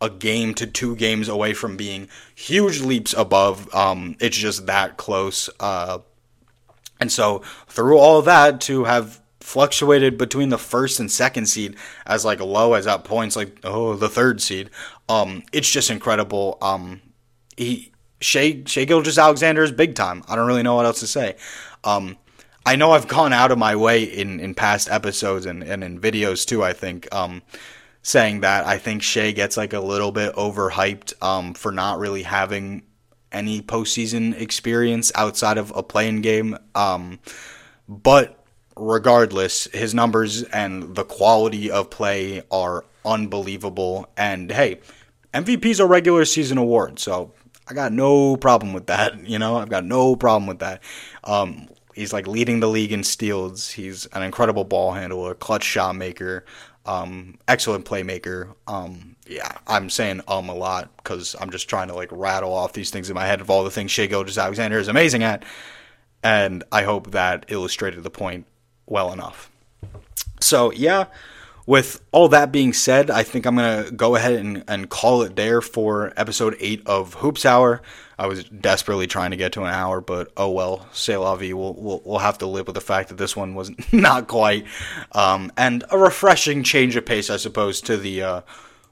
a 0.00 0.10
game 0.10 0.54
to 0.54 0.66
two 0.66 0.94
games 0.96 1.28
away 1.28 1.54
from 1.54 1.76
being 1.76 2.08
huge 2.34 2.80
leaps 2.80 3.14
above. 3.14 3.74
Um, 3.74 4.16
it's 4.20 4.36
just 4.36 4.66
that 4.66 4.96
close. 4.98 5.48
Uh, 5.58 6.00
and 7.00 7.10
so 7.10 7.38
through 7.68 7.98
all 7.98 8.22
that, 8.22 8.60
to 8.62 8.84
have 8.84 9.20
fluctuated 9.44 10.16
between 10.16 10.48
the 10.48 10.56
first 10.56 10.98
and 10.98 11.12
second 11.12 11.44
seed 11.44 11.76
as 12.06 12.24
like 12.24 12.40
low 12.40 12.72
as 12.72 12.86
at 12.86 13.04
points 13.04 13.36
like 13.36 13.58
oh 13.62 13.94
the 13.94 14.08
third 14.08 14.40
seed. 14.40 14.70
Um, 15.06 15.42
it's 15.52 15.70
just 15.70 15.90
incredible. 15.90 16.56
Um, 16.62 17.02
he 17.56 17.92
Shai 18.22 18.62
Shai 18.64 18.84
Gilgeous-Alexander 18.86 19.62
is 19.62 19.70
big 19.70 19.94
time. 19.94 20.24
I 20.28 20.34
don't 20.34 20.46
really 20.46 20.62
know 20.62 20.76
what 20.76 20.86
else 20.86 21.00
to 21.00 21.06
say. 21.06 21.36
Um, 21.84 22.16
I 22.64 22.76
know 22.76 22.92
I've 22.92 23.06
gone 23.06 23.34
out 23.34 23.52
of 23.52 23.58
my 23.58 23.76
way 23.76 24.04
in, 24.04 24.40
in 24.40 24.54
past 24.54 24.90
episodes 24.90 25.44
and, 25.44 25.62
and 25.62 25.84
in 25.84 26.00
videos 26.00 26.46
too. 26.46 26.64
I 26.64 26.72
think 26.72 27.14
um, 27.14 27.42
saying 28.00 28.40
that 28.40 28.66
I 28.66 28.78
think 28.78 29.02
Shai 29.02 29.32
gets 29.32 29.58
like 29.58 29.74
a 29.74 29.80
little 29.80 30.10
bit 30.10 30.34
overhyped 30.36 31.22
um, 31.22 31.52
for 31.52 31.70
not 31.70 31.98
really 31.98 32.22
having 32.22 32.84
any 33.30 33.60
postseason 33.60 34.40
experience 34.40 35.12
outside 35.14 35.58
of 35.58 35.70
a 35.76 35.82
play-in 35.82 36.22
game. 36.22 36.56
Um, 36.74 37.18
but 37.86 38.43
regardless, 38.76 39.64
his 39.72 39.94
numbers 39.94 40.42
and 40.44 40.94
the 40.94 41.04
quality 41.04 41.70
of 41.70 41.90
play 41.90 42.42
are 42.50 42.84
unbelievable. 43.04 44.08
And 44.16 44.50
hey, 44.50 44.80
MVP's 45.32 45.80
a 45.80 45.86
regular 45.86 46.24
season 46.24 46.58
award, 46.58 46.98
so 46.98 47.32
I 47.68 47.74
got 47.74 47.92
no 47.92 48.36
problem 48.36 48.72
with 48.72 48.86
that. 48.86 49.18
You 49.26 49.38
know, 49.38 49.56
I've 49.56 49.70
got 49.70 49.84
no 49.84 50.16
problem 50.16 50.46
with 50.46 50.58
that. 50.58 50.82
Um, 51.24 51.68
he's 51.94 52.12
like 52.12 52.26
leading 52.26 52.60
the 52.60 52.68
league 52.68 52.92
in 52.92 53.04
steals. 53.04 53.70
He's 53.70 54.06
an 54.06 54.22
incredible 54.22 54.64
ball 54.64 54.92
handler, 54.92 55.34
clutch 55.34 55.64
shot 55.64 55.96
maker, 55.96 56.44
um, 56.84 57.38
excellent 57.48 57.84
playmaker. 57.84 58.54
Um, 58.66 59.16
yeah, 59.26 59.56
I'm 59.66 59.88
saying 59.88 60.20
um 60.28 60.48
a 60.48 60.54
lot 60.54 60.94
because 60.98 61.34
I'm 61.40 61.50
just 61.50 61.68
trying 61.68 61.88
to 61.88 61.94
like 61.94 62.10
rattle 62.12 62.52
off 62.52 62.74
these 62.74 62.90
things 62.90 63.08
in 63.08 63.14
my 63.14 63.26
head 63.26 63.40
of 63.40 63.48
all 63.48 63.64
the 63.64 63.70
things 63.70 63.90
Shai 63.90 64.06
Gilgeous-Alexander 64.06 64.78
is 64.78 64.88
amazing 64.88 65.22
at, 65.22 65.44
and 66.22 66.62
I 66.70 66.82
hope 66.82 67.12
that 67.12 67.46
illustrated 67.48 68.02
the 68.02 68.10
point 68.10 68.46
well 68.86 69.12
enough. 69.12 69.50
So 70.40 70.72
yeah, 70.72 71.06
with 71.66 72.02
all 72.12 72.28
that 72.28 72.52
being 72.52 72.72
said, 72.72 73.10
I 73.10 73.22
think 73.22 73.46
I'm 73.46 73.56
gonna 73.56 73.90
go 73.90 74.16
ahead 74.16 74.34
and, 74.34 74.64
and 74.68 74.88
call 74.88 75.22
it 75.22 75.36
there 75.36 75.60
for 75.60 76.12
episode 76.16 76.56
eight 76.60 76.82
of 76.86 77.14
Hoops 77.14 77.46
Hour. 77.46 77.80
I 78.18 78.26
was 78.26 78.44
desperately 78.44 79.06
trying 79.06 79.32
to 79.32 79.36
get 79.36 79.52
to 79.52 79.62
an 79.62 79.72
hour, 79.72 80.00
but 80.00 80.30
oh 80.36 80.50
well, 80.50 80.86
c'est 80.92 81.16
la 81.16 81.34
vie. 81.36 81.52
We'll, 81.52 81.74
we'll, 81.74 82.02
we'll 82.04 82.18
have 82.18 82.38
to 82.38 82.46
live 82.46 82.66
with 82.66 82.74
the 82.74 82.80
fact 82.80 83.08
that 83.08 83.18
this 83.18 83.34
one 83.34 83.54
was 83.54 83.72
not 83.92 84.28
quite. 84.28 84.66
Um, 85.12 85.50
and 85.56 85.84
a 85.90 85.98
refreshing 85.98 86.62
change 86.62 86.96
of 86.96 87.06
pace, 87.06 87.30
I 87.30 87.38
suppose, 87.38 87.80
to 87.82 87.96
the 87.96 88.22
uh, 88.22 88.40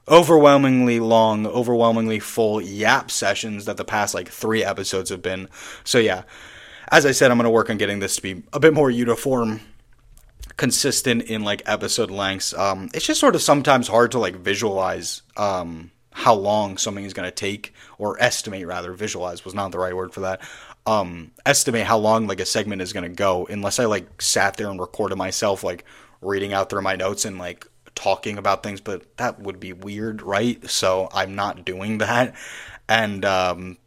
overwhelmingly 0.07 0.99
long, 0.99 1.45
overwhelmingly 1.47 2.19
full 2.19 2.59
yap 2.59 3.11
sessions 3.11 3.65
that 3.65 3.77
the 3.77 3.85
past 3.85 4.13
like 4.13 4.29
three 4.29 4.63
episodes 4.63 5.09
have 5.09 5.21
been. 5.21 5.47
So 5.83 5.99
yeah, 5.99 6.23
as 6.91 7.05
I 7.05 7.11
said, 7.11 7.31
I'm 7.31 7.37
going 7.37 7.45
to 7.45 7.51
work 7.51 7.69
on 7.69 7.77
getting 7.77 7.99
this 7.99 8.15
to 8.17 8.21
be 8.21 8.43
a 8.51 8.59
bit 8.59 8.73
more 8.73 8.89
uniform 8.91 9.61
consistent 10.57 11.23
in 11.23 11.43
like 11.43 11.61
episode 11.65 12.11
lengths. 12.11 12.53
Um, 12.53 12.89
it's 12.93 13.05
just 13.05 13.19
sort 13.19 13.35
of 13.35 13.41
sometimes 13.41 13.87
hard 13.87 14.11
to 14.11 14.19
like 14.19 14.35
visualize 14.35 15.21
um, 15.37 15.91
how 16.11 16.33
long 16.33 16.77
something 16.77 17.05
is 17.05 17.13
going 17.13 17.27
to 17.27 17.35
take, 17.35 17.73
or 17.97 18.21
estimate 18.21 18.67
rather. 18.67 18.93
Visualize 18.93 19.45
was 19.45 19.53
not 19.53 19.71
the 19.71 19.79
right 19.79 19.95
word 19.95 20.13
for 20.13 20.21
that. 20.21 20.41
Um, 20.85 21.31
estimate 21.45 21.85
how 21.85 21.97
long 21.97 22.27
like 22.27 22.39
a 22.39 22.45
segment 22.45 22.81
is 22.81 22.93
going 22.93 23.09
to 23.09 23.15
go, 23.15 23.45
unless 23.47 23.79
I 23.79 23.85
like 23.85 24.21
sat 24.21 24.57
there 24.57 24.69
and 24.69 24.79
recorded 24.79 25.17
myself 25.17 25.63
like 25.63 25.85
reading 26.21 26.53
out 26.53 26.69
through 26.69 26.81
my 26.81 26.95
notes 26.95 27.25
and 27.25 27.37
like 27.37 27.67
talking 27.95 28.37
about 28.37 28.63
things, 28.63 28.81
but 28.81 29.17
that 29.17 29.39
would 29.39 29.59
be 29.59 29.73
weird, 29.73 30.21
right? 30.21 30.69
So 30.69 31.09
I'm 31.13 31.35
not 31.35 31.65
doing 31.65 31.99
that. 31.99 32.35
And 32.89 33.23
um, 33.23 33.77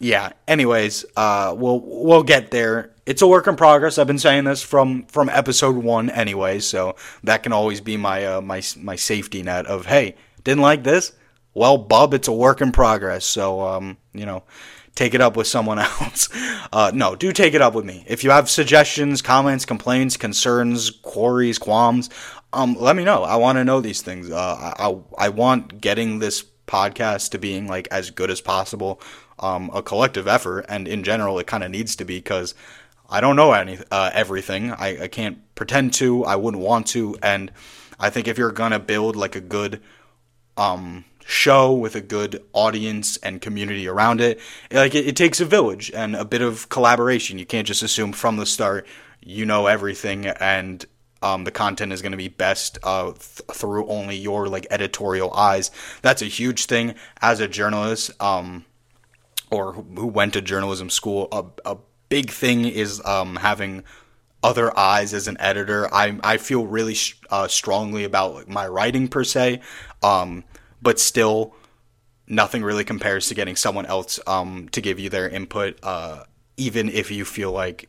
yeah, 0.00 0.32
anyways, 0.46 1.04
uh, 1.16 1.54
we'll 1.56 1.80
we'll 1.80 2.22
get 2.22 2.50
there. 2.50 2.93
It's 3.06 3.22
a 3.22 3.26
work 3.26 3.46
in 3.46 3.56
progress. 3.56 3.98
I've 3.98 4.06
been 4.06 4.18
saying 4.18 4.44
this 4.44 4.62
from 4.62 5.04
from 5.06 5.28
episode 5.28 5.76
one, 5.76 6.10
anyway. 6.10 6.60
So 6.60 6.96
that 7.22 7.42
can 7.42 7.52
always 7.52 7.80
be 7.80 7.96
my 7.96 8.24
uh, 8.24 8.40
my 8.40 8.62
my 8.78 8.96
safety 8.96 9.42
net 9.42 9.66
of 9.66 9.86
hey, 9.86 10.16
didn't 10.42 10.62
like 10.62 10.84
this. 10.84 11.12
Well, 11.52 11.78
bub, 11.78 12.14
it's 12.14 12.28
a 12.28 12.32
work 12.32 12.60
in 12.60 12.72
progress. 12.72 13.24
So 13.24 13.60
um, 13.60 13.98
you 14.12 14.24
know, 14.24 14.44
take 14.94 15.14
it 15.14 15.20
up 15.20 15.36
with 15.36 15.46
someone 15.46 15.78
else. 16.00 16.28
Uh, 16.72 16.90
no, 16.94 17.14
do 17.14 17.32
take 17.32 17.54
it 17.54 17.60
up 17.60 17.74
with 17.74 17.84
me. 17.84 18.04
If 18.06 18.24
you 18.24 18.30
have 18.30 18.48
suggestions, 18.48 19.20
comments, 19.22 19.64
complaints, 19.64 20.16
concerns, 20.16 20.90
queries, 20.90 21.58
qualms, 21.58 22.10
um, 22.52 22.76
let 22.78 22.96
me 22.96 23.04
know. 23.04 23.22
I 23.22 23.36
want 23.36 23.58
to 23.58 23.64
know 23.64 23.80
these 23.80 24.00
things. 24.00 24.30
Uh, 24.30 24.72
I, 24.78 24.96
I 25.18 25.28
want 25.28 25.80
getting 25.80 26.20
this 26.20 26.44
podcast 26.66 27.30
to 27.30 27.38
being 27.38 27.68
like 27.68 27.88
as 27.90 28.10
good 28.10 28.30
as 28.30 28.40
possible. 28.40 29.00
Um, 29.40 29.70
a 29.74 29.82
collective 29.82 30.28
effort, 30.28 30.64
and 30.68 30.86
in 30.86 31.02
general, 31.02 31.40
it 31.40 31.48
kind 31.48 31.64
of 31.64 31.70
needs 31.72 31.96
to 31.96 32.04
be 32.04 32.18
because 32.18 32.54
I 33.08 33.20
don't 33.20 33.36
know 33.36 33.52
any 33.52 33.78
uh, 33.90 34.10
everything. 34.12 34.72
I, 34.72 35.04
I 35.04 35.08
can't 35.08 35.38
pretend 35.54 35.94
to. 35.94 36.24
I 36.24 36.36
wouldn't 36.36 36.62
want 36.62 36.86
to, 36.88 37.16
and 37.22 37.52
I 37.98 38.10
think 38.10 38.28
if 38.28 38.38
you're 38.38 38.52
gonna 38.52 38.80
build 38.80 39.16
like 39.16 39.36
a 39.36 39.40
good 39.40 39.80
um, 40.56 41.04
show 41.24 41.72
with 41.72 41.94
a 41.94 42.00
good 42.00 42.42
audience 42.52 43.16
and 43.18 43.40
community 43.40 43.86
around 43.88 44.20
it, 44.20 44.40
like 44.70 44.94
it, 44.94 45.06
it 45.06 45.16
takes 45.16 45.40
a 45.40 45.44
village 45.44 45.90
and 45.94 46.16
a 46.16 46.24
bit 46.24 46.42
of 46.42 46.68
collaboration. 46.68 47.38
You 47.38 47.46
can't 47.46 47.66
just 47.66 47.82
assume 47.82 48.12
from 48.12 48.36
the 48.36 48.46
start 48.46 48.86
you 49.26 49.46
know 49.46 49.66
everything 49.66 50.26
and 50.26 50.84
um, 51.24 51.44
the 51.44 51.50
content 51.50 51.92
is 51.92 52.02
going 52.02 52.12
to 52.12 52.18
be 52.18 52.28
best 52.28 52.78
uh, 52.82 53.12
th- 53.12 53.42
through 53.54 53.86
only 53.88 54.14
your 54.14 54.46
like 54.46 54.66
editorial 54.70 55.32
eyes. 55.32 55.70
That's 56.02 56.20
a 56.20 56.26
huge 56.26 56.66
thing 56.66 56.94
as 57.22 57.40
a 57.40 57.48
journalist, 57.48 58.10
um, 58.20 58.66
or 59.50 59.72
who 59.72 60.06
went 60.06 60.34
to 60.34 60.42
journalism 60.42 60.90
school. 60.90 61.28
A, 61.32 61.72
a 61.72 61.78
big 62.14 62.30
thing 62.30 62.64
is 62.64 63.04
um, 63.04 63.34
having 63.34 63.82
other 64.40 64.78
eyes 64.78 65.12
as 65.12 65.26
an 65.26 65.36
editor. 65.40 65.92
I 65.92 66.16
I 66.22 66.36
feel 66.36 66.64
really 66.64 66.94
uh, 67.28 67.48
strongly 67.48 68.04
about 68.04 68.34
like, 68.34 68.48
my 68.48 68.68
writing 68.68 69.08
per 69.08 69.24
se, 69.24 69.60
um, 70.00 70.44
but 70.80 71.00
still, 71.00 71.56
nothing 72.28 72.62
really 72.62 72.84
compares 72.84 73.26
to 73.28 73.34
getting 73.34 73.56
someone 73.56 73.84
else 73.86 74.20
um, 74.28 74.68
to 74.70 74.80
give 74.80 75.00
you 75.00 75.10
their 75.10 75.28
input. 75.28 75.76
Uh, 75.82 76.22
even 76.56 76.88
if 76.88 77.10
you 77.10 77.24
feel 77.24 77.50
like 77.50 77.88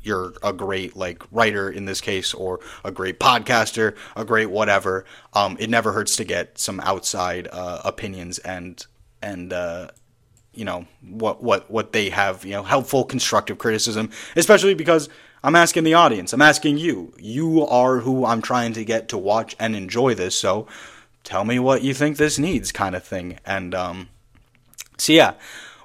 you're 0.00 0.32
a 0.42 0.54
great 0.54 0.96
like 0.96 1.22
writer 1.30 1.68
in 1.68 1.84
this 1.84 2.00
case 2.00 2.32
or 2.32 2.60
a 2.86 2.90
great 2.90 3.20
podcaster 3.20 3.94
a 4.16 4.24
great 4.24 4.48
whatever 4.48 5.04
um, 5.34 5.58
it 5.60 5.68
never 5.68 5.92
hurts 5.92 6.16
to 6.16 6.24
get 6.24 6.56
some 6.56 6.80
outside 6.80 7.46
uh, 7.52 7.82
opinions 7.84 8.38
and 8.38 8.86
and 9.20 9.52
uh, 9.52 9.88
you 10.58 10.64
know 10.64 10.86
what 11.08 11.42
what 11.42 11.70
what 11.70 11.92
they 11.92 12.10
have 12.10 12.44
you 12.44 12.52
know 12.52 12.62
helpful 12.62 13.04
constructive 13.04 13.58
criticism 13.58 14.10
especially 14.36 14.74
because 14.74 15.08
I'm 15.42 15.54
asking 15.54 15.84
the 15.84 15.94
audience 15.94 16.32
I'm 16.32 16.42
asking 16.42 16.78
you 16.78 17.12
you 17.18 17.66
are 17.66 17.98
who 17.98 18.26
I'm 18.26 18.42
trying 18.42 18.72
to 18.74 18.84
get 18.84 19.08
to 19.10 19.18
watch 19.18 19.54
and 19.60 19.76
enjoy 19.76 20.14
this 20.14 20.34
so 20.34 20.66
tell 21.22 21.44
me 21.44 21.58
what 21.58 21.82
you 21.82 21.94
think 21.94 22.16
this 22.16 22.38
needs 22.38 22.72
kind 22.72 22.96
of 22.96 23.04
thing 23.04 23.38
and 23.46 23.74
um 23.74 24.08
so 24.96 25.12
yeah 25.12 25.34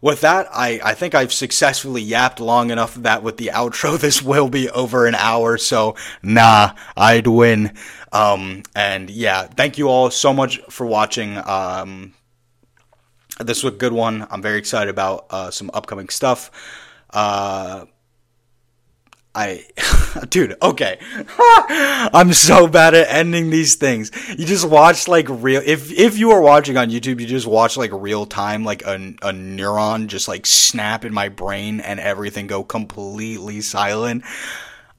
with 0.03 0.19
that, 0.19 0.49
I, 0.51 0.81
I 0.83 0.95
think 0.95 1.15
I've 1.15 1.31
successfully 1.31 2.01
yapped 2.01 2.41
long 2.41 2.71
enough 2.71 2.93
that 2.95 3.23
with 3.23 3.37
the 3.37 3.51
outro, 3.53 3.97
this 4.01 4.21
will 4.21 4.49
be 4.49 4.69
over 4.69 5.07
an 5.07 5.15
hour. 5.15 5.57
So, 5.57 5.95
nah, 6.21 6.73
I'd 6.97 7.25
win. 7.25 7.71
Um, 8.11 8.63
and 8.75 9.09
yeah, 9.09 9.43
thank 9.43 9.77
you 9.77 9.87
all 9.87 10.11
so 10.11 10.33
much 10.33 10.59
for 10.69 10.85
watching. 10.85 11.37
Um, 11.37 12.13
this 13.39 13.63
was 13.63 13.73
a 13.73 13.77
good 13.77 13.93
one. 13.93 14.27
I'm 14.29 14.41
very 14.41 14.59
excited 14.59 14.89
about 14.89 15.25
uh, 15.29 15.51
some 15.51 15.71
upcoming 15.73 16.09
stuff. 16.09 16.51
Uh, 17.09 17.85
I, 19.35 19.65
dude, 20.29 20.55
okay. 20.61 20.99
I'm 21.39 22.33
so 22.33 22.67
bad 22.67 22.93
at 22.93 23.07
ending 23.09 23.49
these 23.49 23.75
things. 23.75 24.11
You 24.29 24.45
just 24.45 24.67
watch 24.67 25.07
like 25.07 25.25
real, 25.29 25.61
if, 25.65 25.91
if 25.91 26.17
you 26.17 26.31
are 26.31 26.41
watching 26.41 26.77
on 26.77 26.89
YouTube, 26.89 27.19
you 27.19 27.25
just 27.25 27.47
watch 27.47 27.75
like 27.75 27.91
real 27.91 28.25
time, 28.25 28.63
like 28.63 28.83
a, 28.83 28.95
a 28.95 29.31
neuron 29.31 30.07
just 30.07 30.27
like 30.27 30.45
snap 30.45 31.03
in 31.03 31.13
my 31.13 31.29
brain 31.29 31.79
and 31.79 31.99
everything 31.99 32.45
go 32.47 32.63
completely 32.63 33.61
silent. 33.61 34.23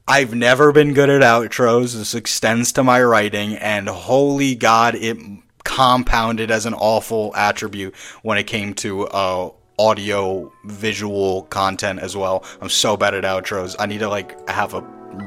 I've 0.07 0.35
never 0.35 0.71
been 0.71 0.93
good 0.93 1.09
at 1.09 1.21
outros. 1.21 1.95
This 1.95 2.13
extends 2.13 2.73
to 2.73 2.83
my 2.83 3.01
writing 3.01 3.55
and 3.55 3.87
holy 3.87 4.53
God, 4.53 4.95
it 4.95 5.17
compounded 5.65 6.49
as 6.49 6.65
an 6.65 6.73
awful 6.73 7.33
attribute 7.35 7.93
when 8.21 8.37
it 8.37 8.45
came 8.45 8.73
to, 8.75 9.07
uh, 9.07 9.49
audio 9.77 10.51
visual 10.63 11.43
content 11.43 11.99
as 11.99 12.15
well. 12.15 12.45
I'm 12.61 12.69
so 12.69 12.95
bad 12.95 13.13
at 13.13 13.25
outros. 13.25 13.75
I 13.77 13.85
need 13.85 13.99
to 13.99 14.07
like 14.07 14.47
have 14.49 14.73
a 14.73 14.81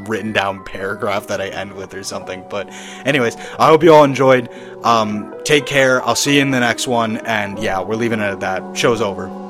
written 0.06 0.32
down 0.32 0.64
paragraph 0.64 1.26
that 1.28 1.40
I 1.40 1.48
end 1.48 1.74
with 1.74 1.94
or 1.94 2.02
something. 2.02 2.44
But 2.48 2.70
anyways, 3.04 3.36
I 3.58 3.68
hope 3.68 3.82
you 3.82 3.92
all 3.92 4.04
enjoyed. 4.04 4.48
Um, 4.84 5.34
take 5.44 5.66
care. 5.66 6.02
I'll 6.04 6.14
see 6.14 6.36
you 6.36 6.42
in 6.42 6.50
the 6.50 6.60
next 6.60 6.86
one. 6.86 7.18
And 7.18 7.58
yeah, 7.58 7.82
we're 7.82 7.96
leaving 7.96 8.20
it 8.20 8.24
at 8.24 8.40
that. 8.40 8.76
Show's 8.76 9.00
over. 9.00 9.47